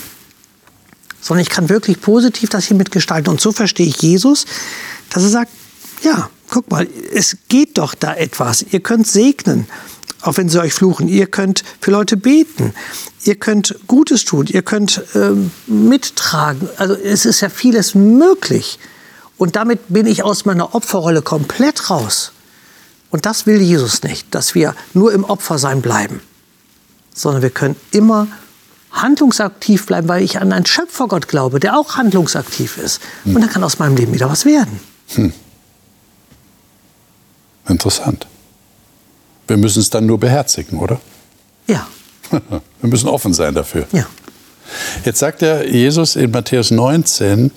sondern 1.21 1.43
ich 1.43 1.49
kann 1.49 1.69
wirklich 1.69 2.01
positiv 2.01 2.51
das 2.51 2.67
hier 2.67 2.77
mitgestalten. 2.77 3.31
Und 3.31 3.41
so 3.41 3.53
verstehe 3.53 3.87
ich 3.87 4.03
Jesus, 4.03 4.45
dass 5.11 5.23
er 5.23 5.31
sagt, 5.31 5.53
ja, 6.03 6.29
guck 6.49 6.71
mal, 6.71 6.87
es 7.15 7.37
geht 7.49 7.79
doch 7.79 7.95
da 7.95 8.15
etwas. 8.15 8.65
Ihr 8.71 8.81
könnt 8.81 9.07
segnen, 9.07 9.67
auch 10.21 10.37
wenn 10.37 10.49
sie 10.49 10.61
euch 10.61 10.75
fluchen. 10.75 11.09
Ihr 11.09 11.27
könnt 11.27 11.65
für 11.81 11.93
Leute 11.93 12.17
beten. 12.17 12.75
Ihr 13.25 13.37
könnt 13.37 13.77
Gutes 13.87 14.25
tun. 14.25 14.47
Ihr 14.49 14.63
könnt 14.63 15.03
ähm, 15.15 15.51
mittragen. 15.67 16.69
Also 16.77 16.95
es 16.95 17.25
ist 17.25 17.41
ja 17.41 17.49
vieles 17.49 17.95
möglich. 17.95 18.79
Und 19.39 19.57
damit 19.57 19.81
bin 19.89 20.07
ich 20.07 20.23
aus 20.25 20.45
meiner 20.45 20.75
Opferrolle 20.75 21.23
komplett 21.23 21.91
raus. 21.91 22.33
Und 23.11 23.25
das 23.25 23.47
will 23.47 23.61
Jesus 23.61 24.03
nicht, 24.03 24.35
dass 24.35 24.55
wir 24.55 24.75
nur 24.93 25.13
im 25.13 25.25
Opfersein 25.25 25.81
bleiben, 25.81 26.21
sondern 27.15 27.43
wir 27.43 27.51
können 27.51 27.77
immer 27.93 28.27
handlungsaktiv 28.91 29.87
bleiben, 29.87 30.09
weil 30.09 30.23
ich 30.23 30.41
an 30.41 30.53
einen 30.53 30.67
Schöpfergott 30.67 31.29
glaube, 31.29 31.61
der 31.61 31.79
auch 31.79 31.97
handlungsaktiv 31.97 32.79
ist. 32.79 33.01
Hm. 33.25 33.37
Und 33.37 33.43
dann 33.43 33.51
kann 33.51 33.65
aus 33.65 33.79
meinem 33.79 33.97
Leben 33.97 34.13
wieder 34.13 34.29
was 34.29 34.45
werden. 34.45 34.81
Hm. 35.15 35.33
Interessant. 37.69 38.27
Wir 39.47 39.57
müssen 39.57 39.81
es 39.81 39.91
dann 39.91 40.07
nur 40.07 40.19
beherzigen, 40.19 40.79
oder? 40.79 41.01
Ja. 41.67 41.87
Wir 42.31 42.91
müssen 42.91 43.09
offen 43.09 43.33
sein 43.33 43.55
dafür. 43.55 43.87
Ja. 43.93 44.07
Jetzt 45.05 45.19
sagt 45.19 45.43
ja 45.43 45.63
Jesus 45.63 46.17
in 46.17 46.31
Matthäus 46.31 46.71
19 46.71 47.51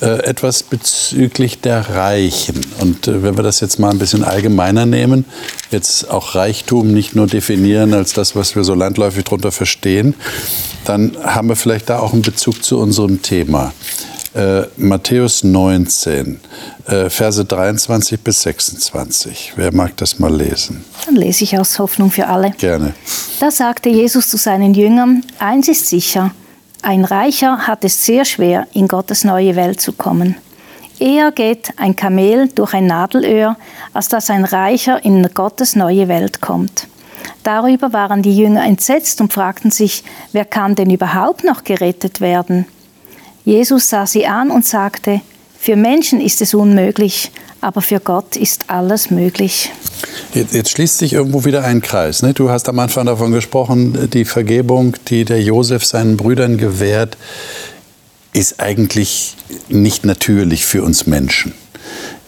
äh, 0.00 0.24
etwas 0.24 0.62
bezüglich 0.62 1.60
der 1.60 1.90
Reichen. 1.90 2.60
Und 2.80 3.06
äh, 3.06 3.22
wenn 3.22 3.36
wir 3.36 3.42
das 3.42 3.60
jetzt 3.60 3.78
mal 3.78 3.90
ein 3.90 3.98
bisschen 3.98 4.24
allgemeiner 4.24 4.86
nehmen, 4.86 5.26
jetzt 5.70 6.10
auch 6.10 6.34
Reichtum 6.34 6.92
nicht 6.92 7.14
nur 7.14 7.26
definieren 7.26 7.92
als 7.92 8.12
das, 8.14 8.34
was 8.34 8.56
wir 8.56 8.64
so 8.64 8.74
landläufig 8.74 9.24
darunter 9.24 9.52
verstehen, 9.52 10.14
dann 10.84 11.16
haben 11.22 11.48
wir 11.48 11.56
vielleicht 11.56 11.90
da 11.90 11.98
auch 11.98 12.12
einen 12.12 12.22
Bezug 12.22 12.64
zu 12.64 12.78
unserem 12.78 13.20
Thema. 13.20 13.72
Äh, 14.32 14.62
Matthäus 14.76 15.42
19, 15.42 16.38
äh, 16.86 17.10
Verse 17.10 17.44
23 17.44 18.20
bis 18.20 18.42
26. 18.42 19.54
Wer 19.56 19.74
mag 19.74 19.96
das 19.96 20.20
mal 20.20 20.32
lesen? 20.32 20.84
Dann 21.06 21.16
lese 21.16 21.42
ich 21.42 21.58
aus 21.58 21.78
Hoffnung 21.80 22.12
für 22.12 22.28
alle. 22.28 22.52
Gerne. 22.52 22.94
Da 23.40 23.50
sagte 23.50 23.88
Jesus 23.88 24.28
zu 24.28 24.36
seinen 24.36 24.72
Jüngern, 24.74 25.24
eins 25.40 25.66
ist 25.66 25.88
sicher, 25.88 26.30
ein 26.82 27.04
Reicher 27.04 27.66
hat 27.66 27.84
es 27.84 28.04
sehr 28.04 28.24
schwer, 28.24 28.68
in 28.72 28.86
Gottes 28.86 29.24
neue 29.24 29.56
Welt 29.56 29.80
zu 29.80 29.92
kommen. 29.92 30.36
Eher 31.00 31.32
geht 31.32 31.72
ein 31.76 31.96
Kamel 31.96 32.48
durch 32.54 32.72
ein 32.72 32.86
Nadelöhr, 32.86 33.56
als 33.92 34.08
dass 34.08 34.30
ein 34.30 34.44
Reicher 34.44 35.04
in 35.04 35.28
Gottes 35.34 35.74
neue 35.74 36.06
Welt 36.08 36.40
kommt. 36.40 36.86
Darüber 37.42 37.92
waren 37.92 38.22
die 38.22 38.36
Jünger 38.36 38.64
entsetzt 38.64 39.20
und 39.20 39.32
fragten 39.32 39.70
sich, 39.70 40.04
wer 40.32 40.44
kann 40.44 40.74
denn 40.74 40.90
überhaupt 40.90 41.42
noch 41.42 41.64
gerettet 41.64 42.20
werden? 42.20 42.66
Jesus 43.44 43.88
sah 43.88 44.06
sie 44.06 44.26
an 44.26 44.50
und 44.50 44.66
sagte, 44.66 45.20
für 45.58 45.76
Menschen 45.76 46.20
ist 46.20 46.40
es 46.40 46.54
unmöglich, 46.54 47.30
aber 47.60 47.82
für 47.82 48.00
Gott 48.00 48.36
ist 48.36 48.64
alles 48.68 49.10
möglich. 49.10 49.70
Jetzt, 50.34 50.54
jetzt, 50.54 50.70
schließt 50.70 50.98
sich 50.98 51.12
irgendwo 51.12 51.44
wieder 51.44 51.64
ein 51.64 51.82
Kreis. 51.82 52.22
Ne? 52.22 52.32
Du 52.32 52.50
hast 52.50 52.68
am 52.68 52.78
Anfang 52.78 53.06
davon 53.06 53.32
gesprochen, 53.32 54.08
die 54.10 54.24
Vergebung, 54.24 54.96
die 55.08 55.24
der 55.24 55.42
Josef 55.42 55.84
seinen 55.84 56.16
Brüdern 56.16 56.56
gewährt, 56.56 57.16
ist 58.32 58.60
eigentlich 58.60 59.36
nicht 59.68 60.04
natürlich 60.04 60.64
für 60.64 60.82
uns 60.82 61.06
Menschen. 61.06 61.52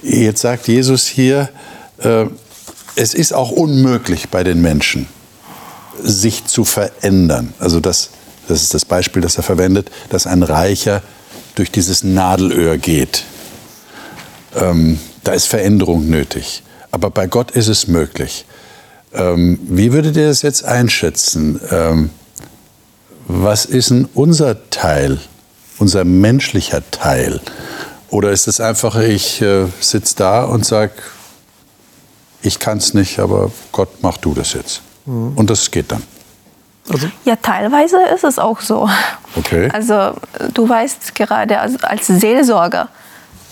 Jetzt 0.02 0.40
sagt 0.40 0.68
Jesus 0.68 1.06
hier, 1.06 1.48
äh, 1.98 2.26
es 2.96 3.14
ist 3.14 3.32
auch 3.32 3.50
unmöglich 3.50 4.28
bei 4.28 4.44
den 4.44 4.60
Menschen, 4.60 5.06
sich 6.02 6.44
zu 6.44 6.64
verändern. 6.64 7.54
Also 7.58 7.80
das 7.80 8.10
das 8.48 8.62
ist 8.62 8.74
das 8.74 8.84
Beispiel, 8.84 9.22
das 9.22 9.36
er 9.36 9.42
verwendet, 9.42 9.90
dass 10.10 10.26
ein 10.26 10.42
Reicher 10.42 11.02
durch 11.54 11.70
dieses 11.70 12.02
Nadelöhr 12.04 12.78
geht. 12.78 13.24
Ähm, 14.54 14.98
da 15.24 15.32
ist 15.32 15.46
Veränderung 15.46 16.08
nötig. 16.08 16.62
Aber 16.90 17.10
bei 17.10 17.26
Gott 17.26 17.52
ist 17.52 17.68
es 17.68 17.88
möglich. 17.88 18.44
Ähm, 19.14 19.58
wie 19.62 19.92
würdet 19.92 20.16
ihr 20.16 20.28
das 20.28 20.42
jetzt 20.42 20.64
einschätzen? 20.64 21.60
Ähm, 21.70 22.10
was 23.26 23.64
ist 23.64 23.90
denn 23.90 24.08
unser 24.14 24.68
Teil, 24.70 25.18
unser 25.78 26.04
menschlicher 26.04 26.82
Teil? 26.90 27.40
Oder 28.10 28.30
ist 28.30 28.48
es 28.48 28.60
einfach, 28.60 28.96
ich 28.96 29.40
äh, 29.40 29.66
sitze 29.80 30.16
da 30.16 30.44
und 30.44 30.66
sage, 30.66 30.92
ich 32.42 32.58
kann 32.58 32.78
es 32.78 32.92
nicht, 32.92 33.18
aber 33.20 33.50
Gott, 33.70 33.88
mach 34.02 34.16
du 34.16 34.34
das 34.34 34.52
jetzt. 34.52 34.82
Mhm. 35.06 35.32
Und 35.36 35.48
das 35.48 35.70
geht 35.70 35.92
dann. 35.92 36.02
Also? 36.90 37.08
Ja, 37.24 37.36
teilweise 37.36 38.02
ist 38.14 38.24
es 38.24 38.38
auch 38.38 38.60
so. 38.60 38.88
Okay. 39.36 39.68
Also 39.72 40.14
du 40.52 40.68
weißt 40.68 41.14
gerade 41.14 41.60
als, 41.60 41.82
als 41.82 42.06
Seelsorger, 42.06 42.88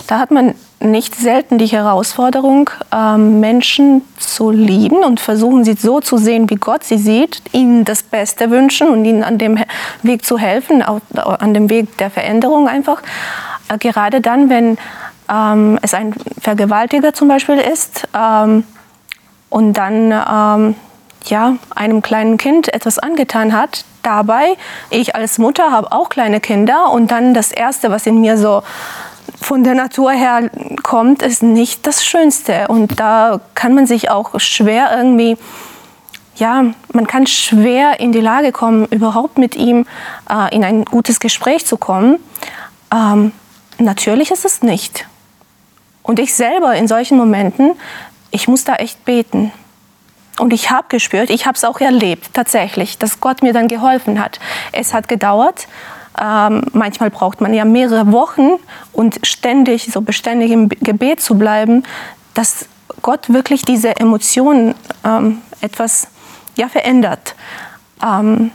da 0.07 0.19
hat 0.19 0.31
man 0.31 0.55
nicht 0.81 1.15
selten 1.15 1.59
die 1.59 1.67
Herausforderung, 1.67 2.71
ähm, 2.91 3.39
Menschen 3.39 4.03
zu 4.19 4.51
lieben 4.51 5.05
und 5.05 5.21
versuchen 5.21 5.65
sie 5.65 5.75
so 5.75 6.01
zu 6.01 6.17
sehen, 6.17 6.49
wie 6.49 6.57
Gott 6.57 6.85
sie 6.85 6.97
sieht, 6.97 7.43
ihnen 7.53 7.85
das 7.85 8.03
Beste 8.03 8.51
wünschen 8.51 8.89
und 8.89 9.05
ihnen 9.05 9.23
an 9.23 9.37
dem 9.39 9.59
Weg 10.03 10.25
zu 10.25 10.39
helfen, 10.39 10.83
auch 10.83 11.01
an 11.15 11.55
dem 11.55 11.69
Weg 11.69 11.99
der 11.99 12.11
Veränderung 12.11 12.67
einfach. 12.67 13.03
Äh, 13.69 13.79
gerade 13.79 14.21
dann, 14.21 14.49
wenn 14.49 14.79
ähm, 15.31 15.79
es 15.83 15.95
ein 15.95 16.15
Vergewaltiger 16.41 17.13
zum 17.13 17.29
Beispiel 17.29 17.59
ist 17.59 18.09
ähm, 18.15 18.65
und 19.51 19.75
dann 19.75 20.13
ähm, 20.13 20.75
ja, 21.27 21.57
einem 21.75 22.03
kleinen 22.03 22.37
Kind 22.37 22.73
etwas 22.73 22.99
angetan 22.99 23.53
hat. 23.53 23.85
Dabei, 24.03 24.57
ich 24.89 25.15
als 25.15 25.39
Mutter 25.39 25.71
habe 25.71 25.93
auch 25.93 26.09
kleine 26.09 26.41
Kinder 26.41 26.91
und 26.91 27.11
dann 27.11 27.35
das 27.35 27.53
Erste, 27.53 27.91
was 27.91 28.07
in 28.07 28.21
mir 28.21 28.39
so 28.39 28.63
von 29.41 29.65
der 29.65 29.75
Natur 29.75 30.13
her 30.13 30.51
kommt, 30.83 31.23
ist 31.23 31.43
nicht 31.43 31.87
das 31.87 32.05
Schönste. 32.05 32.69
Und 32.69 33.01
da 33.01 33.41
kann 33.55 33.75
man 33.75 33.87
sich 33.87 34.11
auch 34.11 34.39
schwer 34.41 34.97
irgendwie, 34.97 35.37
ja, 36.37 36.65
man 36.93 37.07
kann 37.07 37.27
schwer 37.27 38.01
in 38.01 38.13
die 38.13 38.21
Lage 38.21 38.53
kommen, 38.53 38.87
überhaupt 38.87 39.39
mit 39.39 39.57
ihm 39.57 39.87
äh, 40.29 40.55
in 40.55 40.65
ein 40.65 40.85
gutes 40.85 41.21
Gespräch 41.21 41.67
zu 41.67 41.77
kommen. 41.77 42.19
Ähm, 42.93 43.33
natürlich 43.79 44.31
ist 44.31 44.45
es 44.45 44.63
nicht. 44.63 45.07
Und 46.03 46.19
ich 46.19 46.35
selber 46.35 46.75
in 46.75 46.89
solchen 46.89 47.19
Momenten, 47.19 47.73
ich 48.31 48.49
muss 48.49 48.65
da 48.65 48.77
echt 48.77 49.05
beten. 49.05 49.53
Und 50.41 50.55
ich 50.55 50.71
habe 50.71 50.87
gespürt, 50.89 51.29
ich 51.29 51.45
habe 51.45 51.57
es 51.57 51.65
auch 51.65 51.81
erlebt, 51.81 52.31
tatsächlich, 52.33 52.97
dass 52.97 53.21
Gott 53.21 53.43
mir 53.43 53.53
dann 53.53 53.69
geholfen 53.69 54.19
hat. 54.19 54.41
Es 54.73 54.95
hat 54.95 55.07
gedauert. 55.07 55.69
Ähm, 56.19 56.65
manchmal 56.73 57.11
braucht 57.11 57.43
man 57.43 57.53
ja 57.53 57.67
mehrere 57.67 58.11
Wochen 58.11 58.53
und 58.95 59.21
ständig, 59.23 59.91
so 59.93 60.01
beständig 60.01 60.51
im 60.51 60.71
Gebet 60.71 61.21
zu 61.21 61.37
bleiben, 61.37 61.85
dass 62.33 62.67
Gott 63.03 63.31
wirklich 63.31 63.63
diese 63.67 63.97
Emotionen 63.97 64.75
ähm, 65.05 65.43
etwas 65.61 66.09
ja, 66.57 66.69
verändert. 66.69 67.35
Ähm, 68.03 68.51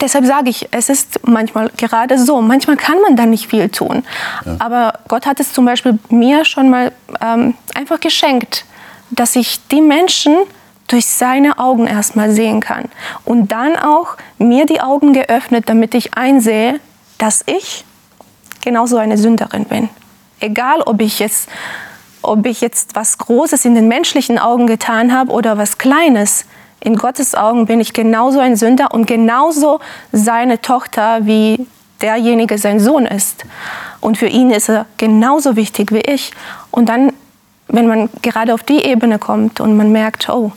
deshalb 0.00 0.24
sage 0.24 0.48
ich, 0.48 0.68
es 0.70 0.88
ist 0.88 1.20
manchmal 1.26 1.68
gerade 1.76 2.18
so. 2.18 2.40
Manchmal 2.40 2.78
kann 2.78 2.98
man 3.02 3.14
da 3.14 3.26
nicht 3.26 3.48
viel 3.50 3.68
tun. 3.68 4.04
Ja. 4.46 4.56
Aber 4.58 5.00
Gott 5.08 5.26
hat 5.26 5.38
es 5.38 5.52
zum 5.52 5.66
Beispiel 5.66 5.98
mir 6.08 6.46
schon 6.46 6.70
mal 6.70 6.92
ähm, 7.20 7.54
einfach 7.74 8.00
geschenkt, 8.00 8.64
dass 9.10 9.36
ich 9.36 9.60
die 9.68 9.82
Menschen 9.82 10.34
durch 10.88 11.06
seine 11.06 11.58
Augen 11.58 11.86
erstmal 11.86 12.30
sehen 12.30 12.60
kann. 12.60 12.84
Und 13.24 13.52
dann 13.52 13.76
auch 13.76 14.16
mir 14.38 14.66
die 14.66 14.80
Augen 14.80 15.12
geöffnet, 15.12 15.64
damit 15.68 15.94
ich 15.94 16.14
einsehe, 16.14 16.80
dass 17.18 17.42
ich 17.46 17.84
genauso 18.62 18.96
eine 18.96 19.18
Sünderin 19.18 19.64
bin. 19.66 19.88
Egal, 20.40 20.82
ob 20.82 21.00
ich 21.00 21.18
jetzt, 21.18 21.48
ob 22.22 22.44
ich 22.46 22.60
jetzt 22.60 22.94
was 22.94 23.18
Großes 23.18 23.64
in 23.64 23.74
den 23.74 23.88
menschlichen 23.88 24.38
Augen 24.38 24.66
getan 24.66 25.12
habe 25.12 25.32
oder 25.32 25.56
was 25.58 25.78
Kleines. 25.78 26.46
In 26.80 26.96
Gottes 26.96 27.34
Augen 27.34 27.66
bin 27.66 27.80
ich 27.80 27.92
genauso 27.92 28.40
ein 28.40 28.56
Sünder 28.56 28.92
und 28.92 29.06
genauso 29.06 29.80
seine 30.12 30.60
Tochter, 30.60 31.24
wie 31.24 31.66
derjenige 32.02 32.58
sein 32.58 32.80
Sohn 32.80 33.06
ist. 33.06 33.44
Und 34.00 34.18
für 34.18 34.26
ihn 34.26 34.50
ist 34.50 34.68
er 34.68 34.84
genauso 34.98 35.56
wichtig 35.56 35.92
wie 35.92 36.00
ich. 36.00 36.32
Und 36.70 36.90
dann 36.90 37.12
wenn 37.74 37.86
man 37.86 38.08
gerade 38.22 38.54
auf 38.54 38.62
die 38.62 38.84
Ebene 38.84 39.18
kommt 39.18 39.60
und 39.60 39.76
man 39.76 39.92
merkt, 39.92 40.28
oh, 40.28 40.52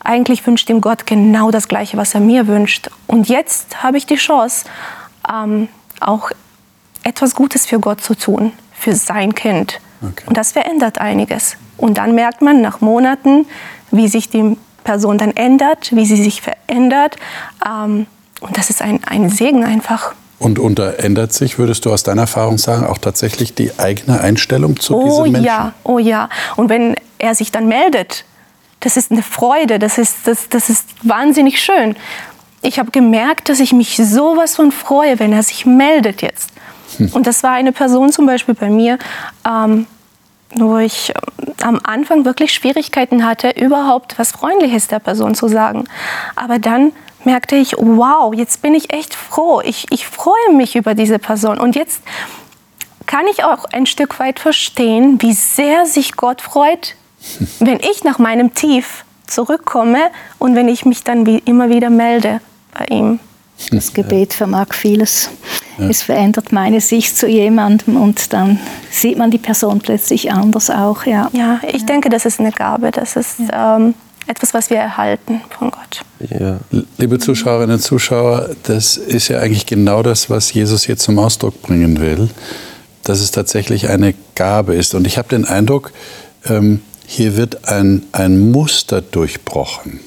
eigentlich 0.00 0.46
wünscht 0.46 0.70
ihm 0.70 0.80
Gott 0.80 1.06
genau 1.06 1.50
das 1.50 1.68
Gleiche, 1.68 1.96
was 1.96 2.14
er 2.14 2.20
mir 2.20 2.46
wünscht. 2.46 2.90
Und 3.06 3.28
jetzt 3.28 3.82
habe 3.82 3.98
ich 3.98 4.06
die 4.06 4.16
Chance, 4.16 4.66
ähm, 5.32 5.68
auch 6.00 6.30
etwas 7.02 7.34
Gutes 7.34 7.66
für 7.66 7.80
Gott 7.80 8.00
zu 8.00 8.14
tun, 8.14 8.52
für 8.72 8.94
sein 8.94 9.34
Kind. 9.34 9.80
Okay. 10.02 10.24
Und 10.26 10.36
das 10.36 10.52
verändert 10.52 10.98
einiges. 10.98 11.56
Und 11.76 11.98
dann 11.98 12.14
merkt 12.14 12.42
man 12.42 12.60
nach 12.60 12.80
Monaten, 12.80 13.46
wie 13.90 14.08
sich 14.08 14.28
die 14.28 14.56
Person 14.84 15.18
dann 15.18 15.32
ändert, 15.32 15.94
wie 15.94 16.06
sie 16.06 16.22
sich 16.22 16.42
verändert. 16.42 17.16
Ähm, 17.66 18.06
und 18.40 18.56
das 18.56 18.70
ist 18.70 18.82
ein, 18.82 19.02
ein 19.04 19.28
Segen 19.30 19.64
einfach. 19.64 20.14
Und 20.38 20.58
unterändert 20.58 21.32
sich, 21.32 21.58
würdest 21.58 21.86
du 21.86 21.92
aus 21.92 22.02
deiner 22.02 22.22
Erfahrung 22.22 22.58
sagen, 22.58 22.86
auch 22.86 22.98
tatsächlich 22.98 23.54
die 23.54 23.78
eigene 23.78 24.20
Einstellung 24.20 24.78
zu 24.78 24.94
oh, 24.96 25.04
diesen 25.04 25.32
Menschen? 25.32 25.44
Oh 25.44 25.46
ja, 25.46 25.72
oh 25.84 25.98
ja. 25.98 26.28
Und 26.56 26.68
wenn 26.68 26.94
er 27.18 27.34
sich 27.34 27.52
dann 27.52 27.68
meldet, 27.68 28.24
das 28.80 28.96
ist 28.96 29.10
eine 29.10 29.22
Freude, 29.22 29.78
das 29.78 29.96
ist, 29.96 30.26
das, 30.26 30.48
das 30.50 30.68
ist 30.68 30.86
wahnsinnig 31.02 31.60
schön. 31.62 31.96
Ich 32.60 32.78
habe 32.78 32.90
gemerkt, 32.90 33.48
dass 33.48 33.60
ich 33.60 33.72
mich 33.72 33.96
sowas 33.96 34.56
von 34.56 34.72
freue, 34.72 35.18
wenn 35.18 35.32
er 35.32 35.42
sich 35.42 35.64
meldet 35.64 36.20
jetzt. 36.20 36.50
Hm. 36.98 37.10
Und 37.12 37.26
das 37.26 37.42
war 37.42 37.52
eine 37.52 37.72
Person 37.72 38.12
zum 38.12 38.26
Beispiel 38.26 38.54
bei 38.54 38.68
mir, 38.68 38.98
ähm, 39.46 39.86
wo 40.54 40.76
ich 40.78 41.12
ähm, 41.14 41.56
am 41.62 41.80
Anfang 41.82 42.24
wirklich 42.24 42.52
Schwierigkeiten 42.52 43.24
hatte, 43.24 43.50
überhaupt 43.50 44.18
was 44.18 44.32
Freundliches 44.32 44.88
der 44.88 44.98
Person 44.98 45.34
zu 45.34 45.48
sagen. 45.48 45.84
Aber 46.34 46.58
dann 46.58 46.92
merkte 47.26 47.56
ich, 47.56 47.74
wow, 47.76 48.32
jetzt 48.32 48.62
bin 48.62 48.74
ich 48.74 48.92
echt 48.92 49.14
froh. 49.14 49.60
Ich, 49.62 49.86
ich 49.90 50.06
freue 50.06 50.54
mich 50.54 50.76
über 50.76 50.94
diese 50.94 51.18
Person. 51.18 51.58
Und 51.58 51.76
jetzt 51.76 52.00
kann 53.04 53.26
ich 53.30 53.44
auch 53.44 53.66
ein 53.66 53.84
Stück 53.86 54.18
weit 54.18 54.40
verstehen, 54.40 55.20
wie 55.20 55.34
sehr 55.34 55.84
sich 55.84 56.16
Gott 56.16 56.40
freut, 56.40 56.96
wenn 57.58 57.80
ich 57.80 58.04
nach 58.04 58.18
meinem 58.18 58.54
Tief 58.54 59.04
zurückkomme 59.26 60.10
und 60.38 60.54
wenn 60.54 60.68
ich 60.68 60.84
mich 60.84 61.04
dann 61.04 61.26
wie 61.26 61.38
immer 61.38 61.68
wieder 61.68 61.90
melde 61.90 62.40
bei 62.72 62.86
ihm. 62.94 63.18
Das 63.70 63.92
Gebet 63.92 64.34
vermag 64.34 64.74
vieles. 64.74 65.30
Ja. 65.78 65.88
Es 65.88 66.02
verändert 66.02 66.52
meine 66.52 66.80
Sicht 66.80 67.16
zu 67.16 67.26
jemandem 67.26 67.96
und 67.96 68.32
dann 68.32 68.60
sieht 68.90 69.18
man 69.18 69.30
die 69.30 69.38
Person 69.38 69.80
plötzlich 69.80 70.30
anders 70.30 70.70
auch. 70.70 71.04
Ja, 71.06 71.30
ja 71.32 71.60
ich 71.66 71.80
ja. 71.80 71.86
denke, 71.86 72.08
das 72.08 72.26
ist 72.26 72.38
eine 72.38 72.52
Gabe. 72.52 72.90
Das 72.90 73.16
ist 73.16 73.40
ja. 73.50 73.76
ähm, 73.76 73.94
etwas, 74.26 74.54
was 74.54 74.70
wir 74.70 74.78
erhalten 74.78 75.40
von 75.56 75.70
Gott. 75.70 76.02
Ja. 76.30 76.58
Liebe 76.98 77.18
Zuschauerinnen 77.18 77.76
und 77.76 77.82
Zuschauer, 77.82 78.50
das 78.64 78.96
ist 78.96 79.28
ja 79.28 79.38
eigentlich 79.38 79.66
genau 79.66 80.02
das, 80.02 80.30
was 80.30 80.52
Jesus 80.52 80.84
hier 80.84 80.96
zum 80.96 81.18
Ausdruck 81.18 81.62
bringen 81.62 82.00
will, 82.00 82.28
dass 83.04 83.20
es 83.20 83.30
tatsächlich 83.30 83.88
eine 83.88 84.14
Gabe 84.34 84.74
ist. 84.74 84.94
Und 84.94 85.06
ich 85.06 85.18
habe 85.18 85.28
den 85.28 85.44
Eindruck, 85.44 85.92
ähm, 86.44 86.80
hier 87.06 87.36
wird 87.36 87.68
ein, 87.68 88.02
ein 88.12 88.50
Muster 88.50 89.00
durchbrochen. 89.00 90.00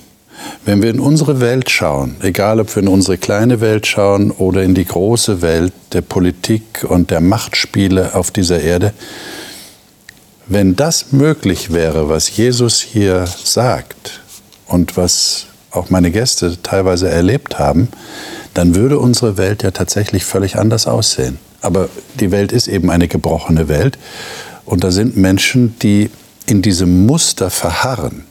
Wenn 0.65 0.82
wir 0.82 0.89
in 0.89 0.99
unsere 0.99 1.41
Welt 1.41 1.70
schauen, 1.70 2.15
egal 2.22 2.59
ob 2.59 2.76
wir 2.76 2.84
in 2.84 2.89
unsere 2.89 3.17
kleine 3.17 3.61
Welt 3.61 3.88
schauen 3.88 4.32
oder 4.32 4.63
in 4.63 4.74
die 4.74 4.86
große 4.86 5.41
Welt 5.41 5.74
der 5.93 6.01
Politik 6.01 6.86
und 6.88 7.11
der 7.11 7.22
Machtspiele 7.22 8.15
auf 8.15 8.32
dieser 8.32 8.61
Erde, 8.61 8.93
wenn 10.50 10.76
das 10.76 11.12
möglich 11.12 11.72
wäre, 11.72 12.10
was 12.10 12.36
Jesus 12.36 12.82
hier 12.82 13.28
sagt 13.28 14.20
und 14.66 14.97
was 14.97 15.45
auch 15.72 15.91
meine 15.91 16.10
Gäste 16.10 16.58
teilweise 16.64 17.08
erlebt 17.08 17.60
haben, 17.60 17.88
dann 18.56 18.74
würde 18.74 18.97
unsere 18.97 19.38
Welt 19.38 19.62
ja 19.62 19.70
tatsächlich 19.70 20.26
völlig 20.26 20.58
anders 20.58 20.88
aussehen. 20.88 21.38
Aber 21.62 21.88
die 22.20 22.32
Welt 22.32 22.52
ist 22.52 22.68
eben 22.68 22.89
eine 22.89 23.08
gebrochene 23.08 23.68
Welt 23.68 24.00
und 24.66 24.84
da 24.84 24.89
sind 24.89 25.16
Menschen, 25.16 25.78
die 25.80 26.10
in 26.47 26.64
diesem 26.64 27.06
Muster 27.06 27.52
verharren. 27.52 28.26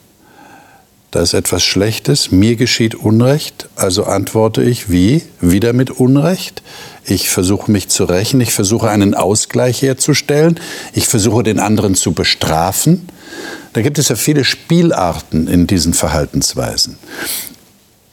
Da 1.11 1.21
ist 1.21 1.33
etwas 1.33 1.63
Schlechtes, 1.63 2.31
mir 2.31 2.55
geschieht 2.55 2.93
Unrecht, 2.93 3.67
also 3.75 4.03
antworte 4.03 4.61
ich 4.61 4.91
wie? 4.91 5.23
Wieder 5.41 5.73
mit 5.73 5.89
Unrecht? 5.89 6.61
Ich 7.03 7.29
versuche 7.29 7.71
mich 7.71 7.89
zu 7.89 8.03
rächen, 8.03 8.39
ich 8.41 8.53
versuche 8.53 8.89
einen 8.89 9.15
Ausgleich 9.15 9.81
herzustellen, 9.81 10.59
ich 10.93 11.07
versuche 11.07 11.41
den 11.41 11.59
anderen 11.59 11.95
zu 11.95 12.11
bestrafen. 12.11 13.09
Da 13.73 13.81
gibt 13.81 13.97
es 13.97 14.09
ja 14.09 14.15
viele 14.15 14.43
Spielarten 14.43 15.47
in 15.47 15.65
diesen 15.65 15.95
Verhaltensweisen. 15.95 16.99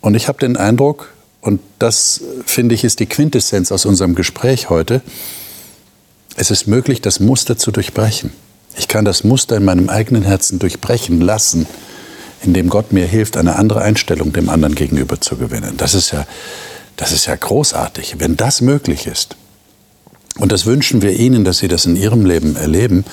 Und 0.00 0.14
ich 0.14 0.28
habe 0.28 0.38
den 0.38 0.56
Eindruck, 0.56 1.12
und 1.42 1.60
das 1.78 2.22
finde 2.46 2.74
ich 2.74 2.82
ist 2.82 3.00
die 3.00 3.06
Quintessenz 3.06 3.72
aus 3.72 3.84
unserem 3.84 4.14
Gespräch 4.14 4.70
heute, 4.70 5.02
es 6.36 6.50
ist 6.50 6.66
möglich, 6.66 7.02
das 7.02 7.20
Muster 7.20 7.58
zu 7.58 7.70
durchbrechen. 7.72 8.32
Ich 8.78 8.88
kann 8.88 9.04
das 9.04 9.22
Muster 9.22 9.56
in 9.56 9.64
meinem 9.64 9.90
eigenen 9.90 10.22
Herzen 10.22 10.58
durchbrechen 10.58 11.20
lassen, 11.20 11.66
indem 12.42 12.68
Gott 12.68 12.92
mir 12.92 13.06
hilft, 13.06 13.36
eine 13.36 13.56
andere 13.56 13.82
Einstellung 13.82 14.32
dem 14.32 14.48
anderen 14.48 14.74
gegenüber 14.74 15.20
zu 15.20 15.36
gewinnen. 15.36 15.74
Das 15.76 15.94
ist 15.94 16.10
ja 16.10 16.26
das 16.96 17.12
ist 17.12 17.26
ja 17.26 17.36
großartig, 17.36 18.16
wenn 18.18 18.36
das 18.36 18.60
möglich 18.60 19.06
ist. 19.06 19.36
Und 20.38 20.52
das 20.52 20.66
wünschen 20.66 21.02
wir 21.02 21.12
Ihnen, 21.12 21.44
dass 21.44 21.58
Sie 21.58 21.68
das 21.68 21.86
in 21.86 21.96
Ihrem 21.96 22.26
Leben 22.26 22.56
erleben, 22.56 23.04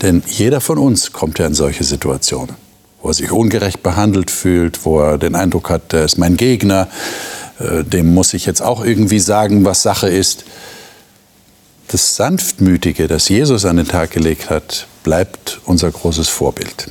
denn 0.00 0.22
jeder 0.26 0.60
von 0.60 0.78
uns 0.78 1.12
kommt 1.12 1.38
ja 1.38 1.46
in 1.46 1.54
solche 1.54 1.84
Situationen, 1.84 2.54
wo 3.02 3.08
er 3.08 3.14
sich 3.14 3.30
ungerecht 3.30 3.82
behandelt 3.82 4.30
fühlt, 4.30 4.84
wo 4.84 5.00
er 5.00 5.18
den 5.18 5.34
Eindruck 5.34 5.70
hat, 5.70 5.92
er 5.92 6.04
ist 6.04 6.18
mein 6.18 6.36
Gegner, 6.36 6.88
äh, 7.58 7.84
dem 7.84 8.14
muss 8.14 8.32
ich 8.32 8.46
jetzt 8.46 8.62
auch 8.62 8.84
irgendwie 8.84 9.18
sagen, 9.18 9.64
was 9.64 9.82
Sache 9.82 10.08
ist. 10.08 10.44
Das 11.88 12.16
Sanftmütige, 12.16 13.06
das 13.06 13.28
Jesus 13.28 13.66
an 13.66 13.76
den 13.76 13.88
Tag 13.88 14.12
gelegt 14.12 14.48
hat, 14.48 14.86
bleibt 15.02 15.60
unser 15.66 15.90
großes 15.90 16.28
Vorbild. 16.28 16.90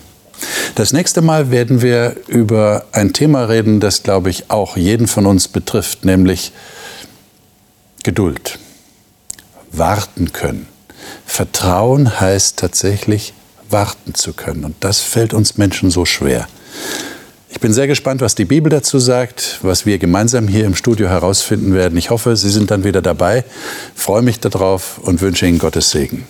Das 0.75 0.93
nächste 0.93 1.21
Mal 1.21 1.51
werden 1.51 1.81
wir 1.81 2.15
über 2.27 2.85
ein 2.91 3.13
Thema 3.13 3.45
reden, 3.45 3.79
das, 3.79 4.03
glaube 4.03 4.29
ich, 4.29 4.49
auch 4.49 4.77
jeden 4.77 5.07
von 5.07 5.25
uns 5.25 5.47
betrifft, 5.47 6.05
nämlich 6.05 6.51
Geduld. 8.03 8.57
Warten 9.71 10.33
können. 10.33 10.67
Vertrauen 11.25 12.19
heißt 12.19 12.57
tatsächlich 12.57 13.33
warten 13.69 14.15
zu 14.15 14.33
können. 14.33 14.65
Und 14.65 14.75
das 14.79 14.99
fällt 14.99 15.33
uns 15.33 15.57
Menschen 15.57 15.91
so 15.91 16.05
schwer. 16.05 16.47
Ich 17.49 17.59
bin 17.59 17.73
sehr 17.73 17.87
gespannt, 17.87 18.21
was 18.21 18.33
die 18.33 18.45
Bibel 18.45 18.69
dazu 18.69 18.97
sagt, 18.97 19.59
was 19.61 19.85
wir 19.85 19.97
gemeinsam 19.97 20.47
hier 20.47 20.65
im 20.65 20.75
Studio 20.75 21.09
herausfinden 21.09 21.73
werden. 21.73 21.97
Ich 21.97 22.09
hoffe, 22.09 22.35
Sie 22.35 22.49
sind 22.49 22.71
dann 22.71 22.83
wieder 22.83 23.01
dabei, 23.01 23.43
freue 23.93 24.21
mich 24.21 24.39
darauf 24.39 24.99
und 24.99 25.21
wünsche 25.21 25.45
Ihnen 25.45 25.59
Gottes 25.59 25.91
Segen. 25.91 26.25